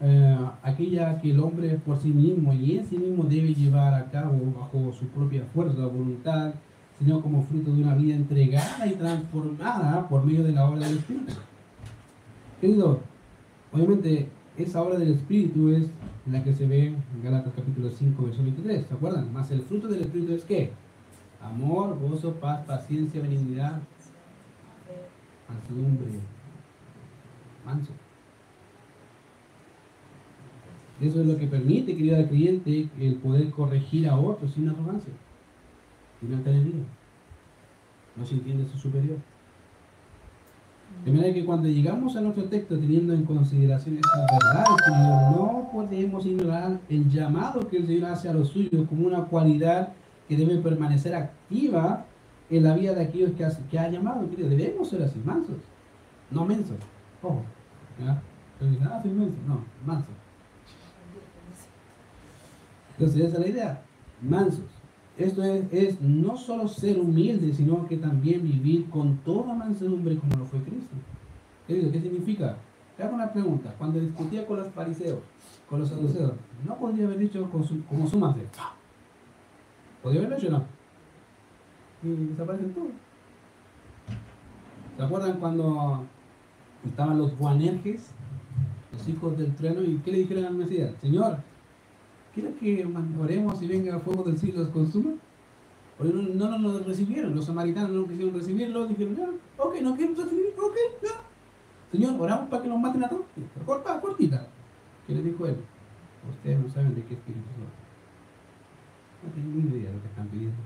eh, 0.00 0.38
aquella 0.62 1.20
que 1.20 1.32
el 1.32 1.40
hombre 1.40 1.70
por 1.84 1.98
sí 1.98 2.08
mismo 2.08 2.52
y 2.52 2.78
en 2.78 2.86
sí 2.86 2.98
mismo 2.98 3.24
debe 3.24 3.54
llevar 3.54 3.94
a 3.94 4.10
cabo 4.10 4.38
bajo 4.56 4.92
su 4.92 5.06
propia 5.06 5.44
fuerza, 5.52 5.86
voluntad, 5.86 6.54
sino 6.98 7.22
como 7.22 7.44
fruto 7.44 7.72
de 7.72 7.82
una 7.82 7.94
vida 7.94 8.14
entregada 8.14 8.86
y 8.86 8.94
transformada 8.94 10.08
por 10.08 10.24
medio 10.24 10.44
de 10.44 10.52
la 10.52 10.68
obra 10.68 10.86
del 10.88 10.98
Espíritu. 10.98 11.32
Querido, 12.60 13.00
obviamente 13.72 14.28
esa 14.56 14.82
obra 14.82 14.98
del 14.98 15.12
Espíritu 15.12 15.70
es 15.70 15.84
la 16.30 16.42
que 16.42 16.52
se 16.52 16.66
ve 16.66 16.86
en 16.88 17.22
Galatas 17.22 17.52
capítulo 17.54 17.90
5, 17.90 18.24
verso 18.24 18.42
23, 18.42 18.86
¿se 18.86 18.94
acuerdan? 18.94 19.32
Más 19.32 19.50
el 19.50 19.62
fruto 19.62 19.86
del 19.88 20.02
Espíritu 20.02 20.32
es 20.32 20.44
qué? 20.44 20.72
Amor, 21.40 21.98
gozo, 22.00 22.34
paz, 22.34 22.64
paciencia, 22.66 23.22
benignidad, 23.22 23.80
mansedumbre, 25.48 26.06
manso. 27.64 27.92
Eso 31.00 31.20
es 31.20 31.26
lo 31.28 31.36
que 31.38 31.46
permite, 31.46 31.96
querida 31.96 32.28
cliente, 32.28 32.88
el 32.98 33.14
poder 33.16 33.50
corregir 33.50 34.08
a 34.08 34.18
otros 34.18 34.52
sin 34.52 34.68
arrogancia, 34.68 35.12
sin 36.20 36.34
altanería, 36.34 36.84
no 38.16 38.26
sintiéndose 38.26 38.78
superior. 38.78 39.18
De 41.04 41.12
manera 41.12 41.32
que 41.34 41.44
cuando 41.44 41.68
llegamos 41.68 42.16
a 42.16 42.20
nuestro 42.20 42.44
texto 42.44 42.78
teniendo 42.78 43.12
en 43.12 43.24
consideración 43.24 43.98
esa 43.98 44.26
verdad, 44.32 44.64
no 45.30 45.68
podemos 45.72 46.24
ignorar 46.26 46.80
el 46.88 47.08
llamado 47.10 47.68
que 47.68 47.76
el 47.76 47.86
Señor 47.86 48.10
hace 48.10 48.28
a 48.28 48.32
los 48.32 48.48
suyos 48.48 48.88
como 48.88 49.06
una 49.06 49.24
cualidad 49.24 49.92
que 50.28 50.36
debe 50.36 50.56
permanecer 50.58 51.14
activa 51.14 52.04
en 52.50 52.64
la 52.64 52.74
vida 52.74 52.94
de 52.94 53.04
aquellos 53.04 53.32
que, 53.32 53.46
que 53.70 53.78
ha 53.78 53.88
llamado. 53.88 54.26
Debemos 54.26 54.88
ser 54.88 55.02
así, 55.02 55.20
mansos, 55.24 55.56
no 56.30 56.44
mensos. 56.44 56.76
Ojo, 57.22 57.42
¿ya? 58.02 58.20
Ah, 58.60 59.02
no, 59.04 59.64
mansos. 59.86 60.14
Entonces 62.98 63.26
esa 63.26 63.34
es 63.34 63.40
la 63.40 63.48
idea, 63.48 63.82
mansos. 64.20 64.77
Esto 65.18 65.42
es, 65.42 66.00
no 66.00 66.36
solo 66.36 66.68
ser 66.68 67.00
humilde, 67.00 67.52
sino 67.52 67.88
que 67.88 67.96
también 67.96 68.40
vivir 68.42 68.88
con 68.88 69.16
toda 69.18 69.52
mansedumbre 69.52 70.16
como 70.16 70.36
lo 70.36 70.44
fue 70.44 70.60
Cristo. 70.60 70.94
¿Qué, 71.66 71.90
¿Qué 71.90 72.00
significa? 72.00 72.56
Te 72.96 73.02
hago 73.02 73.16
una 73.16 73.32
pregunta. 73.32 73.74
Cuando 73.76 73.98
discutía 73.98 74.46
con 74.46 74.58
los 74.58 74.68
fariseos, 74.68 75.18
con 75.68 75.80
los 75.80 75.88
saduceos, 75.88 76.34
no 76.64 76.76
podría 76.76 77.06
haber 77.06 77.18
dicho 77.18 77.50
con 77.50 77.64
su, 77.64 77.84
como 77.86 78.08
súmase. 78.08 78.42
¿Podría 80.02 80.20
haberlo 80.20 80.36
hecho 80.36 80.50
no? 80.50 80.64
Y 82.04 82.26
desaparecen 82.26 82.72
todos. 82.72 82.92
¿Se 84.96 85.02
acuerdan 85.02 85.38
cuando 85.40 86.04
estaban 86.84 87.18
los 87.18 87.36
guanerges, 87.36 88.10
los 88.92 89.08
hijos 89.08 89.36
del 89.36 89.54
trueno, 89.56 89.82
y 89.82 89.98
qué 89.98 90.12
le 90.12 90.18
dijeron 90.18 90.44
al 90.44 90.54
Mesías? 90.54 90.92
Señor, 91.00 91.38
¿Quieres 92.38 92.54
que 92.60 92.86
oremos 93.20 93.60
y 93.60 93.66
venga 93.66 93.96
el 93.96 94.00
fuego 94.00 94.22
del 94.22 94.38
cielo 94.38 94.60
y 94.60 94.64
los 94.64 94.68
consuma? 94.68 95.10
Porque 95.96 96.12
no, 96.12 96.22
no, 96.22 96.56
nos 96.56 96.86
recibieron, 96.86 97.34
los 97.34 97.46
samaritanos 97.46 97.90
no 97.90 98.06
quisieron 98.06 98.32
recibirlo, 98.32 98.86
dijeron, 98.86 99.16
ya, 99.16 99.28
ok, 99.56 99.74
no 99.82 99.96
quieren 99.96 100.16
recibir, 100.16 100.54
ok, 100.56 100.76
ya. 101.02 101.20
Señor, 101.90 102.14
oramos 102.20 102.48
para 102.48 102.62
que 102.62 102.68
nos 102.68 102.78
maten 102.78 103.02
a 103.02 103.08
todos. 103.08 103.24
Corta, 103.66 104.00
cortita. 104.00 104.46
¿Qué 105.08 105.16
le 105.16 105.22
dijo 105.24 105.46
él? 105.46 105.56
Ustedes 106.30 106.60
no 106.60 106.68
saben 106.68 106.94
de 106.94 107.04
qué 107.06 107.14
espíritu 107.14 107.44
son. 107.56 107.64
No 109.24 109.34
tienen 109.34 109.56
ni 109.56 109.76
idea 109.76 109.90
de 109.90 109.96
lo 109.96 110.02
que 110.02 110.08
están 110.08 110.28
pidiendo. 110.28 110.62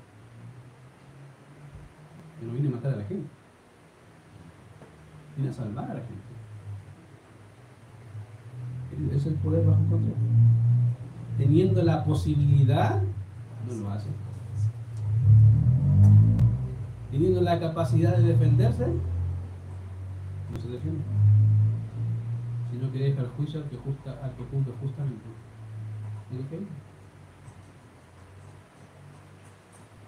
Que 2.38 2.46
no 2.46 2.52
viene 2.52 2.68
a 2.68 2.72
matar 2.72 2.92
a 2.92 2.96
la 2.96 3.04
gente. 3.04 3.28
Viene 5.36 5.50
a 5.50 5.54
salvar 5.54 5.90
a 5.90 5.94
la 5.94 6.00
gente. 6.00 6.32
Ese 9.08 9.16
es 9.16 9.26
el 9.26 9.34
poder 9.36 9.64
bajo 9.64 9.78
control 9.78 10.12
teniendo 11.42 11.82
la 11.82 12.04
posibilidad, 12.04 13.02
no 13.68 13.74
lo 13.74 13.90
hace. 13.90 14.06
Teniendo 17.10 17.40
la 17.40 17.58
capacidad 17.58 18.16
de 18.16 18.28
defenderse, 18.28 18.86
no 18.86 20.62
se 20.62 20.68
defiende. 20.68 21.02
Sino 22.70 22.92
que 22.92 22.98
deja 22.98 23.22
el 23.22 23.28
juicio 23.30 23.60
al 23.60 23.68
que, 23.68 23.76
justa, 23.76 24.12
al 24.22 24.30
que 24.36 24.44
juzga 24.44 24.72
justamente. 24.80 25.24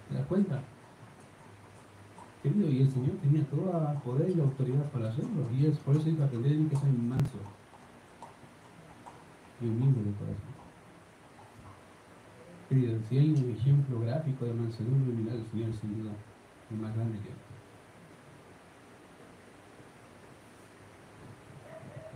¿Te 0.09 0.15
das 0.15 0.27
cuenta? 0.27 0.61
Querido, 2.43 2.71
y 2.71 2.83
el 2.83 2.91
Señor 2.93 3.17
tenía 3.23 3.45
todo 3.47 3.91
el 3.91 3.99
poder 3.99 4.31
y 4.31 4.41
autoridad 4.41 4.85
para 4.93 5.09
hacerlo. 5.09 5.51
Y 5.53 5.67
es 5.67 5.79
por 5.79 5.97
eso 5.97 6.05
que 6.05 6.23
aprender 6.23 6.69
que 6.69 6.77
ser 6.77 6.91
manso 6.91 7.39
y 9.61 9.67
humilde 9.67 10.05
de 10.05 10.13
corazón 10.13 10.54
si 12.69 13.19
hay 13.19 13.31
un 13.31 13.51
ejemplo 13.51 14.01
gráfico 14.01 14.45
de 14.45 14.55
mansedumbre, 14.55 15.15
mirar 15.15 15.37
el 15.37 15.47
Señor 15.51 15.73
sin 15.81 16.03
duda 16.03 16.13
es 16.71 16.81
más 16.81 16.95
grande 16.95 17.19
que 17.19 17.45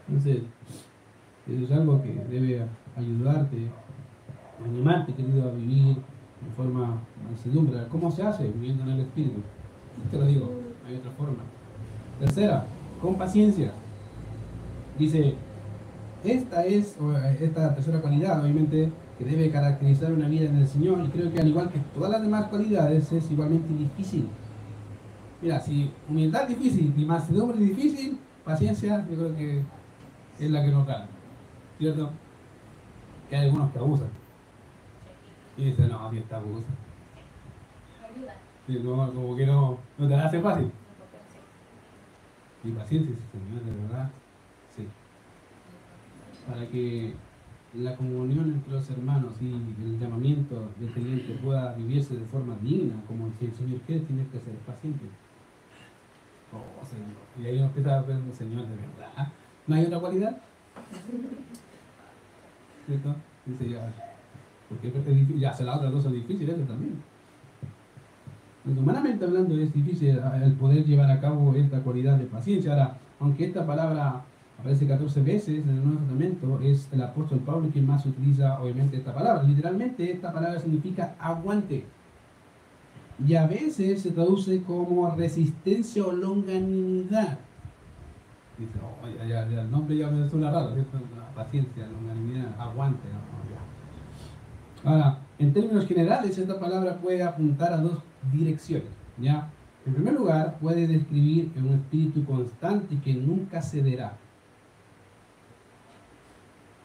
Entonces, 0.08 0.42
eso 1.46 1.64
es 1.64 1.70
algo 1.70 2.02
que 2.02 2.14
debe 2.30 2.64
ayudarte, 2.96 3.68
animarte, 4.64 5.12
querido, 5.12 5.50
a 5.50 5.52
vivir 5.52 5.96
de 5.96 6.50
forma 6.56 7.02
mansedumbre. 7.22 7.86
¿Cómo 7.90 8.10
se 8.10 8.22
hace? 8.22 8.48
Viviendo 8.48 8.84
en 8.84 8.90
el 8.90 9.00
Espíritu. 9.00 9.42
Te 10.10 10.18
lo 10.18 10.24
digo, 10.24 10.50
hay 10.86 10.96
otra 10.96 11.10
forma. 11.10 11.42
Tercera, 12.20 12.64
con 13.02 13.16
paciencia. 13.16 13.72
Dice, 14.98 15.34
esta 16.24 16.64
es, 16.64 16.96
esta 17.40 17.74
tercera 17.74 18.00
cualidad, 18.00 18.42
obviamente, 18.42 18.90
que 19.18 19.24
debe 19.24 19.50
caracterizar 19.50 20.12
una 20.12 20.28
vida 20.28 20.48
en 20.48 20.56
el 20.56 20.68
Señor, 20.68 21.04
y 21.04 21.08
creo 21.08 21.32
que 21.32 21.40
al 21.40 21.48
igual 21.48 21.70
que 21.70 21.80
todas 21.92 22.10
las 22.10 22.22
demás 22.22 22.46
cualidades, 22.46 23.10
es 23.12 23.30
igualmente 23.30 23.74
difícil. 23.74 24.28
Mira, 25.42 25.60
si 25.60 25.90
humildad 26.08 26.42
es 26.42 26.58
difícil 26.58 26.94
y 26.96 27.04
mansedumbre 27.04 27.58
es 27.58 27.76
difícil, 27.76 28.18
paciencia 28.44 29.04
yo 29.10 29.16
creo 29.16 29.36
que 29.36 29.62
es 30.38 30.50
la 30.50 30.64
que 30.64 30.70
nos 30.70 30.86
gana. 30.86 31.06
¿Cierto? 31.78 32.10
Que 33.28 33.36
hay 33.36 33.46
algunos 33.46 33.72
que 33.72 33.78
abusan. 33.78 34.08
Y 35.56 35.64
dicen, 35.64 35.88
no, 35.88 36.06
aquí 36.06 36.18
está 36.18 36.36
abusa. 36.36 36.68
Sí, 38.66 38.80
no, 38.82 39.12
como 39.12 39.36
que 39.36 39.46
no, 39.46 39.78
no 39.98 40.08
te 40.08 40.16
la 40.16 40.26
hace 40.26 40.40
fácil. 40.40 40.70
Y 42.62 42.70
paciencia, 42.70 43.16
Señor, 43.32 43.64
de 43.64 43.82
verdad, 43.82 44.10
sí. 44.76 44.88
Para 46.46 46.66
que 46.66 47.14
la 47.74 47.94
comunión 47.96 48.50
entre 48.50 48.72
los 48.72 48.90
hermanos 48.90 49.32
y 49.40 49.52
el 49.52 49.98
llamamiento 49.98 50.70
del 50.80 50.90
creyente 50.90 51.34
pueda 51.34 51.74
vivirse 51.74 52.16
de 52.16 52.24
forma 52.26 52.56
digna, 52.62 52.94
como 53.06 53.30
si 53.38 53.46
el 53.46 53.54
Señor 53.54 53.80
quiere, 53.80 54.02
tiene 54.02 54.26
que 54.28 54.40
ser 54.40 54.54
paciente. 54.66 55.04
Oh, 56.52 56.84
Señor. 56.84 57.08
Y 57.38 57.46
ahí 57.46 57.58
uno 57.58 57.66
empieza 57.66 57.98
a 57.98 58.04
Señor, 58.32 58.66
de 58.66 58.76
verdad. 58.76 59.32
¿No 59.66 59.74
hay 59.74 59.84
otra 59.84 60.00
cualidad? 60.00 60.38
¿Cierto? 62.86 63.14
Dice 63.44 63.68
ya, 63.68 63.92
porque 64.68 64.92
ya 65.38 65.52
se 65.52 65.64
la 65.64 65.76
otra 65.76 65.90
cosa 65.90 66.10
difícil, 66.10 66.48
eso 66.48 66.62
también. 66.62 67.02
humanamente 68.64 69.24
hablando 69.24 69.54
es 69.58 69.72
difícil 69.72 70.18
el 70.42 70.52
poder 70.54 70.84
llevar 70.84 71.10
a 71.10 71.20
cabo 71.20 71.54
esta 71.54 71.80
cualidad 71.80 72.16
de 72.16 72.24
paciencia. 72.24 72.72
Ahora, 72.72 72.98
aunque 73.20 73.44
esta 73.44 73.66
palabra 73.66 74.24
aparece 74.58 74.86
14 74.86 75.22
veces 75.22 75.64
en 75.64 75.70
el 75.70 75.84
Nuevo 75.84 75.98
Testamento, 76.00 76.60
es 76.62 76.88
el 76.92 77.02
apóstol 77.02 77.38
Pablo 77.40 77.68
quien 77.72 77.86
más 77.86 78.04
utiliza 78.04 78.60
obviamente 78.60 78.96
esta 78.96 79.14
palabra. 79.14 79.42
Literalmente 79.44 80.10
esta 80.10 80.32
palabra 80.32 80.58
significa 80.60 81.14
aguante. 81.18 81.84
Y 83.24 83.34
a 83.34 83.46
veces 83.46 84.02
se 84.02 84.10
traduce 84.10 84.62
como 84.62 85.14
resistencia 85.14 86.04
o 86.04 86.12
longanimidad. 86.12 87.38
Dice, 88.58 88.72
oh, 88.82 89.06
ya, 89.28 89.48
ya, 89.48 89.62
el 89.62 89.70
nombre 89.70 89.96
ya 89.96 90.08
me 90.08 90.28
suena 90.28 90.50
raro, 90.50 90.74
paciencia, 91.34 91.86
longanimidad, 91.86 92.60
aguante. 92.60 93.08
Ahora, 94.84 95.18
en 95.38 95.52
términos 95.52 95.86
generales, 95.86 96.36
esta 96.36 96.58
palabra 96.58 96.96
puede 96.96 97.22
apuntar 97.22 97.72
a 97.72 97.78
dos 97.78 97.98
direcciones. 98.32 98.88
¿ya? 99.18 99.48
En 99.86 99.94
primer 99.94 100.14
lugar, 100.14 100.58
puede 100.60 100.86
describir 100.86 101.52
un 101.56 101.74
espíritu 101.74 102.24
constante 102.24 102.98
que 103.00 103.14
nunca 103.14 103.62
cederá. 103.62 104.16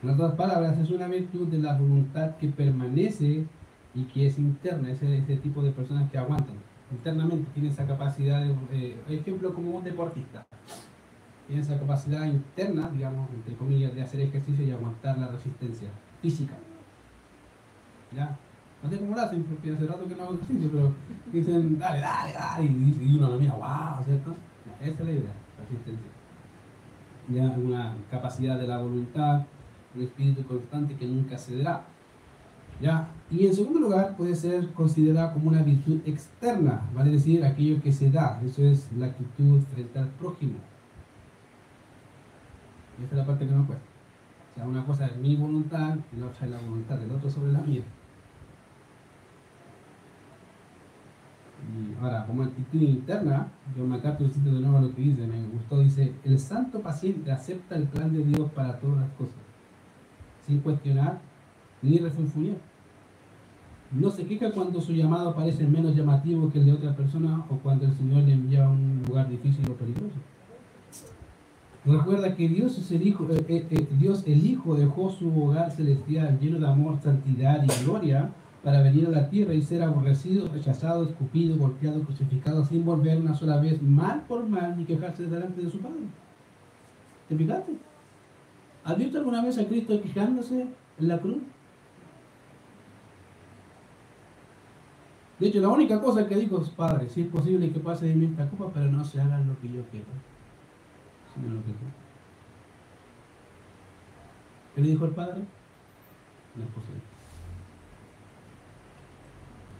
En 0.04 0.10
otras 0.10 0.34
palabras, 0.34 0.78
es 0.78 0.90
una 0.90 1.08
virtud 1.08 1.48
de 1.48 1.60
la 1.60 1.78
voluntad 1.78 2.36
que 2.36 2.50
permanece 2.50 3.46
y 3.96 4.04
que 4.04 4.28
es 4.28 4.38
interna, 4.38 4.92
ese, 4.92 5.18
ese 5.18 5.38
tipo 5.38 5.62
de 5.62 5.72
personas 5.72 6.12
que 6.12 6.18
aguantan 6.18 6.58
internamente, 6.92 7.50
tienen 7.54 7.72
esa 7.72 7.86
capacidad, 7.86 8.44
de, 8.44 8.54
eh, 8.72 8.98
ejemplo 9.10 9.54
como 9.54 9.78
un 9.78 9.84
deportista, 9.84 10.46
tiene 11.48 11.62
esa 11.62 11.80
capacidad 11.80 12.26
interna, 12.26 12.90
digamos, 12.90 13.30
entre 13.32 13.56
comillas, 13.56 13.94
de 13.96 14.02
hacer 14.02 14.22
ejercicio 14.22 14.66
y 14.66 14.72
aguantar 14.72 15.18
la 15.18 15.28
resistencia 15.28 15.90
física. 16.22 16.54
¿Ya? 18.16 18.38
No 18.84 18.90
sé 18.90 19.00
cómo 19.00 19.16
lo 19.16 19.22
hacen, 19.22 19.44
porque 19.44 19.72
hace 19.72 19.88
rato 19.88 20.08
que 20.08 20.16
no 20.16 20.24
hago 20.24 20.34
ejercicio, 20.36 20.70
pero 20.72 20.94
dicen, 21.32 21.80
dale, 21.80 22.00
dale, 22.02 22.34
dale, 22.34 22.66
y, 22.66 23.16
uno 23.18 23.30
lo 23.30 23.40
mira, 23.40 23.54
wow, 23.54 24.04
¿cierto? 24.06 24.36
Esa 24.82 24.92
es 24.92 25.00
la 25.00 25.12
idea, 25.12 25.34
resistencia. 25.60 26.12
Ya 27.30 27.44
una 27.58 27.96
capacidad 28.12 28.60
de 28.60 28.68
la 28.68 28.80
voluntad, 28.80 29.46
un 29.96 30.02
espíritu 30.02 30.44
constante 30.44 30.96
que 30.96 31.06
nunca 31.06 31.38
cederá. 31.38 31.84
¿Ya? 32.82 33.08
Y 33.30 33.46
en 33.46 33.54
segundo 33.54 33.80
lugar, 33.80 34.18
puede 34.18 34.36
ser 34.36 34.74
considerada 34.74 35.32
como 35.32 35.50
una 35.50 35.62
virtud 35.62 36.02
externa, 36.06 36.82
vale 36.94 37.12
decir, 37.12 37.46
aquello 37.46 37.82
que 37.82 37.92
se 37.92 38.10
da. 38.10 38.42
Eso 38.44 38.64
es 38.64 38.92
la 38.94 39.08
actitud 39.08 39.62
frente 39.74 40.00
al 40.00 40.08
prójimo. 40.10 40.56
Y 43.00 43.04
esta 43.04 43.16
es 43.16 43.20
la 43.20 43.26
parte 43.26 43.46
que 43.46 43.52
no 43.52 43.66
cuesta. 43.66 43.86
O 44.52 44.56
sea, 44.56 44.68
una 44.68 44.86
cosa 44.86 45.06
es 45.06 45.16
mi 45.18 45.36
voluntad 45.36 45.98
y 46.12 46.20
la 46.20 46.28
otra 46.28 46.46
es 46.46 46.52
la 46.52 46.60
voluntad 46.60 46.98
del 46.98 47.12
otro 47.12 47.30
sobre 47.30 47.52
la 47.52 47.62
mía. 47.62 47.84
Y 51.64 52.04
ahora, 52.04 52.26
como 52.26 52.44
actitud 52.44 52.82
interna, 52.82 53.48
yo 53.78 53.86
me 53.86 53.96
acá 53.96 54.18
cito 54.18 54.52
de 54.52 54.60
nuevo 54.60 54.82
lo 54.82 54.94
que 54.94 55.02
dice, 55.02 55.26
me 55.26 55.48
gustó, 55.48 55.80
dice, 55.80 56.14
el 56.24 56.38
santo 56.38 56.82
paciente 56.82 57.32
acepta 57.32 57.76
el 57.76 57.88
plan 57.88 58.12
de 58.12 58.24
Dios 58.24 58.52
para 58.52 58.78
todas 58.80 58.98
las 58.98 59.10
cosas 59.12 59.43
sin 60.46 60.60
cuestionar 60.60 61.20
ni 61.82 61.98
refunfuñar. 61.98 62.58
No 63.92 64.10
se 64.10 64.26
queja 64.26 64.52
cuando 64.52 64.82
su 64.82 64.94
llamado 64.94 65.36
parece 65.36 65.68
menos 65.68 65.96
llamativo 65.96 66.52
que 66.52 66.60
el 66.60 66.66
de 66.66 66.74
otra 66.74 66.96
persona 66.96 67.46
o 67.50 67.58
cuando 67.58 67.86
el 67.86 67.94
Señor 67.94 68.24
le 68.24 68.34
envía 68.34 68.66
a 68.66 68.70
un 68.70 69.04
lugar 69.08 69.30
difícil 69.30 69.70
o 69.70 69.76
peligroso. 69.76 70.16
Recuerda 71.86 72.34
que 72.36 72.48
Dios 72.48 72.78
es 72.78 72.92
el 72.92 73.06
Hijo, 73.06 73.28
eh, 73.30 73.46
eh, 73.50 73.68
eh, 73.70 73.88
Dios 74.00 74.24
el 74.26 74.46
Hijo 74.46 74.74
dejó 74.76 75.12
su 75.12 75.30
hogar 75.44 75.70
celestial 75.72 76.40
lleno 76.40 76.60
de 76.60 76.68
amor, 76.68 76.98
santidad 77.04 77.62
y 77.62 77.84
gloria 77.84 78.32
para 78.64 78.82
venir 78.82 79.08
a 79.08 79.12
la 79.12 79.30
tierra 79.30 79.54
y 79.54 79.62
ser 79.62 79.84
aborrecido, 79.84 80.48
rechazado, 80.48 81.04
escupido, 81.04 81.58
golpeado, 81.58 82.02
crucificado, 82.02 82.66
sin 82.66 82.86
volver 82.86 83.20
una 83.20 83.36
sola 83.36 83.58
vez 83.58 83.82
mal 83.82 84.24
por 84.28 84.48
mal 84.48 84.78
ni 84.78 84.86
quejarse 84.86 85.24
delante 85.24 85.62
de 85.62 85.70
su 85.70 85.80
Padre. 85.80 86.06
¿Te 87.28 87.36
fijaste? 87.36 87.74
¿Has 88.84 88.98
visto 88.98 89.18
alguna 89.18 89.44
vez 89.44 89.58
a 89.58 89.66
Cristo 89.66 90.02
quejándose 90.02 90.62
en 90.62 91.08
la 91.08 91.20
cruz? 91.20 91.42
De 95.40 95.48
hecho, 95.48 95.62
la 95.62 95.70
única 95.70 96.02
cosa 96.02 96.28
que 96.28 96.36
dijo 96.36 96.62
es, 96.62 96.70
Padre, 96.70 97.10
si 97.10 97.22
es 97.22 97.28
posible 97.28 97.72
que 97.72 97.80
pase 97.80 98.08
de 98.08 98.16
mí 98.16 98.26
esta 98.26 98.50
copa, 98.50 98.72
pero 98.74 98.86
no 98.92 99.04
se 99.04 99.20
haga 99.20 99.40
lo 99.40 99.60
que 99.60 99.68
yo 99.68 99.84
quiero, 99.90 100.08
sino 101.34 101.54
lo 101.54 101.62
que 101.62 101.72
tú. 101.72 101.86
¿Qué 104.76 104.82
le 104.82 104.90
dijo 104.90 105.06
el 105.06 105.12
Padre? 105.12 105.42
No 106.56 106.64
es 106.64 106.70
posible. 106.70 107.02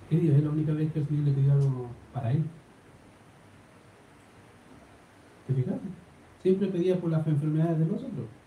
Querido, 0.10 0.36
es 0.36 0.44
la 0.44 0.50
única 0.50 0.74
vez 0.74 0.92
que 0.92 1.00
el 1.00 1.08
Señor 1.08 1.26
le 1.26 1.32
pidió 1.32 1.54
algo 1.54 1.88
para 2.14 2.32
él. 2.32 2.44
¿Te 5.48 5.54
fijaste? 5.54 5.88
Siempre 6.42 6.68
pedía 6.68 7.00
por 7.00 7.12
las 7.12 7.26
enfermedades 7.28 7.80
de 7.80 7.86
los 7.86 8.04
otros. 8.04 8.43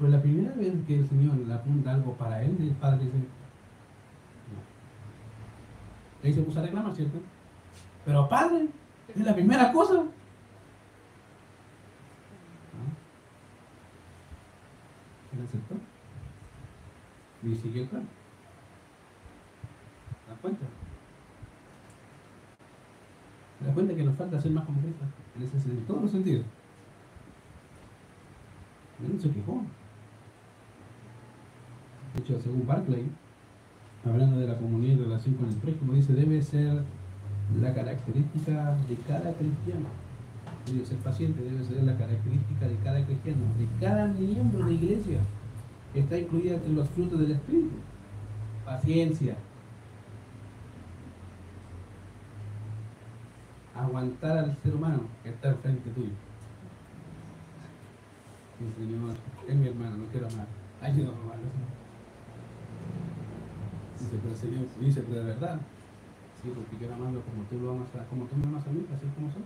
Pero 0.00 0.12
la 0.12 0.22
primera 0.22 0.54
vez 0.54 0.72
que 0.86 0.98
el 0.98 1.06
Señor 1.06 1.36
le 1.36 1.52
apunta 1.52 1.92
algo 1.92 2.14
para 2.14 2.42
él, 2.42 2.56
el 2.58 2.70
Padre 2.70 3.04
dice, 3.04 3.18
Ahí 6.22 6.32
se 6.32 6.42
puso 6.42 6.58
a 6.58 6.62
reclamar, 6.62 6.94
¿cierto? 6.94 7.18
Pero 8.04 8.28
padre, 8.28 8.68
es 9.14 9.24
la 9.24 9.34
primera 9.34 9.72
cosa. 9.72 10.04
¿Quién 15.30 15.42
aceptó? 15.44 15.74
Y 17.42 17.54
siguió 17.56 17.82
el 17.82 17.88
plan. 17.88 18.08
¿Te 20.28 20.34
cuenta? 20.42 20.66
¿Te 23.58 23.64
das 23.64 23.74
cuenta 23.74 23.94
que 23.94 24.02
nos 24.02 24.16
falta 24.16 24.40
ser 24.40 24.52
más 24.52 24.64
Cristo? 24.64 25.04
En, 25.36 25.42
ese, 25.42 25.56
en 25.70 25.86
todos 25.86 26.02
los 26.02 26.10
sentidos. 26.10 26.44
No 28.98 29.20
se 29.20 29.30
quejó. 29.30 29.62
Según 32.38 32.66
Barclay, 32.66 33.04
hablando 34.04 34.38
de 34.38 34.46
la 34.46 34.56
comunidad 34.56 34.98
en 34.98 35.04
relación 35.04 35.34
con 35.34 35.48
el 35.48 35.56
prójimo, 35.56 35.94
dice, 35.94 36.12
debe 36.12 36.40
ser 36.42 36.82
la 37.60 37.74
característica 37.74 38.76
de 38.88 38.96
cada 39.08 39.32
cristiano. 39.32 39.86
Debe 40.66 40.84
ser 40.84 40.98
paciente, 40.98 41.42
debe 41.42 41.64
ser 41.64 41.82
la 41.82 41.96
característica 41.96 42.68
de 42.68 42.76
cada 42.76 43.04
cristiano, 43.04 43.40
de 43.58 43.66
cada 43.84 44.06
miembro 44.06 44.66
de 44.66 44.74
iglesia. 44.74 45.18
Está 45.94 46.18
incluida 46.18 46.54
entre 46.54 46.72
los 46.72 46.88
frutos 46.90 47.18
del 47.18 47.32
Espíritu. 47.32 47.76
Paciencia. 48.64 49.36
Aguantar 53.74 54.38
al 54.38 54.56
ser 54.62 54.74
humano 54.74 55.02
que 55.22 55.30
está 55.30 55.48
al 55.48 55.56
frente 55.56 55.90
tuyo. 55.90 56.12
El 58.60 58.74
Señor 58.74 59.16
es 59.48 59.56
mi 59.56 59.68
hermano, 59.68 59.96
no 59.96 60.04
quiero 60.06 60.28
amar. 60.28 60.46
Ayúdame. 60.82 61.79
Dice, 64.00 64.18
pero 64.22 64.34
Señor, 64.34 64.66
dice, 64.80 65.02
pero 65.06 65.20
de 65.20 65.26
verdad. 65.26 65.60
Sí, 66.42 66.50
porque 66.54 66.76
quiero 66.78 66.94
amarlo 66.94 67.20
como 67.20 67.42
tú 67.44 67.58
lo 67.60 67.72
amas, 67.72 67.88
como 68.08 68.24
tú 68.24 68.36
me 68.36 68.46
amas 68.46 68.66
a 68.66 68.70
mí, 68.70 68.86
así 68.94 69.06
como 69.14 69.30
soy. 69.30 69.42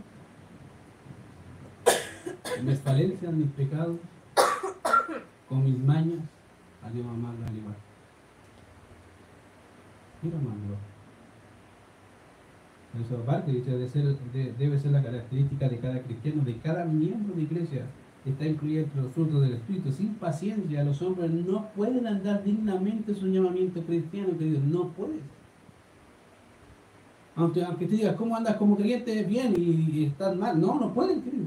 Mis 2.64 2.78
falencias, 2.78 3.32
mis 3.32 3.50
pecados, 3.50 3.96
con 5.48 5.64
mis 5.64 5.78
mañas, 5.78 6.20
a 6.84 6.90
Dios 6.90 7.04
amarlo 7.04 7.44
al 7.46 7.56
igual. 7.56 7.74
Quiero 10.20 10.36
amarlo. 10.38 10.76
Eso 13.04 13.18
aparte, 13.18 13.50
dice, 13.50 13.72
debe 13.72 13.88
ser, 13.88 14.16
debe 14.56 14.78
ser 14.78 14.92
la 14.92 15.02
característica 15.02 15.68
de 15.68 15.78
cada 15.80 16.00
cristiano, 16.00 16.44
de 16.44 16.58
cada 16.58 16.84
miembro 16.84 17.34
de 17.34 17.42
iglesia 17.42 17.86
está 18.30 18.46
incluida 18.46 18.80
entre 18.80 19.02
los 19.02 19.12
frutos 19.12 19.42
del 19.42 19.54
Espíritu. 19.54 19.92
Sin 19.92 20.14
paciencia, 20.14 20.82
los 20.82 21.00
hombres 21.02 21.30
no 21.30 21.68
pueden 21.76 22.06
andar 22.06 22.42
dignamente 22.42 23.14
su 23.14 23.26
llamamiento 23.26 23.82
cristiano, 23.82 24.36
querido. 24.38 24.60
No 24.60 24.88
pueden. 24.88 25.20
Aunque, 27.36 27.64
aunque 27.64 27.86
te 27.86 27.96
digas, 27.96 28.16
¿cómo 28.16 28.36
andas 28.36 28.56
como 28.56 28.76
creyente? 28.76 29.22
Bien 29.24 29.54
y, 29.56 30.04
estás 30.04 30.34
mal. 30.36 30.58
No, 30.58 30.78
no 30.78 30.94
pueden, 30.94 31.20
querido. 31.22 31.46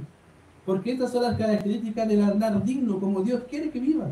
Porque 0.65 0.91
estas 0.91 1.11
son 1.11 1.23
las 1.23 1.37
características 1.37 2.07
del 2.07 2.21
andar 2.21 2.63
digno, 2.63 2.99
como 2.99 3.21
Dios 3.21 3.43
quiere 3.49 3.69
que 3.69 3.79
vivas. 3.79 4.11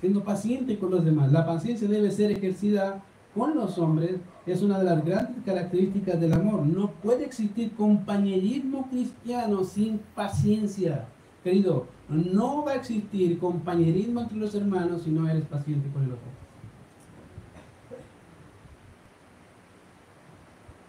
Siendo 0.00 0.22
paciente 0.22 0.78
con 0.78 0.90
los 0.90 1.04
demás. 1.04 1.32
La 1.32 1.44
paciencia 1.44 1.88
debe 1.88 2.10
ser 2.10 2.30
ejercida 2.30 3.02
con 3.34 3.54
los 3.54 3.78
hombres 3.78 4.16
es 4.46 4.62
una 4.62 4.78
de 4.78 4.84
las 4.84 5.04
grandes 5.04 5.44
características 5.44 6.20
del 6.20 6.32
amor. 6.32 6.66
No 6.66 6.90
puede 6.90 7.24
existir 7.24 7.72
compañerismo 7.74 8.88
cristiano 8.90 9.64
sin 9.64 9.98
paciencia. 10.14 11.06
Querido, 11.44 11.86
no 12.08 12.64
va 12.64 12.72
a 12.72 12.76
existir 12.76 13.38
compañerismo 13.38 14.20
entre 14.20 14.38
los 14.38 14.54
hermanos 14.54 15.02
si 15.02 15.10
no 15.10 15.28
eres 15.28 15.44
paciente 15.44 15.88
con 15.90 16.02
el 16.02 16.12
otro. 16.12 16.28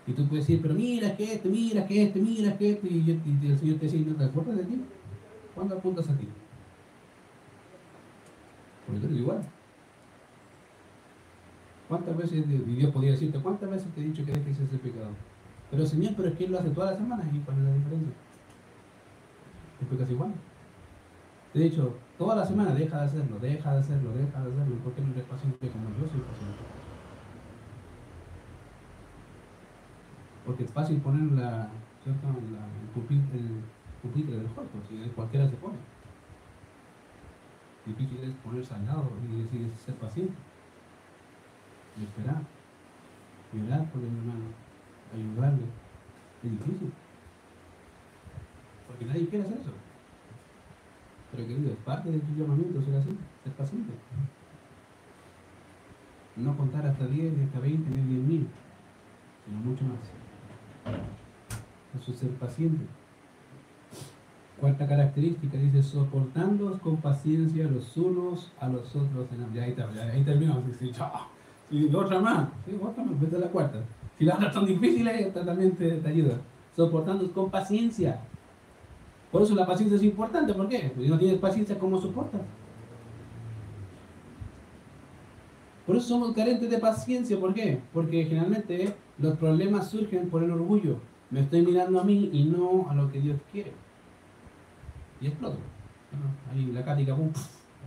Y 0.07 0.13
tú 0.13 0.27
puedes 0.27 0.47
decir, 0.47 0.61
pero 0.61 0.73
mira 0.73 1.15
que 1.15 1.35
este, 1.35 1.47
mira 1.47 1.85
que 1.85 2.03
este, 2.03 2.19
mira 2.19 2.57
que 2.57 2.71
este, 2.71 2.87
y, 2.87 3.21
el 3.43 3.59
Señor 3.59 3.77
te 3.77 3.85
dice, 3.85 3.99
¿no 3.99 4.15
te 4.15 4.25
acuerdas 4.25 4.57
de 4.57 4.63
ti? 4.63 4.81
¿Cuándo 5.53 5.75
apuntas 5.75 6.09
a 6.09 6.17
ti? 6.17 6.27
Porque 8.85 8.99
tú 8.99 9.07
eres 9.07 9.19
igual. 9.19 9.41
¿Cuántas 11.91 12.15
veces, 12.15 12.47
Dios 12.47 12.89
podría 12.91 13.11
decirte, 13.11 13.37
cuántas 13.39 13.69
veces 13.69 13.91
te 13.93 13.99
he 13.99 14.05
dicho 14.05 14.23
que 14.23 14.31
dejes 14.31 14.61
ese 14.61 14.77
pecado? 14.77 15.09
Pero 15.69 15.85
Señor, 15.85 16.13
pero 16.15 16.29
es 16.29 16.35
que 16.37 16.45
Él 16.45 16.53
lo 16.53 16.59
hace 16.59 16.69
todas 16.69 16.91
las 16.91 16.99
semanas, 16.99 17.25
¿y 17.33 17.39
cuál 17.39 17.57
es 17.57 17.63
la 17.65 17.73
diferencia? 17.73 18.13
Es 19.81 19.87
pecas 19.89 20.09
igual. 20.09 20.31
Te 21.51 21.59
he 21.59 21.63
dicho, 21.63 21.97
toda 22.17 22.37
la 22.37 22.45
semana 22.45 22.73
deja 22.73 22.97
de 22.97 23.05
hacerlo, 23.07 23.39
deja 23.39 23.73
de 23.73 23.79
hacerlo, 23.81 24.13
deja 24.13 24.39
de 24.39 24.53
hacerlo. 24.53 24.75
¿Por 24.85 24.93
qué 24.93 25.01
no 25.01 25.11
eres 25.11 25.25
paciente 25.25 25.67
como 25.67 25.89
yo 25.89 26.07
soy 26.07 26.21
paciente? 26.21 26.63
Porque 30.45 30.63
es 30.63 30.71
fácil 30.71 31.01
poner 31.01 31.29
la, 31.33 31.67
¿cierto? 32.05 32.25
La, 32.55 32.63
el, 32.71 32.87
pupitre, 32.95 34.35
el 34.37 34.43
del 34.43 34.51
cuerpo, 34.53 34.79
si 34.87 35.09
cualquiera 35.09 35.49
se 35.49 35.57
pone. 35.57 35.75
Difícil 37.85 38.17
es 38.23 38.33
ponerse 38.35 38.73
al 38.75 38.85
lado 38.85 39.11
y 39.29 39.41
decir 39.41 39.69
ser 39.85 39.95
paciente 39.95 40.50
y 41.99 42.03
esperar, 42.03 42.41
y 43.53 43.67
orar 43.67 43.85
por 43.91 44.01
el 44.01 44.07
hermano, 44.07 44.45
ayudarle. 45.13 45.65
Es 46.43 46.51
difícil. 46.51 46.91
Porque 48.87 49.05
nadie 49.05 49.27
quiere 49.27 49.45
hacer 49.45 49.57
eso. 49.59 49.71
Pero 51.31 51.47
querido, 51.47 51.71
es 51.71 51.77
parte 51.79 52.11
de 52.11 52.19
tu 52.19 52.35
llamamiento 52.35 52.81
ser 52.81 52.95
así, 52.95 53.17
ser 53.43 53.53
paciente. 53.53 53.93
No 56.35 56.57
contar 56.57 56.85
hasta 56.85 57.05
10, 57.05 57.33
hasta 57.45 57.59
20, 57.59 57.89
ni 57.89 58.15
10 58.15 58.27
mil, 58.27 58.47
sino 59.45 59.59
mucho 59.59 59.83
más. 59.85 59.99
Eso 62.01 62.11
es 62.11 62.17
ser 62.17 62.31
paciente. 62.31 62.85
Cuarta 64.59 64.87
característica 64.87 65.57
dice, 65.57 65.81
soportando 65.81 66.79
con 66.79 66.97
paciencia 66.97 67.65
los 67.65 67.97
unos 67.97 68.51
a 68.59 68.67
los 68.67 68.95
otros. 68.95 69.27
Ya 69.53 69.63
ahí, 69.63 69.75
ahí 70.13 70.23
terminamos. 70.23 70.63
Y 71.71 71.95
otra 71.95 72.19
más, 72.19 72.49
sí, 72.65 72.77
otra 72.81 73.03
más, 73.03 73.19
vete 73.19 73.39
la 73.39 73.47
cuarta. 73.47 73.79
Si 74.19 74.25
las 74.25 74.35
otras 74.35 74.53
son 74.53 74.65
difíciles, 74.65 75.27
esta 75.27 75.45
también 75.45 75.75
te, 75.75 76.01
ayuda. 76.05 76.37
Soportando 76.75 77.31
con 77.31 77.49
paciencia. 77.49 78.19
Por 79.31 79.41
eso 79.41 79.55
la 79.55 79.65
paciencia 79.65 79.95
es 79.95 80.03
importante, 80.03 80.53
¿por 80.53 80.67
qué? 80.67 80.91
Porque 80.93 81.03
si 81.03 81.09
no 81.09 81.17
tienes 81.17 81.39
paciencia, 81.39 81.79
¿cómo 81.79 81.99
soportas? 82.01 82.41
Por 85.87 85.95
eso 85.95 86.07
somos 86.07 86.33
carentes 86.33 86.69
de 86.69 86.77
paciencia, 86.77 87.39
¿por 87.39 87.53
qué? 87.53 87.79
Porque 87.93 88.25
generalmente 88.25 88.93
los 89.17 89.37
problemas 89.37 89.89
surgen 89.89 90.29
por 90.29 90.43
el 90.43 90.51
orgullo. 90.51 90.97
Me 91.29 91.39
estoy 91.39 91.65
mirando 91.65 92.01
a 92.01 92.03
mí 92.03 92.29
y 92.33 92.43
no 92.43 92.87
a 92.89 92.95
lo 92.95 93.09
que 93.09 93.21
Dios 93.21 93.39
quiere. 93.51 93.71
Y 95.21 95.27
exploto. 95.27 95.57
Ahí 96.51 96.69
la 96.73 96.83
cática, 96.83 97.15
pum, 97.15 97.29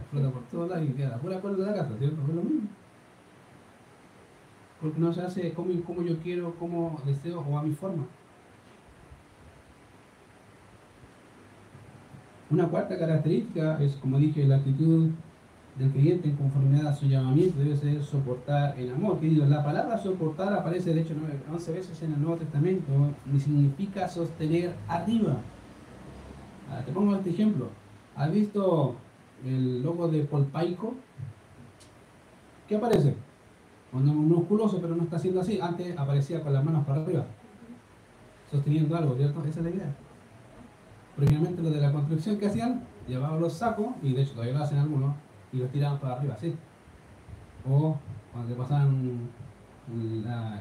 explota 0.00 0.30
por 0.30 0.42
todos 0.44 0.70
lados 0.70 0.88
y 0.88 0.92
queda 0.94 1.10
la 1.10 1.18
pura 1.18 1.38
de 1.38 1.66
la 1.66 1.74
casa, 1.74 1.90
¿cierto? 1.98 2.22
Es 2.22 2.34
lo 2.34 2.42
mismo 2.42 2.68
porque 4.84 5.00
no 5.00 5.14
se 5.14 5.22
hace 5.22 5.54
como, 5.54 6.02
yo 6.02 6.18
quiero, 6.18 6.54
como 6.56 7.00
deseo 7.06 7.40
o 7.40 7.56
a 7.56 7.62
mi 7.62 7.72
forma. 7.72 8.04
Una 12.50 12.68
cuarta 12.68 12.98
característica 12.98 13.82
es, 13.82 13.94
como 13.94 14.18
dije, 14.18 14.44
la 14.44 14.56
actitud 14.56 15.08
del 15.78 15.90
creyente 15.90 16.28
en 16.28 16.36
conformidad 16.36 16.88
a 16.88 16.94
su 16.94 17.06
llamamiento 17.06 17.60
debe 17.60 17.78
ser 17.78 18.02
soportar 18.02 18.78
en 18.78 18.92
amor. 18.92 19.18
Querido, 19.20 19.46
la 19.46 19.64
palabra 19.64 19.96
soportar 19.96 20.52
aparece 20.52 20.92
de 20.92 21.00
hecho 21.00 21.14
11 21.50 21.72
veces 21.72 22.02
en 22.02 22.12
el 22.12 22.20
Nuevo 22.20 22.36
Testamento 22.36 22.92
y 23.34 23.40
significa 23.40 24.06
sostener 24.06 24.74
arriba. 24.86 25.38
Ah, 26.70 26.82
te 26.84 26.92
pongo 26.92 27.16
este 27.16 27.30
ejemplo. 27.30 27.70
¿Has 28.14 28.30
visto 28.30 28.96
el 29.46 29.82
logo 29.82 30.08
de 30.08 30.24
Polpaico? 30.24 30.94
¿Qué 32.68 32.76
aparece? 32.76 33.14
Cuando 33.94 34.10
es 34.10 34.16
musculoso, 34.16 34.80
pero 34.80 34.96
no 34.96 35.04
está 35.04 35.18
haciendo 35.18 35.40
así. 35.40 35.60
Antes 35.60 35.96
aparecía 35.96 36.42
con 36.42 36.52
las 36.52 36.64
manos 36.64 36.84
para 36.84 37.00
arriba, 37.00 37.24
sosteniendo 38.50 38.96
algo, 38.96 39.14
¿cierto? 39.14 39.38
Esa 39.44 39.60
es 39.60 39.64
la 39.66 39.70
idea. 39.70 39.94
Primeramente 41.14 41.62
lo 41.62 41.70
de 41.70 41.80
la 41.80 41.92
construcción 41.92 42.36
que 42.36 42.46
hacían, 42.48 42.82
llevaban 43.06 43.40
los 43.40 43.52
sacos, 43.52 43.94
y 44.02 44.12
de 44.12 44.22
hecho 44.22 44.32
todavía 44.32 44.54
lo 44.54 44.64
hacen 44.64 44.78
algunos, 44.78 45.14
y 45.52 45.58
los 45.58 45.70
tiraban 45.70 46.00
para 46.00 46.14
arriba, 46.14 46.36
¿sí? 46.40 46.56
O 47.70 47.96
cuando 48.32 48.52
te 48.52 48.58
pasaban 48.60 49.30
la, 50.24 50.60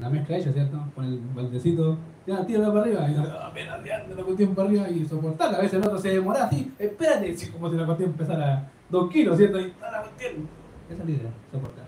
la 0.00 0.10
mezcla 0.10 0.38
hecha, 0.38 0.52
¿cierto? 0.52 0.84
Con 0.92 1.04
el 1.04 1.20
baldecito, 1.36 1.98
ya, 2.26 2.44
tíralo 2.44 2.72
para 2.72 2.84
arriba, 2.84 3.08
y 3.08 3.14
apenas 3.14 3.78
oh, 4.10 4.14
la 4.16 4.24
cuestión 4.24 4.56
para 4.56 4.68
arriba 4.68 4.90
y 4.90 5.06
soportarla. 5.06 5.58
A 5.58 5.60
veces 5.60 5.74
el 5.80 5.86
otro 5.86 5.98
se 6.00 6.08
demora 6.08 6.46
así, 6.46 6.74
espérate, 6.76 7.36
como 7.52 7.70
si 7.70 7.76
la 7.76 7.86
cuestión 7.86 8.10
empezara 8.10 8.68
dos 8.90 9.08
kilos, 9.08 9.36
¿cierto? 9.36 9.60
Y 9.60 9.66
está 9.66 9.88
la 9.88 10.00
cuestión. 10.00 10.48
Esa 10.90 11.00
es 11.00 11.08
la 11.08 11.12
idea, 11.12 11.30
soportar. 11.52 11.81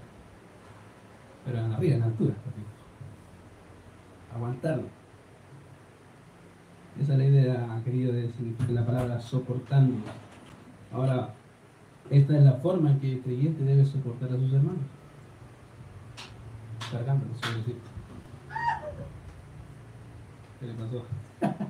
Pero 1.44 1.58
en 1.58 1.72
arriba, 1.72 1.96
en 1.96 2.02
altura, 2.02 2.34
aguantarlo. 4.34 4.84
Esa 7.00 7.12
es 7.12 7.18
la 7.18 7.24
idea, 7.24 7.80
querido, 7.84 8.12
de 8.12 8.30
la 8.68 8.86
palabra 8.86 9.20
soportando. 9.20 9.96
Ahora, 10.92 11.34
esta 12.10 12.36
es 12.36 12.44
la 12.44 12.52
forma 12.52 12.90
en 12.92 13.00
que 13.00 13.12
el 13.14 13.20
creyente 13.20 13.64
debe 13.64 13.84
soportar 13.84 14.30
a 14.30 14.36
sus 14.36 14.52
hermanos. 14.52 14.84
Cargándolos 16.90 17.38
sobre 17.40 17.62
sí. 17.64 17.74
¿Qué 20.60 20.66
le 20.66 20.74
pasó? 20.74 21.04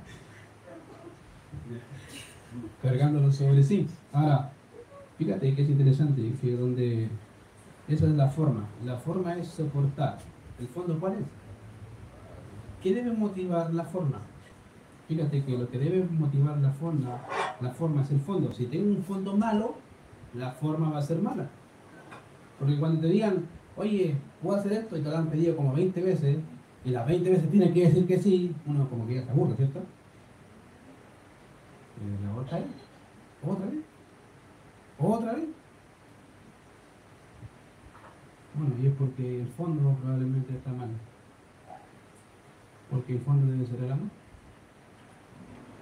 Cargándolos 2.82 3.36
sobre 3.36 3.62
sí. 3.62 3.88
Ahora, 4.12 4.50
fíjate 5.16 5.54
que 5.54 5.62
es 5.62 5.70
interesante, 5.70 6.32
que 6.40 6.56
donde 6.56 7.08
esa 7.88 8.06
es 8.06 8.12
la 8.12 8.28
forma. 8.28 8.64
La 8.84 8.96
forma 8.96 9.36
es 9.36 9.48
soportar. 9.48 10.18
¿El 10.58 10.68
fondo 10.68 10.98
cuál 10.98 11.14
es? 11.14 11.24
¿Qué 12.82 12.94
debe 12.94 13.12
motivar 13.12 13.72
la 13.72 13.84
forma? 13.84 14.20
Fíjate 15.08 15.44
que 15.44 15.58
lo 15.58 15.68
que 15.68 15.78
debe 15.78 16.04
motivar 16.04 16.56
la 16.58 16.70
forma, 16.70 17.18
la 17.60 17.70
forma 17.70 18.02
es 18.02 18.10
el 18.10 18.20
fondo. 18.20 18.52
Si 18.52 18.66
tengo 18.66 18.90
un 18.90 19.02
fondo 19.02 19.36
malo, 19.36 19.74
la 20.34 20.52
forma 20.52 20.90
va 20.90 20.98
a 20.98 21.02
ser 21.02 21.18
mala. 21.20 21.46
Porque 22.58 22.78
cuando 22.78 23.00
te 23.00 23.08
digan, 23.08 23.46
oye, 23.76 24.16
puedo 24.42 24.58
hacer 24.58 24.72
esto 24.72 24.96
y 24.96 25.02
te 25.02 25.10
lo 25.10 25.16
han 25.16 25.26
pedido 25.26 25.56
como 25.56 25.74
20 25.74 26.02
veces, 26.02 26.38
y 26.84 26.90
las 26.90 27.06
20 27.06 27.30
veces 27.30 27.50
tienes 27.50 27.72
que 27.72 27.86
decir 27.86 28.06
que 28.06 28.18
sí, 28.18 28.54
uno 28.66 28.88
como 28.88 29.06
que 29.06 29.16
ya 29.16 29.24
se 29.24 29.30
aburre, 29.30 29.56
¿cierto? 29.56 29.80
¿Y 32.00 32.24
la 32.24 32.34
otra 32.34 32.58
vez? 32.58 32.66
¿Otra 33.42 33.66
vez? 33.66 33.84
¿Otra 34.98 35.32
vez? 35.34 35.53
Bueno, 38.54 38.74
y 38.82 38.86
es 38.86 38.92
porque 38.94 39.40
el 39.42 39.48
fondo 39.48 39.96
probablemente 40.00 40.54
está 40.54 40.70
mal. 40.70 40.88
Porque 42.90 43.14
el 43.14 43.20
fondo 43.20 43.50
debe 43.50 43.66
ser 43.66 43.84
el 43.84 43.92
amor. 43.92 44.08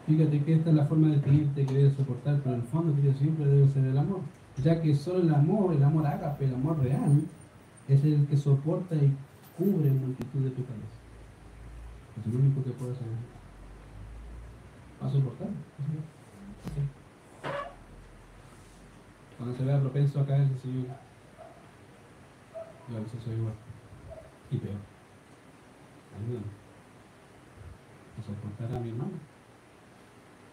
Fíjate 0.07 0.43
que 0.43 0.55
esta 0.55 0.71
es 0.71 0.77
la 0.77 0.87
forma 0.87 1.09
de 1.09 1.21
cliente 1.21 1.67
que 1.67 1.75
debe 1.75 1.95
soportar, 1.95 2.41
pero 2.43 2.57
el 2.57 2.63
fondo 2.63 2.95
que 3.01 3.13
siempre 3.15 3.47
debe 3.47 3.69
ser 3.69 3.85
el 3.85 3.99
amor 3.99 4.21
ya 4.59 4.81
que 4.81 4.95
solo 4.95 5.21
el 5.21 5.35
amor, 5.35 5.75
el 5.75 5.83
amor 5.83 6.07
ágape, 6.07 6.45
el 6.45 6.55
amor 6.55 6.79
real, 6.79 7.23
es 7.89 8.05
el 8.05 8.27
que 8.27 8.37
soporta 8.37 8.95
y 8.95 9.17
cubre 9.57 9.91
multitud 9.91 10.41
de 10.41 10.51
pecados. 10.51 10.83
Es 12.21 12.27
el 12.27 12.37
único 12.37 12.63
que 12.63 12.71
puede 12.71 12.93
hacer. 12.93 13.07
Va 15.03 15.07
a 15.07 15.11
soportar. 15.11 15.49
Cuando 19.39 19.57
se 19.57 19.65
vea 19.65 19.81
propenso 19.81 20.21
a 20.21 20.27
caer, 20.27 20.49
Señor, 20.61 20.87
yo 22.89 22.97
a 22.97 23.01
veces 23.01 23.23
soy 23.25 23.35
igual. 23.35 23.55
Y 24.51 24.57
peor. 24.59 24.77
Ayúdame. 26.19 26.47
A 28.19 28.23
soportar 28.23 28.77
a 28.77 28.81
mi 28.81 28.91
hermano. 28.91 29.19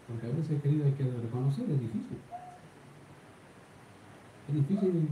Porque 0.08 0.26
a 0.26 0.30
veces, 0.30 0.62
querido, 0.62 0.86
hay 0.86 0.92
que 0.92 1.04
reconocer, 1.04 1.70
es 1.70 1.80
difícil. 1.80 2.18
Es 4.48 4.54
difícil 4.54 5.08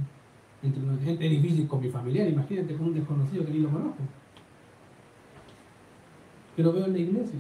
entre 0.63 1.13
es 1.13 1.31
difícil 1.31 1.69
con 1.69 1.81
mi 1.81 1.89
familiar, 1.89 2.29
imagínate 2.29 2.77
con 2.77 2.89
un 2.89 2.95
desconocido 2.95 3.45
que 3.45 3.53
ni 3.53 3.59
lo 3.61 3.71
conozco. 3.71 4.03
Que 6.57 6.63
lo 6.63 6.73
veo 6.73 6.87
en 6.87 6.93
la 6.93 6.99
iglesia, 6.99 7.39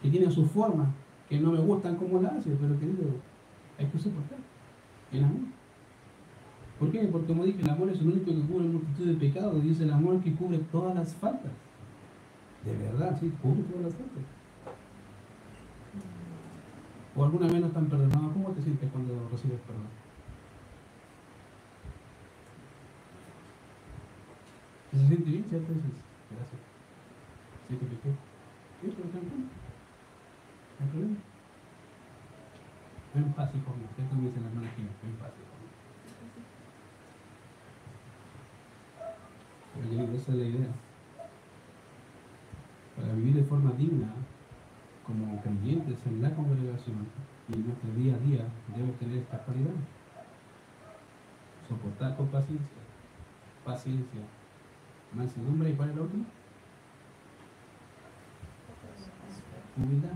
que 0.00 0.08
tiene 0.08 0.30
su 0.30 0.46
forma, 0.46 0.92
que 1.28 1.40
no 1.40 1.50
me 1.50 1.58
gustan 1.58 1.96
como 1.96 2.22
la 2.22 2.28
hace, 2.28 2.50
pero 2.50 2.78
querido, 2.78 3.10
hay 3.78 3.86
que 3.86 3.98
soportar. 3.98 4.38
El 5.12 5.24
amor. 5.24 5.53
¿Por 6.84 6.92
qué? 6.92 7.08
Porque 7.08 7.28
como 7.28 7.44
dije, 7.44 7.62
el 7.62 7.70
amor 7.70 7.88
es 7.88 7.98
el 7.98 8.08
único 8.08 8.26
que 8.26 8.40
cubre 8.42 8.66
multitud 8.66 9.06
de 9.06 9.14
pecados 9.14 9.64
y 9.64 9.70
es 9.70 9.80
el 9.80 9.90
amor 9.90 10.20
que 10.20 10.34
cubre 10.34 10.58
todas 10.70 10.94
las 10.94 11.14
faltas. 11.14 11.50
De 12.62 12.76
verdad, 12.76 13.16
sí, 13.18 13.32
cubre 13.40 13.62
todas 13.62 13.84
las 13.86 13.94
faltas. 13.94 14.22
O 17.16 17.24
alguna 17.24 17.46
vez 17.46 17.60
no 17.60 17.68
están 17.68 17.86
perdonados, 17.86 18.32
¿cómo 18.34 18.50
te 18.50 18.60
sientes 18.60 18.90
cuando 18.90 19.14
recibes 19.32 19.60
perdón? 19.60 19.88
¿Se 24.92 25.06
siente 25.06 25.30
bien, 25.30 25.44
cierto? 25.48 25.72
Gracias. 25.72 26.60
¿Sí 27.70 27.76
que 27.76 27.86
qué? 27.86 28.12
¿Sí? 28.82 28.88
¿Por 28.92 29.06
ejemplo? 29.08 29.38
¿No 29.40 30.84
hay 30.84 30.90
problema? 30.90 31.16
Ven 33.14 33.32
paz, 33.32 33.50
hijo. 33.56 33.72
Esto 33.72 34.16
me 34.16 34.28
dice 34.28 34.40
la. 34.40 34.48
Ven 34.50 35.43
esa 39.92 40.32
es 40.32 40.38
la 40.38 40.44
idea. 40.44 40.68
Para 42.96 43.12
vivir 43.14 43.34
de 43.34 43.44
forma 43.44 43.72
digna, 43.72 44.08
como 45.06 45.40
creyentes 45.42 45.98
en 46.06 46.22
la 46.22 46.34
congregación 46.34 47.06
y 47.48 47.54
en 47.54 47.66
nuestro 47.66 47.92
día 47.94 48.14
a 48.14 48.18
día, 48.18 48.44
debemos 48.74 48.96
tener 48.98 49.18
esta 49.18 49.38
cualidad. 49.38 49.74
Soportar 51.68 52.16
con 52.16 52.28
paciencia. 52.28 52.68
Paciencia 53.64 54.20
mansedumbre 55.14 55.70
y 55.70 55.72
es 55.72 55.80
el 55.80 56.00
último? 56.00 56.24
Humildad. 59.76 60.10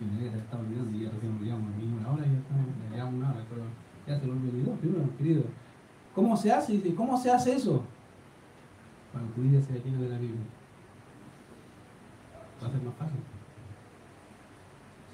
Y 0.00 0.04
me 0.04 0.26
está 0.26 0.58
olvidando, 0.58 0.98
ya 0.98 1.10
recién 1.10 1.36
olvidamos 1.36 1.70
una 2.00 2.10
hora 2.10 2.26
y 2.26 2.30
ya 2.30 2.90
ya 2.90 2.96
llevamos 2.96 3.14
una 3.14 3.30
hora, 3.30 3.44
pero 3.48 3.62
ya 4.06 4.20
se 4.20 4.26
lo 4.26 4.32
olvidó. 4.32 4.74
Primero, 4.76 5.16
querido, 5.16 5.44
¿cómo 6.14 6.36
se 6.36 6.52
hace? 6.52 6.94
¿cómo 6.94 7.16
se 7.16 7.30
hace 7.30 7.54
eso? 7.54 7.82
Sea 9.12 9.76
llena 9.84 10.00
de 10.00 10.08
la 10.08 10.18
Biblia. 10.18 10.40
Va 12.62 12.68
a 12.68 12.70
ser 12.70 12.82
más 12.82 12.94
fácil. 12.94 13.20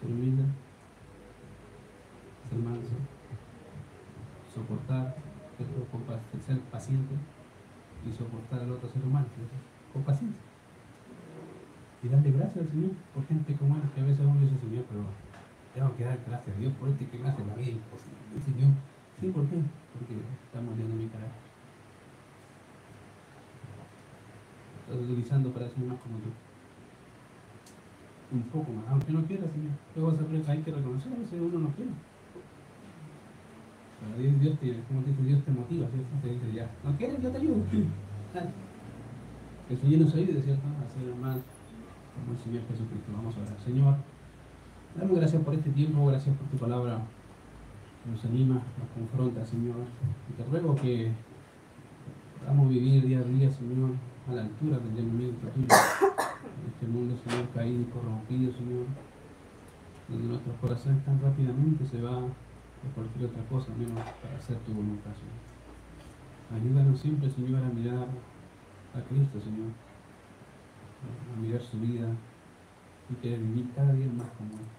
Ser 0.00 0.10
humilde, 0.10 0.44
ser 2.48 2.58
manso, 2.60 2.94
soportar, 4.54 5.16
ser 6.46 6.60
paciente 6.70 7.14
y 8.06 8.16
soportar 8.16 8.60
al 8.60 8.72
otro 8.72 8.88
ser 8.88 9.02
humano 9.04 9.26
con 9.92 10.02
paciencia. 10.02 10.40
Y 12.02 12.08
darle 12.08 12.30
gracias 12.30 12.64
al 12.64 12.70
Señor 12.70 12.92
por 13.12 13.26
gente 13.26 13.54
como 13.54 13.74
él, 13.74 13.82
que 13.92 14.00
a 14.00 14.04
veces 14.04 14.24
uno 14.24 14.40
dice, 14.40 14.56
Señor, 14.58 14.84
pero 14.88 15.02
tengo 15.74 15.96
que 15.96 16.04
dar 16.04 16.18
gracias 16.26 16.56
a 16.56 16.60
Dios 16.60 16.72
por 16.74 16.88
este 16.90 17.08
que 17.08 17.18
me 17.18 17.28
hace 17.28 17.44
la 17.44 17.54
vida 17.54 17.72
imposible. 17.72 18.18
Señor, 18.44 18.70
sí, 19.20 19.28
¿por 19.28 19.46
qué? 19.46 19.56
Porque 19.56 20.14
estamos 20.44 20.76
viendo 20.76 20.94
mi 20.94 21.08
carácter. 21.08 21.48
Estás 24.88 25.02
utilizando 25.02 25.50
para 25.50 25.68
ser 25.68 25.84
más 25.84 25.98
como 26.00 26.18
tú. 26.18 26.30
Un 28.30 28.42
poco 28.42 28.72
más, 28.72 28.84
aunque 28.88 29.12
no 29.12 29.24
quiera, 29.24 29.44
Señor. 29.48 29.72
Luego 29.96 30.16
hay 30.48 30.62
que 30.62 30.72
reconocer, 30.72 31.12
a 31.12 31.18
veces 31.18 31.40
uno 31.40 31.58
no 31.58 31.68
quiere. 31.74 31.90
Pero 34.00 34.22
Dios, 34.22 34.40
Dios 34.40 34.58
te, 34.60 34.80
como 34.88 35.02
te 35.02 35.10
dice, 35.10 35.22
Dios 35.22 35.44
te 35.44 35.50
motiva, 35.50 35.88
¿cierto? 35.88 36.08
Te 36.22 36.28
dice, 36.28 36.52
ya, 36.52 36.70
¿no 36.84 36.96
quieres? 36.96 37.22
Yo 37.22 37.30
te 37.30 37.38
ayudo. 37.38 37.56
El 39.70 39.76
Señor 39.76 40.00
nos 40.00 40.14
ayude, 40.14 40.42
¿cierto? 40.42 40.62
A 40.66 40.88
ser 40.88 41.14
más 41.16 41.36
como 41.36 42.32
el 42.32 42.38
Señor 42.38 42.62
Jesucristo. 42.68 43.12
Vamos 43.12 43.36
a 43.36 43.40
orar. 43.40 43.60
Señor, 43.60 43.96
damos 44.96 45.18
gracias 45.18 45.42
por 45.42 45.54
este 45.54 45.70
tiempo, 45.70 46.06
gracias 46.06 46.34
por 46.36 46.48
tu 46.48 46.56
palabra 46.56 47.02
nos 48.10 48.24
anima, 48.24 48.54
nos 48.54 48.88
confronta, 48.94 49.44
Señor. 49.44 49.76
Y 50.28 50.32
te 50.32 50.44
ruego 50.50 50.74
que 50.76 51.10
podamos 52.38 52.68
vivir 52.68 53.06
día 53.06 53.18
a 53.18 53.24
día, 53.24 53.50
Señor, 53.50 53.90
a 54.28 54.32
la 54.32 54.42
altura 54.42 54.78
del 54.78 54.96
llamamiento 54.96 55.48
tuyo. 55.48 55.66
En 55.68 56.72
este 56.72 56.86
mundo, 56.86 57.16
Señor, 57.24 57.48
caído 57.54 57.82
y 57.82 57.84
corrompido, 57.84 58.52
Señor, 58.52 58.86
donde 60.08 60.28
nuestros 60.28 60.56
corazones 60.56 61.04
tan 61.04 61.20
rápidamente 61.20 61.86
se 61.86 62.00
va 62.00 62.20
de 62.20 62.88
cualquier 62.94 63.30
otra 63.30 63.42
cosa, 63.44 63.68
menos 63.78 63.98
para 64.22 64.36
hacer 64.36 64.56
tu 64.58 64.72
voluntad, 64.72 65.10
Señor. 65.14 65.48
Ayúdanos 66.60 67.00
siempre, 67.00 67.30
Señor, 67.30 67.62
a 67.62 67.68
mirar 67.68 68.08
a 68.94 69.00
Cristo, 69.08 69.40
Señor, 69.40 69.70
a 71.36 71.40
mirar 71.40 71.60
su 71.60 71.78
vida 71.78 72.08
y 73.10 73.14
querer 73.16 73.40
vivir 73.40 73.70
cada 73.74 73.92
día 73.92 74.06
más 74.16 74.28
como 74.38 74.52
Él. 74.52 74.77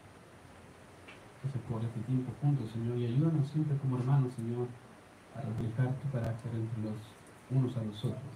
Por 1.69 1.81
este 1.81 1.99
tiempo 2.01 2.31
juntos, 2.41 2.69
Señor, 2.71 2.97
y 2.97 3.05
ayúdanos 3.05 3.47
siempre 3.47 3.77
como 3.77 3.97
hermanos, 3.97 4.33
Señor, 4.33 4.67
a 5.35 5.41
reflejar 5.41 5.95
tu 5.95 6.11
carácter 6.11 6.51
entre 6.53 6.83
los 6.83 6.99
unos 7.49 7.77
a 7.77 7.83
los 7.83 7.97
otros, 8.03 8.33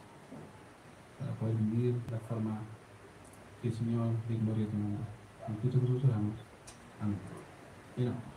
para 1.20 1.32
poder 1.34 1.56
vivir 1.56 1.96
la 2.10 2.20
forma 2.20 2.60
que 3.62 3.72
Señor 3.72 4.08
de 4.30 4.38
gloria 4.38 4.66
a 4.66 4.70
tu 4.70 4.78
nombre. 4.78 5.04
En 5.48 5.56
Cristo 5.56 5.82
Jesús 5.82 6.04
oramos. 6.06 6.36
Amén. 7.02 8.33